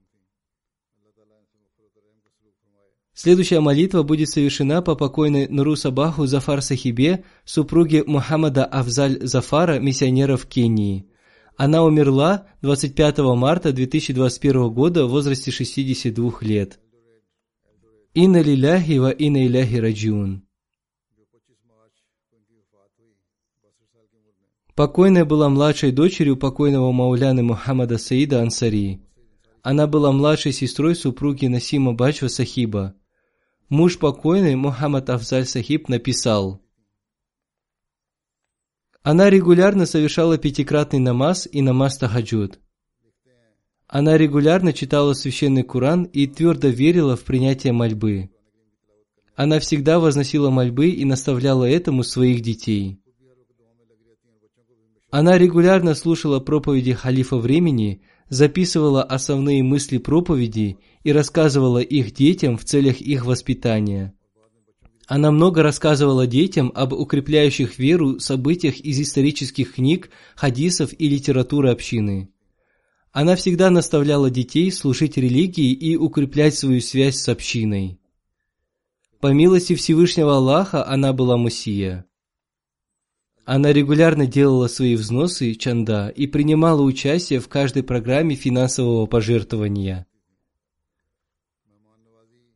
Следующая 3.13 3.59
молитва 3.59 4.01
будет 4.01 4.29
совершена 4.29 4.81
по 4.81 4.95
покойной 4.95 5.47
Нуру 5.47 5.75
Сабаху 5.75 6.25
Зафар 6.25 6.63
Сахибе, 6.63 7.23
супруге 7.45 8.03
Мухаммада 8.03 8.65
Афзаль 8.65 9.19
Зафара, 9.21 9.77
миссионера 9.77 10.37
в 10.37 10.47
Кении. 10.47 11.05
Она 11.55 11.83
умерла 11.83 12.47
25 12.63 13.19
марта 13.35 13.73
2021 13.73 14.71
года 14.71 15.05
в 15.05 15.11
возрасте 15.11 15.51
62 15.51 16.33
лет. 16.41 16.79
Инна 18.15 18.41
лиляхи 18.41 18.97
ва 18.97 19.11
инна 19.11 19.45
иляхи 19.45 19.75
раджиун. 19.75 20.46
Покойная 24.77 25.25
была 25.25 25.49
младшей 25.49 25.91
дочерью 25.91 26.37
покойного 26.37 26.91
Мауляны 26.91 27.41
Мухаммада 27.41 27.97
Саида 27.97 28.43
Ансари. 28.43 29.01
Она 29.63 29.87
была 29.87 30.11
младшей 30.11 30.51
сестрой 30.51 30.93
супруги 30.93 31.47
Насима 31.47 31.93
Бачва 31.93 32.27
Сахиба. 32.27 32.93
Муж 33.69 33.97
покойный 33.97 34.53
Мухаммад 34.53 35.09
Афзаль 35.09 35.47
Сахиб 35.47 35.89
написал, 35.89 36.61
Она 39.01 39.31
регулярно 39.31 39.87
совершала 39.87 40.37
пятикратный 40.37 40.99
намаз 40.99 41.49
и 41.51 41.63
намаз 41.63 41.97
тахаджуд. 41.97 42.59
Она 43.87 44.15
регулярно 44.15 44.73
читала 44.73 45.13
священный 45.13 45.63
Куран 45.63 46.03
и 46.03 46.27
твердо 46.27 46.67
верила 46.67 47.15
в 47.15 47.23
принятие 47.23 47.73
мольбы. 47.73 48.29
Она 49.35 49.57
всегда 49.59 49.99
возносила 49.99 50.51
мольбы 50.51 50.89
и 50.89 51.03
наставляла 51.03 51.65
этому 51.65 52.03
своих 52.03 52.41
детей. 52.41 52.99
Она 55.09 55.37
регулярно 55.37 55.95
слушала 55.95 56.39
проповеди 56.39 56.93
халифа 56.93 57.37
времени, 57.37 58.01
записывала 58.29 59.03
основные 59.03 59.63
мысли 59.63 59.99
проповеди 59.99 60.77
и 61.03 61.13
рассказывала 61.13 61.79
их 61.79 62.13
детям 62.13 62.57
в 62.57 62.65
целях 62.65 62.99
их 62.99 63.25
воспитания. 63.25 64.13
Она 65.07 65.31
много 65.31 65.63
рассказывала 65.63 66.27
детям 66.27 66.73
об 66.75 66.91
укрепляющих 66.91 67.79
веру 67.79 68.19
событиях 68.19 68.81
из 68.81 68.99
исторических 68.99 69.75
книг, 69.75 70.09
хадисов 70.35 70.91
и 70.99 71.07
литературы 71.07 71.71
общины. 71.71 72.29
Она 73.13 73.37
всегда 73.37 73.69
наставляла 73.69 74.29
детей 74.29 74.69
служить 74.69 75.15
религии 75.15 75.71
и 75.71 75.95
укреплять 75.95 76.55
свою 76.55 76.81
связь 76.81 77.15
с 77.15 77.29
общиной. 77.29 78.01
По 79.21 79.27
милости 79.27 79.75
Всевышнего 79.75 80.35
Аллаха 80.35 80.85
она 80.85 81.13
была 81.13 81.37
Мусия. 81.37 82.06
Она 83.47 83.71
регулярно 83.71 84.27
делала 84.27 84.67
свои 84.67 84.97
взносы 84.97 85.55
чанда 85.55 86.09
и 86.09 86.27
принимала 86.27 86.81
участие 86.81 87.39
в 87.39 87.47
каждой 87.47 87.81
программе 87.81 88.35
финансового 88.35 89.05
пожертвования. 89.05 90.05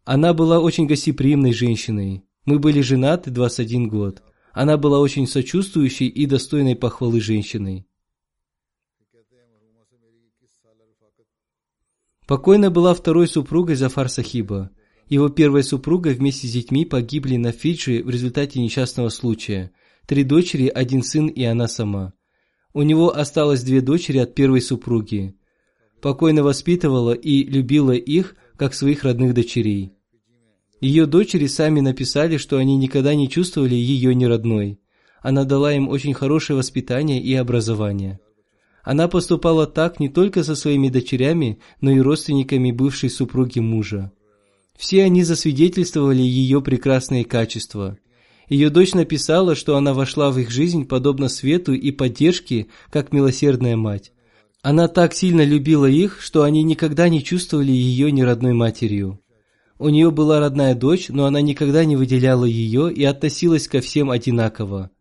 Она 0.03 0.33
была 0.33 0.59
очень 0.59 0.87
гостеприимной 0.87 1.53
женщиной. 1.53 2.25
Мы 2.43 2.59
были 2.59 2.81
женаты 2.81 3.31
21 3.31 3.87
год. 3.87 4.21
Она 4.51 4.75
была 4.75 4.99
очень 4.99 5.27
сочувствующей 5.27 6.07
и 6.07 6.25
достойной 6.25 6.75
похвалы 6.75 7.21
женщиной. 7.21 7.87
Покойно 12.27 12.69
была 12.69 12.93
второй 12.93 13.29
супругой 13.29 13.75
Зафар 13.75 14.09
Сахиба. 14.09 14.71
Его 15.07 15.29
первая 15.29 15.63
супруга 15.63 16.09
вместе 16.09 16.47
с 16.47 16.51
детьми 16.51 16.83
погибли 16.83 17.37
на 17.37 17.53
Фиджи 17.53 18.03
в 18.03 18.09
результате 18.09 18.59
несчастного 18.59 19.07
случая. 19.07 19.71
Три 20.05 20.23
дочери, 20.23 20.67
один 20.67 21.03
сын 21.03 21.27
и 21.27 21.43
она 21.43 21.67
сама. 21.67 22.13
У 22.73 22.81
него 22.83 23.15
осталось 23.15 23.63
две 23.63 23.81
дочери 23.81 24.17
от 24.17 24.33
первой 24.33 24.61
супруги. 24.61 25.35
Покойно 26.01 26.43
воспитывала 26.43 27.13
и 27.13 27.43
любила 27.43 27.91
их, 27.91 28.35
как 28.57 28.73
своих 28.73 29.03
родных 29.03 29.33
дочерей. 29.33 29.93
Ее 30.79 31.05
дочери 31.05 31.45
сами 31.45 31.79
написали, 31.79 32.37
что 32.37 32.57
они 32.57 32.75
никогда 32.75 33.13
не 33.13 33.29
чувствовали 33.29 33.75
ее 33.75 34.15
неродной. 34.15 34.79
Она 35.21 35.43
дала 35.43 35.73
им 35.73 35.87
очень 35.87 36.15
хорошее 36.15 36.57
воспитание 36.57 37.21
и 37.21 37.35
образование. 37.35 38.19
Она 38.83 39.07
поступала 39.07 39.67
так 39.67 39.99
не 39.99 40.09
только 40.09 40.43
со 40.43 40.55
своими 40.55 40.89
дочерями, 40.89 41.59
но 41.81 41.91
и 41.91 41.99
родственниками 41.99 42.71
бывшей 42.71 43.11
супруги 43.11 43.59
мужа. 43.59 44.11
Все 44.75 45.03
они 45.03 45.23
засвидетельствовали 45.23 46.23
ее 46.23 46.61
прекрасные 46.61 47.23
качества. 47.23 47.99
Ее 48.51 48.69
дочь 48.69 48.93
написала, 48.93 49.55
что 49.55 49.77
она 49.77 49.93
вошла 49.93 50.29
в 50.29 50.37
их 50.37 50.51
жизнь 50.51 50.85
подобно 50.85 51.29
свету 51.29 51.71
и 51.71 51.89
поддержке, 51.89 52.67
как 52.89 53.13
милосердная 53.13 53.77
мать. 53.77 54.11
Она 54.61 54.89
так 54.89 55.13
сильно 55.13 55.45
любила 55.45 55.85
их, 55.85 56.19
что 56.19 56.43
они 56.43 56.61
никогда 56.61 57.07
не 57.07 57.23
чувствовали 57.23 57.71
ее 57.71 58.11
неродной 58.11 58.51
матерью. 58.51 59.21
У 59.79 59.87
нее 59.87 60.11
была 60.11 60.41
родная 60.41 60.75
дочь, 60.75 61.07
но 61.07 61.27
она 61.27 61.39
никогда 61.39 61.85
не 61.85 61.95
выделяла 61.95 62.43
ее 62.43 62.91
и 62.91 63.05
относилась 63.05 63.69
ко 63.69 63.79
всем 63.79 64.11
одинаково. 64.11 64.91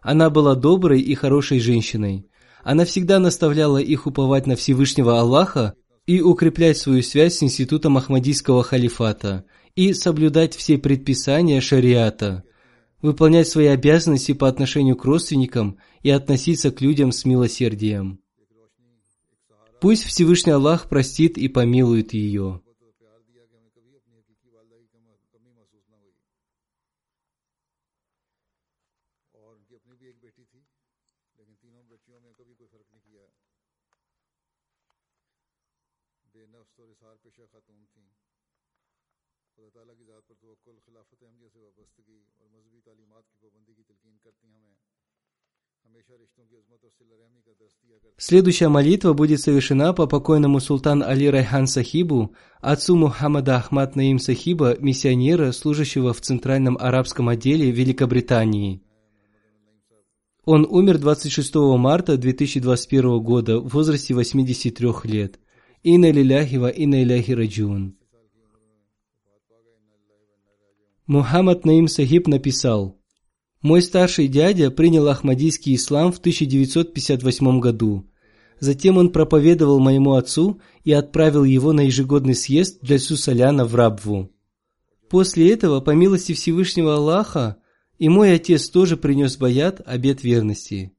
Она 0.00 0.30
была 0.30 0.54
доброй 0.54 1.02
и 1.02 1.14
хорошей 1.14 1.60
женщиной. 1.60 2.30
Она 2.64 2.86
всегда 2.86 3.18
наставляла 3.18 3.76
их 3.76 4.06
уповать 4.06 4.46
на 4.46 4.56
Всевышнего 4.56 5.20
Аллаха 5.20 5.74
и 6.06 6.22
укреплять 6.22 6.78
свою 6.78 7.02
связь 7.02 7.36
с 7.36 7.42
институтом 7.42 7.98
Ахмадийского 7.98 8.62
халифата 8.62 9.44
и 9.74 9.92
соблюдать 9.92 10.56
все 10.56 10.78
предписания 10.78 11.60
шариата, 11.60 12.45
выполнять 13.02 13.48
свои 13.48 13.66
обязанности 13.66 14.32
по 14.32 14.48
отношению 14.48 14.96
к 14.96 15.04
родственникам 15.04 15.78
и 16.02 16.10
относиться 16.10 16.70
к 16.70 16.80
людям 16.80 17.12
с 17.12 17.24
милосердием. 17.24 18.20
Пусть 19.80 20.04
Всевышний 20.04 20.52
Аллах 20.52 20.88
простит 20.88 21.36
и 21.36 21.48
помилует 21.48 22.12
ее. 22.12 22.62
Следующая 48.18 48.68
молитва 48.68 49.12
будет 49.12 49.40
совершена 49.40 49.92
по 49.92 50.06
покойному 50.06 50.60
султан 50.60 51.02
Али 51.02 51.26
Райхан 51.26 51.66
Сахибу, 51.66 52.34
отцу 52.60 52.96
Мухаммада 52.96 53.56
Ахмад 53.56 53.94
Наим 53.94 54.18
Сахиба, 54.18 54.76
миссионера, 54.78 55.52
служащего 55.52 56.12
в 56.12 56.20
Центральном 56.20 56.76
арабском 56.78 57.28
отделе 57.28 57.70
Великобритании. 57.70 58.82
Он 60.44 60.66
умер 60.68 60.98
26 60.98 61.54
марта 61.76 62.16
2021 62.16 63.20
года 63.20 63.60
в 63.60 63.68
возрасте 63.68 64.14
83 64.14 64.88
лет. 65.04 65.38
Инна 65.82 66.10
лиляхи 66.10 66.56
ва 66.56 66.68
инна 66.68 67.02
иляхи 67.02 67.32
раджун. 67.32 67.96
Мухаммад 71.06 71.64
Наим 71.64 71.86
Сахиб 71.86 72.26
написал, 72.26 72.98
«Мой 73.62 73.80
старший 73.80 74.26
дядя 74.26 74.72
принял 74.72 75.06
ахмадийский 75.06 75.76
ислам 75.76 76.10
в 76.10 76.18
1958 76.18 77.60
году. 77.60 78.10
Затем 78.58 78.98
он 78.98 79.12
проповедовал 79.12 79.78
моему 79.78 80.14
отцу 80.14 80.60
и 80.82 80.90
отправил 80.90 81.44
его 81.44 81.72
на 81.72 81.82
ежегодный 81.82 82.34
съезд 82.34 82.80
для 82.82 82.98
Сусаляна 82.98 83.64
в 83.64 83.76
Рабву. 83.76 84.32
После 85.08 85.52
этого, 85.52 85.80
по 85.80 85.90
милости 85.90 86.32
Всевышнего 86.32 86.96
Аллаха, 86.96 87.58
и 88.00 88.08
мой 88.08 88.34
отец 88.34 88.68
тоже 88.68 88.96
принес 88.96 89.36
баят, 89.36 89.80
обет 89.86 90.24
верности. 90.24 90.92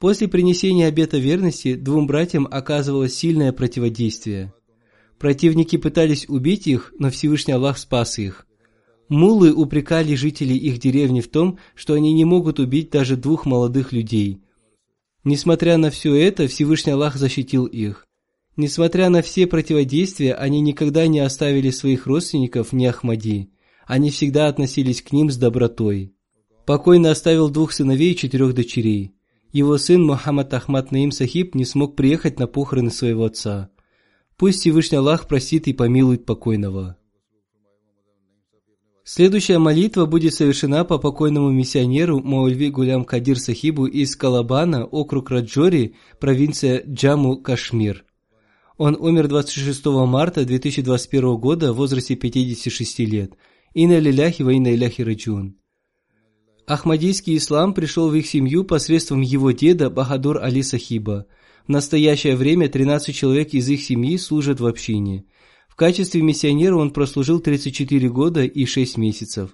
После 0.00 0.28
принесения 0.28 0.86
обета 0.86 1.18
верности 1.18 1.74
двум 1.74 2.06
братьям 2.06 2.48
оказывалось 2.50 3.14
сильное 3.14 3.52
противодействие. 3.52 4.54
Противники 5.18 5.76
пытались 5.76 6.26
убить 6.28 6.66
их, 6.66 6.94
но 6.98 7.10
Всевышний 7.10 7.52
Аллах 7.52 7.76
спас 7.76 8.18
их. 8.18 8.47
Мулы 9.08 9.52
упрекали 9.52 10.14
жителей 10.14 10.56
их 10.56 10.78
деревни 10.78 11.20
в 11.20 11.28
том, 11.28 11.58
что 11.74 11.94
они 11.94 12.12
не 12.12 12.24
могут 12.24 12.58
убить 12.58 12.90
даже 12.90 13.16
двух 13.16 13.46
молодых 13.46 13.92
людей. 13.92 14.42
Несмотря 15.24 15.78
на 15.78 15.90
все 15.90 16.14
это, 16.14 16.46
Всевышний 16.46 16.92
Аллах 16.92 17.16
защитил 17.16 17.64
их. 17.64 18.06
Несмотря 18.56 19.08
на 19.08 19.22
все 19.22 19.46
противодействия, 19.46 20.34
они 20.34 20.60
никогда 20.60 21.06
не 21.06 21.20
оставили 21.20 21.70
своих 21.70 22.06
родственников 22.06 22.72
не 22.72 22.86
Ахмади. 22.86 23.50
Они 23.86 24.10
всегда 24.10 24.48
относились 24.48 25.00
к 25.00 25.12
ним 25.12 25.30
с 25.30 25.36
добротой. 25.36 26.12
Покойно 26.66 27.10
оставил 27.10 27.48
двух 27.48 27.72
сыновей 27.72 28.12
и 28.12 28.16
четырех 28.16 28.52
дочерей. 28.52 29.14
Его 29.52 29.78
сын 29.78 30.04
Мухаммад 30.04 30.52
Ахмад 30.52 30.92
Наим 30.92 31.12
Сахиб 31.12 31.54
не 31.54 31.64
смог 31.64 31.96
приехать 31.96 32.38
на 32.38 32.46
похороны 32.46 32.90
своего 32.90 33.24
отца. 33.24 33.70
Пусть 34.36 34.60
Всевышний 34.60 34.98
Аллах 34.98 35.26
простит 35.26 35.66
и 35.66 35.72
помилует 35.72 36.26
покойного. 36.26 36.97
Следующая 39.10 39.56
молитва 39.56 40.04
будет 40.04 40.34
совершена 40.34 40.84
по 40.84 40.98
покойному 40.98 41.50
миссионеру 41.50 42.20
Маульви 42.22 42.68
Гулям 42.68 43.06
Кадир 43.06 43.38
Сахибу 43.38 43.86
из 43.86 44.14
Калабана, 44.14 44.84
округ 44.84 45.30
Раджори, 45.30 45.94
провинция 46.20 46.84
Джаму, 46.86 47.38
Кашмир. 47.38 48.04
Он 48.76 48.98
умер 49.00 49.28
26 49.28 49.86
марта 49.86 50.44
2021 50.44 51.36
года 51.38 51.72
в 51.72 51.76
возрасте 51.76 52.16
56 52.16 52.98
лет. 52.98 53.32
Инна 53.72 53.98
лиляхи 53.98 54.42
ва 54.42 54.50
инна 54.50 54.74
иляхи 54.74 55.00
раджун. 55.00 55.56
Ахмадийский 56.66 57.38
ислам 57.38 57.72
пришел 57.72 58.10
в 58.10 58.14
их 58.14 58.26
семью 58.26 58.64
посредством 58.64 59.22
его 59.22 59.52
деда 59.52 59.88
Бахадур 59.88 60.36
Али 60.36 60.62
Сахиба. 60.62 61.24
В 61.66 61.70
настоящее 61.70 62.36
время 62.36 62.68
13 62.68 63.16
человек 63.16 63.54
из 63.54 63.70
их 63.70 63.82
семьи 63.82 64.18
служат 64.18 64.60
в 64.60 64.66
общине. 64.66 65.24
Качестве 65.78 66.22
миссионера 66.22 66.74
он 66.74 66.90
прослужил 66.90 67.38
34 67.38 68.08
года 68.08 68.42
и 68.42 68.66
6 68.66 68.96
месяцев. 68.96 69.50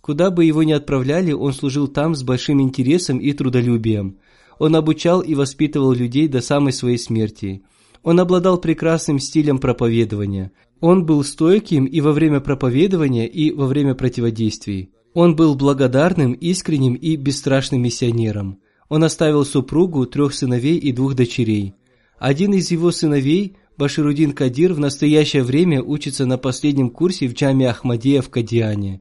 Куда 0.00 0.30
бы 0.30 0.44
его 0.44 0.62
ни 0.62 0.70
отправляли, 0.70 1.32
он 1.32 1.52
служил 1.52 1.88
там 1.88 2.14
с 2.14 2.22
большим 2.22 2.62
интересом 2.62 3.18
и 3.18 3.32
трудолюбием. 3.32 4.18
Он 4.60 4.76
обучал 4.76 5.20
и 5.20 5.34
воспитывал 5.34 5.90
людей 5.90 6.28
до 6.28 6.42
самой 6.42 6.72
своей 6.72 6.96
смерти. 6.96 7.64
Он 8.04 8.20
обладал 8.20 8.58
прекрасным 8.58 9.18
стилем 9.18 9.58
проповедования. 9.58 10.52
Он 10.78 11.04
был 11.04 11.24
стойким 11.24 11.86
и 11.86 12.00
во 12.00 12.12
время 12.12 12.38
проповедования, 12.38 13.26
и 13.26 13.50
во 13.50 13.66
время 13.66 13.96
противодействий. 13.96 14.90
Он 15.12 15.34
был 15.34 15.56
благодарным, 15.56 16.34
искренним 16.34 16.94
и 16.94 17.16
бесстрашным 17.16 17.82
миссионером. 17.82 18.60
Он 18.88 19.02
оставил 19.02 19.44
супругу, 19.44 20.06
трех 20.06 20.34
сыновей 20.34 20.78
и 20.78 20.92
двух 20.92 21.16
дочерей. 21.16 21.74
Один 22.16 22.54
из 22.54 22.70
его 22.70 22.92
сыновей, 22.92 23.56
Баширудин 23.76 24.32
Кадир, 24.32 24.72
в 24.72 24.78
настоящее 24.78 25.42
время 25.42 25.82
учится 25.82 26.26
на 26.26 26.38
последнем 26.38 26.90
курсе 26.90 27.26
в 27.26 27.34
джаме 27.34 27.68
Ахмадия 27.68 28.22
в 28.22 28.30
Кадиане. 28.30 29.00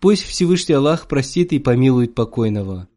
Пусть 0.00 0.22
Всевышний 0.24 0.74
Аллах 0.74 1.08
простит 1.08 1.52
и 1.52 1.58
помилует 1.58 2.14
покойного. 2.14 2.88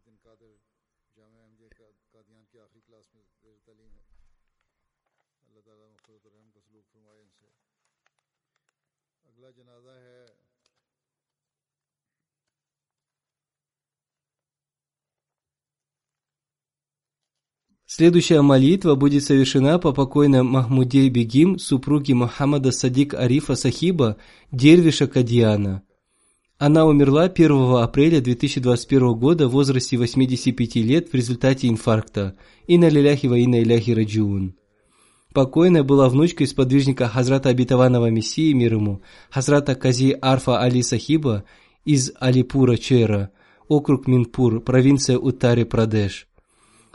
Следующая 17.99 18.41
молитва 18.41 18.95
будет 18.95 19.25
совершена 19.25 19.77
по 19.77 19.91
покойной 19.91 20.41
Махмуде 20.41 21.09
Бегим, 21.09 21.59
супруге 21.59 22.13
Мухаммада 22.13 22.71
Садик 22.71 23.13
Арифа 23.13 23.55
Сахиба, 23.55 24.15
Дервиша 24.53 25.05
Кадиана– 25.05 25.81
она 26.57 26.85
умерла 26.85 27.23
1 27.23 27.75
апреля 27.75 28.21
2021 28.21 29.13
года 29.15 29.49
в 29.49 29.51
возрасте 29.51 29.97
85 29.97 30.75
лет 30.75 31.09
в 31.09 31.13
результате 31.13 31.67
инфаркта. 31.67 32.37
Инна 32.67 32.87
лиляхи 32.87 33.27
ва 33.27 33.37
инна 33.37 33.61
иляхи 33.61 33.91
раджиун. 33.91 34.55
Покойная 35.33 35.83
была 35.83 36.07
внучкой 36.07 36.47
сподвижника 36.47 37.09
Хазрата 37.09 37.49
Обетованного 37.49 38.09
Мессии 38.09 38.53
мир 38.53 38.75
ему, 38.75 39.01
Хазрата 39.29 39.75
Кази 39.75 40.17
Арфа 40.21 40.61
Али 40.61 40.83
Сахиба 40.83 41.43
из 41.83 42.13
Алипура 42.17 42.77
Чера, 42.77 43.31
округ 43.67 44.07
Минпур, 44.07 44.61
провинция 44.61 45.17
Уттари 45.17 45.63
Прадеш. 45.65 46.28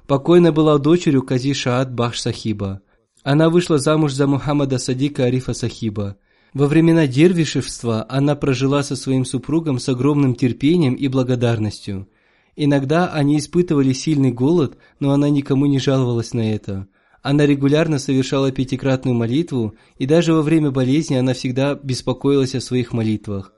Покойная 0.07 0.53
была 0.53 0.77
дочерью 0.77 1.23
Кази 1.23 1.55
Шаат 1.55 1.95
Бахш 1.95 2.21
Сахиба. 2.21 2.83
Она 3.23 3.49
вышла 3.49 3.79
замуж 3.79 4.13
за 4.13 4.27
Мухаммада 4.27 4.77
Садика 4.77 5.25
Арифа 5.25 5.55
Сахиба. 5.55 6.17
Во 6.53 6.67
времена 6.67 7.07
дервишевства 7.07 8.05
она 8.11 8.37
прожила 8.37 8.83
со 8.83 8.97
своим 8.97 9.25
супругом 9.25 9.79
с 9.79 9.89
огромным 9.89 10.35
терпением 10.35 10.93
и 10.93 11.09
благодарностью. 11.09 12.07
Иногда 12.55 13.11
они 13.11 13.39
испытывали 13.39 13.95
сильный 13.95 14.31
голод, 14.31 14.77
но 15.01 15.11
она 15.13 15.31
никому 15.31 15.65
не 15.65 15.79
жаловалась 15.79 16.35
на 16.35 16.53
это. 16.53 16.87
Она 17.23 17.47
регулярно 17.47 17.99
совершала 17.99 18.53
пятикратную 18.53 19.15
молитву, 19.15 19.75
и 19.97 20.05
даже 20.05 20.35
во 20.35 20.43
время 20.43 20.71
болезни 20.71 21.15
она 21.15 21.33
всегда 21.33 21.75
беспокоилась 21.77 22.55
о 22.55 22.61
своих 22.61 22.93
молитвах. 22.93 23.55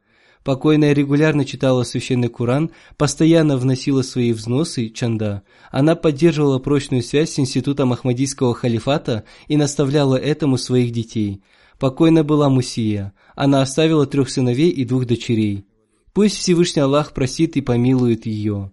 Покойная 0.47 0.93
регулярно 0.93 1.45
читала 1.45 1.83
священный 1.83 2.29
Куран, 2.29 2.71
постоянно 2.97 3.59
вносила 3.59 4.03
свои 4.03 4.33
взносы, 4.33 4.89
чанда. 4.89 5.43
Она 5.73 5.97
поддерживала 5.97 6.61
прочную 6.61 7.03
связь 7.03 7.33
с 7.33 7.39
институтом 7.41 7.93
Ахмадийского 7.93 8.55
халифата 8.55 9.25
и 9.49 9.57
наставляла 9.59 10.17
этому 10.17 10.57
своих 10.57 10.93
детей– 10.93 11.43
Покойна 11.79 12.25
была 12.25 12.49
Мусия. 12.49 13.13
Она 13.35 13.61
оставила 13.61 14.07
трех 14.07 14.31
сыновей 14.31 14.71
и 14.71 14.85
двух 14.85 15.05
дочерей. 15.05 15.67
Пусть 16.15 16.37
Всевышний 16.37 16.81
Аллах 16.81 17.13
простит 17.13 17.57
и 17.57 17.61
помилует 17.61 18.25
ее. 18.25 18.73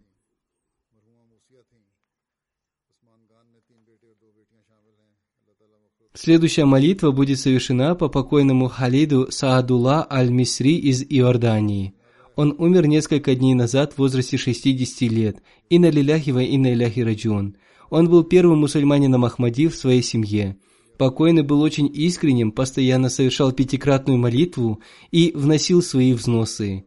Следующая 6.15 6.65
молитва 6.65 7.09
будет 7.09 7.39
совершена 7.39 7.95
по 7.95 8.07
покойному 8.07 8.67
Халиду 8.67 9.31
Саадулла 9.31 10.05
Аль-Мисри 10.11 10.75
из 10.77 11.03
Иордании. 11.03 11.95
Он 12.35 12.53
умер 12.59 12.85
несколько 12.85 13.33
дней 13.33 13.55
назад 13.55 13.93
в 13.93 13.97
возрасте 13.97 14.37
60 14.37 15.01
лет. 15.11 15.41
Инна 15.69 15.89
лиляхи 15.89 16.29
ва 16.29 16.43
инна 16.43 16.71
иляхи 16.73 16.99
раджун. 16.99 17.57
Он 17.89 18.09
был 18.09 18.23
первым 18.23 18.59
мусульманином 18.59 19.25
Ахмади 19.25 19.67
в 19.67 19.75
своей 19.75 20.03
семье. 20.03 20.57
Покойный 20.99 21.41
был 21.41 21.61
очень 21.61 21.89
искренним, 21.91 22.51
постоянно 22.51 23.09
совершал 23.09 23.51
пятикратную 23.51 24.19
молитву 24.19 24.81
и 25.09 25.31
вносил 25.33 25.81
свои 25.81 26.13
взносы. 26.13 26.85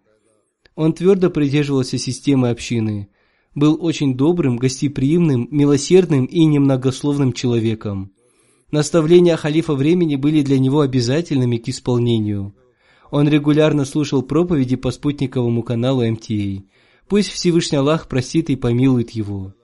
Он 0.77 0.93
твердо 0.93 1.31
придерживался 1.31 1.99
системы 1.99 2.51
общины, 2.51 3.09
был 3.57 3.77
очень 3.81 4.17
добрым, 4.17 4.57
гостеприимным, 4.57 5.49
милосердным 5.51 6.27
и 6.27 6.45
немногословным 6.45 7.33
человеком. 7.33 8.13
Наставления 8.71 9.37
халифа 9.37 9.75
времени 9.75 10.17
были 10.17 10.43
для 10.43 10.59
него 10.59 10.81
обязательными 10.81 11.57
к 11.57 11.69
исполнению. 11.69 12.55
Он 13.11 13.29
регулярно 13.29 13.85
слушал 13.85 14.23
проповеди 14.23 14.75
по 14.75 14.91
спутниковому 14.91 15.63
каналу 15.63 16.05
МТА. 16.05 16.65
Пусть 17.09 17.31
Всевышний 17.31 17.79
Аллах 17.79 18.09
простит 18.09 18.51
и 18.51 18.57
помилует 18.57 19.11
его. 19.11 19.55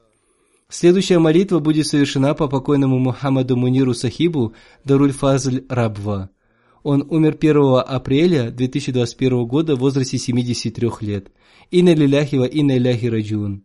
Следующая 0.69 1.19
молитва 1.19 1.59
будет 1.59 1.89
совершена 1.89 2.35
по 2.35 2.47
покойному 2.47 2.99
Мухаммаду 2.99 3.57
Муниру 3.57 3.93
Сахибу 3.93 4.55
Даруль 4.85 5.13
Фазль 5.13 5.65
Рабва. 5.69 6.31
Он 6.85 7.05
умер 7.11 7.37
1 7.41 7.57
апреля 7.85 8.51
2021 8.51 9.47
года 9.47 9.75
в 9.75 9.81
возрасте 9.81 10.17
73 10.17 10.91
лет. 11.01 11.33
Инна 11.71 11.95
лиляхи 11.95 12.37
ва 12.37 12.45
инна 12.45 12.77
иляхи 12.79 13.07
раджун. 13.07 13.65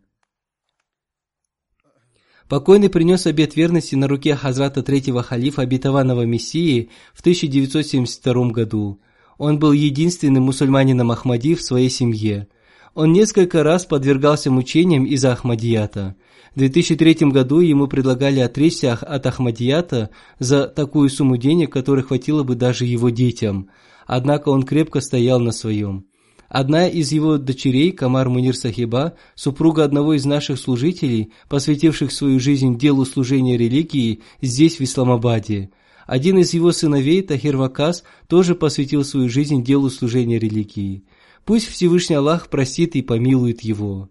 Покойный 2.50 2.90
принес 2.90 3.26
обет 3.26 3.56
верности 3.56 3.96
на 3.96 4.08
руке 4.08 4.36
Хазрата 4.36 4.82
третьего 4.82 5.24
халифа 5.24 5.64
обетованного 5.64 6.24
Мессии 6.24 6.90
в 7.14 7.20
1972 7.20 8.50
году. 8.52 9.00
Он 9.38 9.60
был 9.60 9.72
единственным 9.74 10.44
мусульманином 10.44 11.12
Ахмади 11.12 11.56
в 11.56 11.62
своей 11.62 11.90
семье. 11.90 12.48
Он 12.96 13.12
несколько 13.14 13.64
раз 13.64 13.86
подвергался 13.86 14.50
мучениям 14.50 15.06
из-за 15.06 15.34
Ахмадията– 15.34 16.16
в 16.58 16.60
2003 16.60 17.30
году 17.30 17.60
ему 17.60 17.86
предлагали 17.86 18.40
отречься 18.40 18.94
от 18.94 19.28
Ахмадията 19.28 20.10
за 20.40 20.66
такую 20.66 21.08
сумму 21.12 21.38
денег, 21.38 21.72
которой 21.72 22.02
хватило 22.02 22.42
бы 22.42 22.56
даже 22.56 22.84
его 22.86 23.12
детям. 23.12 23.70
Однако 24.08 24.50
он 24.50 24.64
крепко 24.64 25.00
стоял 25.00 25.40
на 25.40 25.52
своем. 25.52 26.07
Одна 26.50 26.88
из 26.88 27.12
его 27.12 27.38
дочерей, 27.38 27.92
Камар 27.92 28.30
Мунир 28.30 28.56
Сахиба, 28.56 29.16
супруга 29.36 29.84
одного 29.84 30.14
из 30.14 30.26
наших 30.26 30.60
служителей, 30.60 31.34
посвятивших 31.50 32.12
свою 32.12 32.40
жизнь 32.40 32.78
делу 32.78 33.06
служения 33.06 33.58
религии 33.58 34.22
здесь, 34.42 34.80
в 34.80 34.84
Исламабаде. 34.84 35.72
Один 36.06 36.38
из 36.38 36.54
его 36.54 36.72
сыновей, 36.72 37.22
Тахир 37.22 37.58
Вакас, 37.58 38.04
тоже 38.28 38.56
посвятил 38.56 39.04
свою 39.04 39.28
жизнь 39.28 39.64
делу 39.64 39.90
служения 39.90 40.40
религии. 40.40 41.04
Пусть 41.44 41.68
Всевышний 41.68 42.16
Аллах 42.16 42.50
простит 42.50 42.96
и 42.96 43.02
помилует 43.02 43.62
его. 43.62 44.10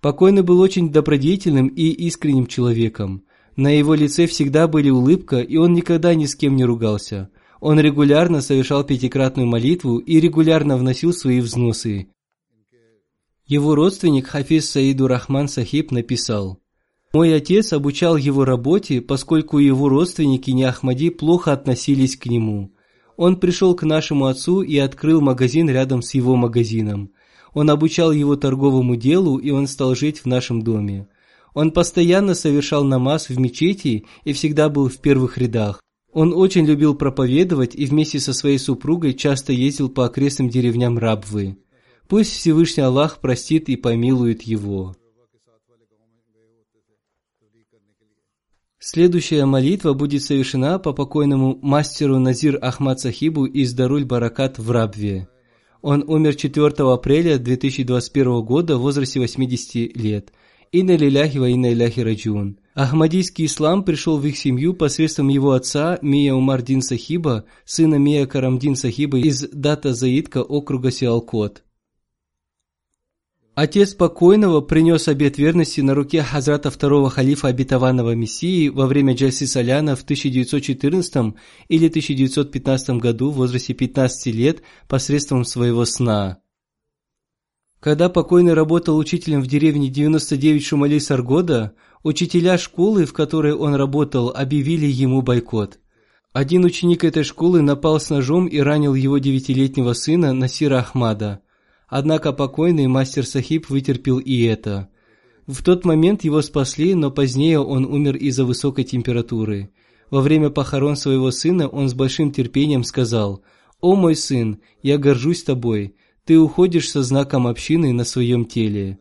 Покойный 0.00 0.42
был 0.42 0.60
очень 0.60 0.90
добродетельным 0.90 1.66
и 1.66 1.88
искренним 1.90 2.46
человеком. 2.46 3.24
На 3.56 3.76
его 3.76 3.94
лице 3.94 4.26
всегда 4.26 4.68
были 4.68 4.88
улыбка, 4.88 5.40
и 5.40 5.56
он 5.56 5.72
никогда 5.74 6.14
ни 6.14 6.26
с 6.26 6.36
кем 6.36 6.54
не 6.54 6.64
ругался. 6.64 7.30
Он 7.60 7.78
регулярно 7.78 8.40
совершал 8.40 8.84
пятикратную 8.84 9.46
молитву 9.46 9.98
и 9.98 10.18
регулярно 10.18 10.78
вносил 10.78 11.12
свои 11.12 11.40
взносы. 11.40 12.08
Его 13.46 13.74
родственник 13.74 14.28
Хафиз 14.28 14.70
Саиду 14.70 15.06
Рахман 15.06 15.48
Сахиб 15.48 15.90
написал, 15.90 16.58
«Мой 17.12 17.34
отец 17.34 17.72
обучал 17.72 18.16
его 18.16 18.44
работе, 18.44 19.00
поскольку 19.02 19.58
его 19.58 19.88
родственники 19.88 20.50
не 20.52 20.64
Ахмади 20.64 21.10
плохо 21.10 21.52
относились 21.52 22.16
к 22.16 22.26
нему. 22.26 22.72
Он 23.16 23.36
пришел 23.36 23.74
к 23.74 23.82
нашему 23.82 24.26
отцу 24.26 24.62
и 24.62 24.78
открыл 24.78 25.20
магазин 25.20 25.68
рядом 25.68 26.00
с 26.00 26.14
его 26.14 26.36
магазином. 26.36 27.10
Он 27.52 27.68
обучал 27.68 28.12
его 28.12 28.36
торговому 28.36 28.96
делу, 28.96 29.36
и 29.38 29.50
он 29.50 29.66
стал 29.66 29.94
жить 29.94 30.20
в 30.20 30.26
нашем 30.26 30.62
доме. 30.62 31.08
Он 31.52 31.72
постоянно 31.72 32.34
совершал 32.34 32.84
намаз 32.84 33.28
в 33.28 33.38
мечети 33.38 34.06
и 34.24 34.32
всегда 34.32 34.68
был 34.68 34.88
в 34.88 34.98
первых 34.98 35.36
рядах. 35.36 35.82
Он 36.12 36.32
очень 36.34 36.66
любил 36.66 36.94
проповедовать 36.94 37.74
и 37.74 37.86
вместе 37.86 38.18
со 38.18 38.32
своей 38.32 38.58
супругой 38.58 39.14
часто 39.14 39.52
ездил 39.52 39.88
по 39.88 40.06
окрестным 40.06 40.48
деревням 40.48 40.98
Рабвы. 40.98 41.56
Пусть 42.08 42.32
Всевышний 42.32 42.82
Аллах 42.82 43.20
простит 43.20 43.68
и 43.68 43.76
помилует 43.76 44.42
его. 44.42 44.96
Следующая 48.82 49.44
молитва 49.44 49.92
будет 49.92 50.22
совершена 50.22 50.78
по 50.78 50.92
покойному 50.92 51.58
мастеру 51.62 52.18
Назир 52.18 52.58
Ахмад 52.60 52.98
Сахибу 52.98 53.44
из 53.44 53.72
Даруль 53.74 54.04
Баракат 54.04 54.58
в 54.58 54.70
Рабве. 54.70 55.28
Он 55.82 56.02
умер 56.08 56.34
4 56.34 56.66
апреля 56.92 57.38
2021 57.38 58.42
года 58.42 58.78
в 58.78 58.80
возрасте 58.80 59.20
80 59.20 59.96
лет. 59.96 60.32
Инна 60.72 60.96
лиляхи 60.96 61.38
ва 61.38 61.48
инна 61.48 61.68
раджун. 61.74 62.58
Ахмадийский 62.82 63.44
ислам 63.44 63.84
пришел 63.84 64.16
в 64.16 64.24
их 64.24 64.38
семью 64.38 64.72
посредством 64.72 65.28
его 65.28 65.52
отца 65.52 65.98
Мия 66.00 66.32
Умардин 66.32 66.80
Сахиба, 66.80 67.44
сына 67.66 67.96
Мия 67.96 68.24
Карамдин 68.24 68.74
Сахиба 68.74 69.18
из 69.18 69.46
Дата 69.50 69.92
Заидка 69.92 70.38
округа 70.42 70.90
Сиалкот. 70.90 71.62
Отец 73.54 73.92
покойного 73.92 74.62
принес 74.62 75.08
обет 75.08 75.36
верности 75.36 75.82
на 75.82 75.94
руке 75.94 76.22
Хазрата 76.22 76.70
второго 76.70 77.10
халифа 77.10 77.48
обетованного 77.48 78.14
Мессии 78.14 78.70
во 78.70 78.86
время 78.86 79.14
Джальси 79.14 79.44
Саляна 79.44 79.94
в 79.94 80.02
1914 80.04 81.34
или 81.68 81.88
1915 81.88 82.90
году 82.96 83.30
в 83.30 83.34
возрасте 83.34 83.74
15 83.74 84.34
лет 84.34 84.62
посредством 84.88 85.44
своего 85.44 85.84
сна. 85.84 86.40
Когда 87.80 88.08
покойный 88.08 88.54
работал 88.54 88.96
учителем 88.96 89.40
в 89.40 89.46
деревне 89.46 89.88
99 89.88 90.64
Шумали 90.64 90.98
Саргода, 90.98 91.72
учителя 92.02 92.58
школы, 92.58 93.06
в 93.06 93.12
которой 93.12 93.54
он 93.54 93.74
работал, 93.74 94.30
объявили 94.30 94.86
ему 94.86 95.22
бойкот. 95.22 95.78
Один 96.32 96.64
ученик 96.64 97.04
этой 97.04 97.24
школы 97.24 97.62
напал 97.62 97.98
с 97.98 98.10
ножом 98.10 98.46
и 98.46 98.58
ранил 98.58 98.94
его 98.94 99.18
девятилетнего 99.18 99.94
сына 99.94 100.32
Насира 100.32 100.78
Ахмада– 100.78 101.40
Однако 101.90 102.32
покойный 102.32 102.86
мастер 102.86 103.26
Сахиб 103.26 103.68
вытерпел 103.68 104.20
и 104.20 104.42
это. 104.44 104.88
В 105.48 105.64
тот 105.64 105.84
момент 105.84 106.22
его 106.22 106.40
спасли, 106.40 106.94
но 106.94 107.10
позднее 107.10 107.58
он 107.58 107.84
умер 107.84 108.16
из-за 108.16 108.44
высокой 108.44 108.84
температуры. 108.84 109.72
Во 110.08 110.20
время 110.20 110.50
похорон 110.50 110.94
своего 110.94 111.32
сына 111.32 111.66
он 111.66 111.88
с 111.88 111.94
большим 111.94 112.30
терпением 112.30 112.84
сказал, 112.84 113.42
«О 113.80 113.96
мой 113.96 114.14
сын, 114.14 114.60
я 114.82 114.98
горжусь 114.98 115.42
тобой, 115.42 115.96
ты 116.30 116.38
уходишь 116.38 116.88
со 116.88 117.02
знаком 117.02 117.48
общины 117.48 117.92
на 117.92 118.04
своем 118.04 118.44
теле». 118.44 119.00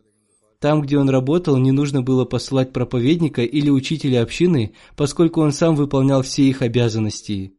Там, 0.59 0.81
где 0.81 0.97
он 0.97 1.09
работал, 1.09 1.57
не 1.57 1.71
нужно 1.71 2.01
было 2.01 2.25
посылать 2.25 2.73
проповедника 2.73 3.43
или 3.43 3.69
учителя 3.69 4.23
общины, 4.23 4.73
поскольку 4.97 5.41
он 5.41 5.53
сам 5.53 5.75
выполнял 5.75 6.23
все 6.23 6.43
их 6.43 6.63
обязанности. 6.63 7.53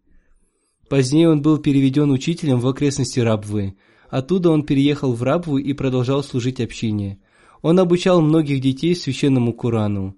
Позднее 0.88 1.30
он 1.30 1.40
был 1.40 1.58
переведен 1.58 2.10
учителем 2.10 2.58
в 2.60 2.66
окрестности 2.66 3.20
Рабвы– 3.20 3.76
Оттуда 4.10 4.50
он 4.50 4.64
переехал 4.64 5.12
в 5.12 5.22
Рабву 5.22 5.56
и 5.56 5.72
продолжал 5.72 6.24
служить 6.24 6.60
общине. 6.60 7.20
Он 7.62 7.78
обучал 7.78 8.20
многих 8.20 8.60
детей 8.60 8.96
священному 8.96 9.52
Курану. 9.52 10.16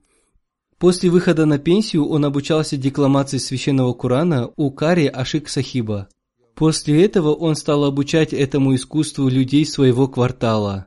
После 0.78 1.10
выхода 1.10 1.44
на 1.44 1.58
пенсию 1.58 2.08
он 2.08 2.24
обучался 2.24 2.76
декламации 2.76 3.36
священного 3.36 3.92
Курана 3.92 4.50
у 4.56 4.70
Кари 4.70 5.06
Ашик 5.06 5.48
Сахиба. 5.48 6.08
После 6.54 7.04
этого 7.04 7.32
он 7.32 7.56
стал 7.56 7.84
обучать 7.84 8.32
этому 8.32 8.74
искусству 8.74 9.28
людей 9.28 9.64
своего 9.64 10.08
квартала. 10.08 10.86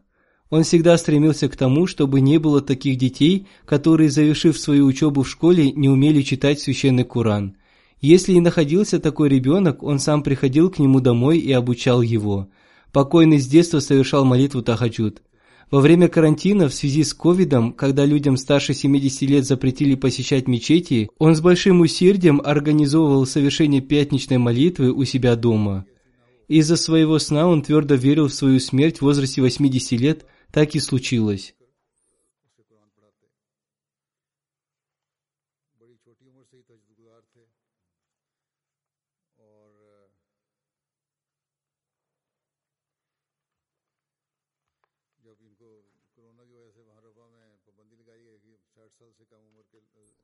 Он 0.50 0.64
всегда 0.64 0.98
стремился 0.98 1.50
к 1.50 1.56
тому, 1.56 1.88
чтобы 1.88 2.22
не 2.22 2.38
было 2.38 2.62
таких 2.62 2.98
детей, 2.98 3.48
которые, 3.66 4.10
завершив 4.10 4.58
свою 4.58 4.86
учебу 4.86 5.24
в 5.24 5.30
школе, 5.30 5.72
не 5.72 5.90
умели 5.90 6.22
читать 6.22 6.60
священный 6.60 7.04
Куран. 7.04 7.58
Если 8.00 8.34
и 8.34 8.40
находился 8.40 9.00
такой 9.00 9.30
ребенок, 9.30 9.82
он 9.82 10.00
сам 10.00 10.22
приходил 10.22 10.70
к 10.70 10.80
нему 10.80 11.00
домой 11.00 11.40
и 11.40 11.52
обучал 11.52 12.02
его– 12.02 12.50
Покойный 12.96 13.40
с 13.40 13.46
детства 13.46 13.82
совершал 13.82 14.24
молитву 14.24 14.62
Тахаджуд. 14.62 15.22
Во 15.72 15.82
время 15.82 16.08
карантина 16.08 16.70
в 16.70 16.74
связи 16.74 17.04
с 17.04 17.14
ковидом, 17.14 17.74
когда 17.74 18.06
людям 18.06 18.38
старше 18.38 18.74
70 18.74 19.22
лет 19.24 19.46
запретили 19.46 19.96
посещать 19.96 20.48
мечети, 20.48 21.10
он 21.18 21.36
с 21.36 21.42
большим 21.42 21.82
усердием 21.82 22.40
организовывал 22.44 23.26
совершение 23.26 23.82
пятничной 23.82 24.38
молитвы 24.38 24.92
у 24.94 25.04
себя 25.06 25.36
дома. 25.36 25.86
Из-за 26.48 26.76
своего 26.76 27.18
сна 27.18 27.48
он 27.48 27.64
твердо 27.64 27.96
верил 27.96 28.28
в 28.28 28.34
свою 28.34 28.60
смерть 28.60 29.00
в 29.00 29.02
возрасте 29.02 29.42
80 29.42 30.00
лет, 30.00 30.26
так 30.52 30.76
и 30.76 30.80
случилось. 30.80 31.56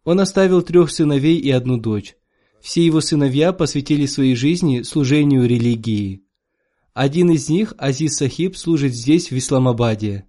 Он 0.03 0.19
оставил 0.19 0.61
трех 0.61 0.91
сыновей 0.91 1.37
и 1.37 1.51
одну 1.51 1.77
дочь. 1.77 2.15
Все 2.59 2.85
его 2.85 3.01
сыновья 3.01 3.53
посвятили 3.53 4.05
своей 4.05 4.35
жизни 4.35 4.81
служению 4.81 5.47
религии. 5.47 6.23
Один 6.93 7.31
из 7.31 7.49
них, 7.49 7.73
Азиз 7.77 8.17
Сахиб, 8.17 8.57
служит 8.57 8.93
здесь, 8.93 9.31
в 9.31 9.37
Исламабаде. 9.37 10.25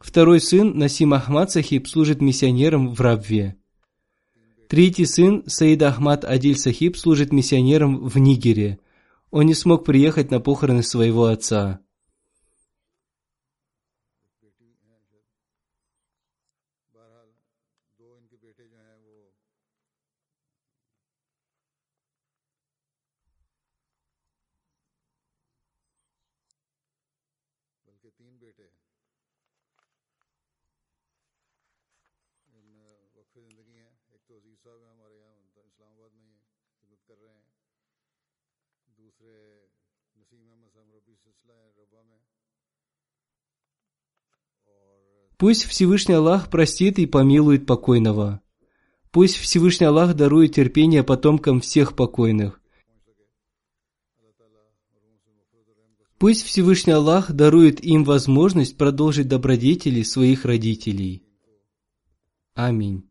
Второй 0.00 0.40
сын, 0.40 0.76
Насим 0.76 1.14
Ахмад 1.14 1.50
Сахиб, 1.50 1.86
служит 1.88 2.20
миссионером 2.20 2.94
в 2.94 3.00
Рабве. 3.00 3.56
Третий 4.68 5.06
сын, 5.06 5.44
Саид 5.46 5.82
Ахмад 5.82 6.24
Адиль 6.24 6.58
Сахиб, 6.58 6.96
служит 6.96 7.32
миссионером 7.32 8.08
в 8.08 8.18
Нигере. 8.18 8.78
Он 9.30 9.46
не 9.46 9.54
смог 9.54 9.84
приехать 9.84 10.30
на 10.30 10.40
похороны 10.40 10.82
своего 10.82 11.26
отца. 11.26 11.80
Пусть 45.36 45.64
Всевышний 45.64 46.14
Аллах 46.14 46.48
простит 46.48 46.98
и 46.98 47.06
помилует 47.06 47.66
покойного. 47.66 48.40
Пусть 49.10 49.36
Всевышний 49.36 49.86
Аллах 49.86 50.14
дарует 50.14 50.54
терпение 50.54 51.02
потомкам 51.02 51.60
всех 51.60 51.96
покойных. 51.96 52.60
Пусть 56.18 56.44
Всевышний 56.44 56.92
Аллах 56.92 57.32
дарует 57.32 57.84
им 57.84 58.04
возможность 58.04 58.78
продолжить 58.78 59.28
добродетели 59.28 60.02
своих 60.02 60.44
родителей. 60.44 61.22
Аминь. 62.54 63.10